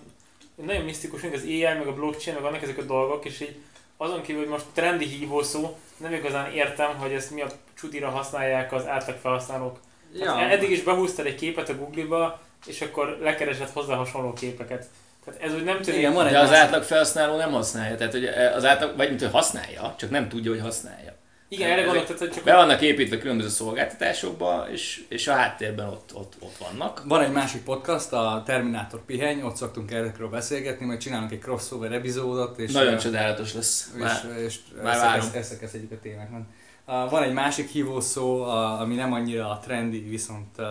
nagyon 0.66 0.84
misztikus, 0.84 1.22
mint 1.22 1.36
az 1.36 1.44
AI, 1.44 1.62
meg 1.62 1.88
a 1.88 1.94
blockchain, 1.94 2.36
meg 2.36 2.46
vannak 2.46 2.64
ezek 2.64 2.78
a 2.78 2.82
dolgok, 2.82 3.26
és 3.26 3.42
így 3.42 3.56
azon 3.98 4.22
kívül, 4.22 4.42
hogy 4.42 4.52
most 4.52 4.66
trendi 4.74 5.06
hívószó, 5.06 5.78
nem 5.98 6.14
igazán 6.14 6.52
értem, 6.52 6.96
hogy 6.98 7.12
ezt 7.12 7.32
mi 7.32 7.42
a 7.42 7.48
csudira 7.78 8.10
használják 8.10 8.74
az 8.74 8.88
átlag 8.88 9.18
felhasználók. 9.22 9.80
Ja. 10.14 10.34
Hát 10.34 10.52
eddig 10.52 10.72
is 10.72 10.84
behúztad 10.84 11.26
egy 11.26 11.36
képet 11.36 11.70
a 11.70 11.76
Google-ba, 11.76 12.40
és 12.66 12.82
akkor 12.82 13.18
lekeresed 13.22 13.70
hozzá 13.70 13.96
hasonló 13.96 14.34
képeket. 14.34 14.88
Tehát 15.26 15.42
ez 15.42 15.54
úgy 15.54 15.64
nem 15.64 15.82
tűnik. 15.82 16.00
Igen, 16.00 16.14
van 16.14 16.26
egy 16.26 16.32
De 16.32 16.40
az 16.40 16.54
átlag 16.54 16.84
felhasználó 16.84 17.38
nem 17.38 17.52
használja, 17.52 17.96
tehát 17.96 18.14
hogy 18.14 18.26
az 18.26 18.66
átlag, 18.66 18.96
vagy 18.98 19.08
mint 19.08 19.22
hogy 19.22 19.32
használja, 19.32 19.96
csak 19.98 20.10
nem 20.10 20.30
tudja, 20.30 20.52
hogy 20.52 20.62
használja. 20.62 21.15
Igen, 21.48 21.70
erre 21.72 21.84
gondoltad, 21.84 22.18
hogy 22.18 22.32
csak 22.32 22.44
Be 22.44 22.56
vannak 22.56 22.82
építve 22.82 23.18
különböző 23.18 23.50
szolgáltatásokba, 23.50 24.66
és, 24.72 25.06
és 25.10 25.28
a 25.28 25.34
háttérben 25.34 25.88
ott, 25.88 26.10
ott, 26.14 26.34
ott 26.40 26.58
vannak. 26.58 27.04
Van 27.06 27.22
egy 27.22 27.32
másik 27.32 27.64
podcast, 27.64 28.12
a 28.12 28.44
Terminátor 28.46 29.06
Piheny, 29.06 29.42
ott 29.42 29.56
szoktunk 29.56 29.92
ezekről 29.92 30.30
beszélgetni, 30.30 30.86
majd 30.86 31.00
csinálunk 31.00 31.32
egy 31.32 31.40
crossover 31.40 31.92
epizódot, 31.92 32.58
és, 32.60 32.72
Nagyon 32.72 32.98
csodálatos 32.98 33.54
lesz. 33.54 33.94
Már, 33.98 34.24
és, 34.38 34.44
és 34.46 34.60
már 34.84 34.98
várom. 34.98 35.28
ezek 35.34 35.62
a 35.92 36.00
témáknak. 36.02 36.48
Uh, 36.88 37.10
van 37.10 37.24
egy 37.24 37.34
másik 37.34 37.70
hívószó, 37.70 38.44
a, 38.44 38.80
ami 38.80 38.96
nem 38.96 39.14
annyira 39.14 39.60
trendy, 39.64 40.00
viszont 40.00 40.58
uh, 40.58 40.66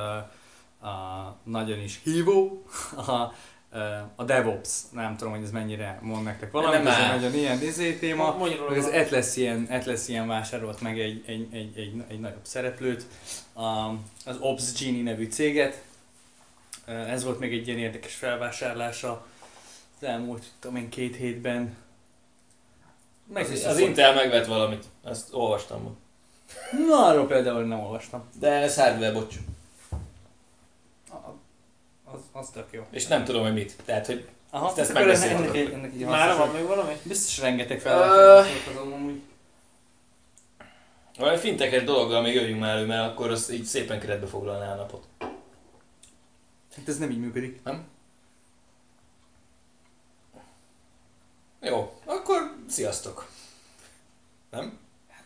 uh, 0.83 0.89
nagyon 1.45 1.81
is 1.81 2.01
hívó. 2.05 2.65
A, 3.07 3.13
Ö, 3.13 3.54
A 4.17 4.25
DevOps, 4.25 4.69
nem 4.91 5.17
tudom, 5.17 5.33
hogy 5.33 5.43
ez 5.43 5.51
mennyire 5.51 5.99
mond 6.03 6.25
nektek 6.25 6.51
valamit, 6.51 6.87
ez 6.87 6.97
egy 6.97 7.07
nagyon 7.07 7.35
ilyen 7.35 7.63
izé 7.63 7.95
téma. 7.95 8.37
Meg 8.39 8.51
az 8.51 8.59
valamit. 8.59 8.95
Atlas 8.95 9.37
ilyen, 9.37 9.67
Atlas 9.71 10.09
ilyen 10.09 10.27
vásárolt 10.27 10.81
meg 10.81 11.01
egy, 11.01 11.23
egy, 11.27 11.49
egy, 11.53 11.79
egy, 11.79 12.05
egy 12.09 12.21
nagyobb 12.21 12.45
szereplőt, 12.45 13.07
az 14.25 14.37
Ops 14.41 14.73
Genie 14.81 15.03
nevű 15.03 15.29
céget. 15.29 15.83
Ez 16.87 17.25
volt 17.25 17.39
még 17.39 17.53
egy 17.53 17.67
ilyen 17.67 17.79
érdekes 17.79 18.15
felvásárlása 18.15 19.27
az 20.01 20.07
elmúlt, 20.07 20.45
tudom 20.61 20.77
én, 20.77 20.89
két 20.89 21.17
hétben. 21.17 21.77
Meg 23.33 23.45
Az, 23.45 23.65
az 23.65 23.79
Intel 23.79 24.15
megvett 24.15 24.47
valamit, 24.47 24.85
azt 25.03 25.29
olvastam. 25.33 25.97
Na, 26.89 27.07
arról 27.07 27.27
például 27.27 27.65
nem 27.65 27.81
olvastam. 27.81 28.25
De 28.41 28.51
ez 28.51 28.77
hardware, 28.77 29.13
bocs. 29.13 29.35
Az, 32.15 32.21
az 32.33 32.49
tök 32.51 32.67
jó. 32.71 32.87
És 32.91 33.07
nem 33.07 33.25
tudom, 33.25 33.43
hogy 33.43 33.53
mit. 33.53 33.77
Tehát, 33.85 34.07
hogy 34.07 34.29
Aha, 34.51 34.69
Ezt- 34.69 34.79
ezt 34.79 34.93
megbeszéltük. 34.93 35.39
ennek, 35.45 35.55
egy- 35.57 35.73
ennek 35.73 35.93
egy 35.93 36.05
Már 36.05 36.37
van 36.37 36.49
még 36.49 36.67
valami? 36.67 36.93
Biztos 37.03 37.39
rengeteg 37.39 37.81
felvásárlásokat 37.81 38.77
azon 38.77 38.93
amúgy. 38.93 39.21
valami 41.19 41.39
fintekes 41.39 41.83
dologgal 41.85 42.23
még 42.23 42.35
jöjjünk 42.35 42.61
már 42.61 42.77
elő, 42.77 42.87
mert 42.87 43.11
akkor 43.13 43.31
az 43.31 43.51
így 43.51 43.65
szépen 43.65 44.01
keretbe 44.01 44.27
foglalná 44.27 44.73
a 44.73 44.77
napot. 44.77 45.07
Hát 46.77 46.89
ez 46.89 46.99
nem 46.99 47.11
így 47.11 47.19
működik. 47.21 47.61
Jó, 51.61 52.01
akkor 52.05 52.55
sziasztok. 52.69 53.29
Nem? 54.51 54.79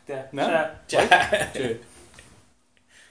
Te. 0.05 0.29
Nem? 0.33 0.49
Se. 0.51 0.83
Csá. 0.87 1.51
Cső. 1.53 1.85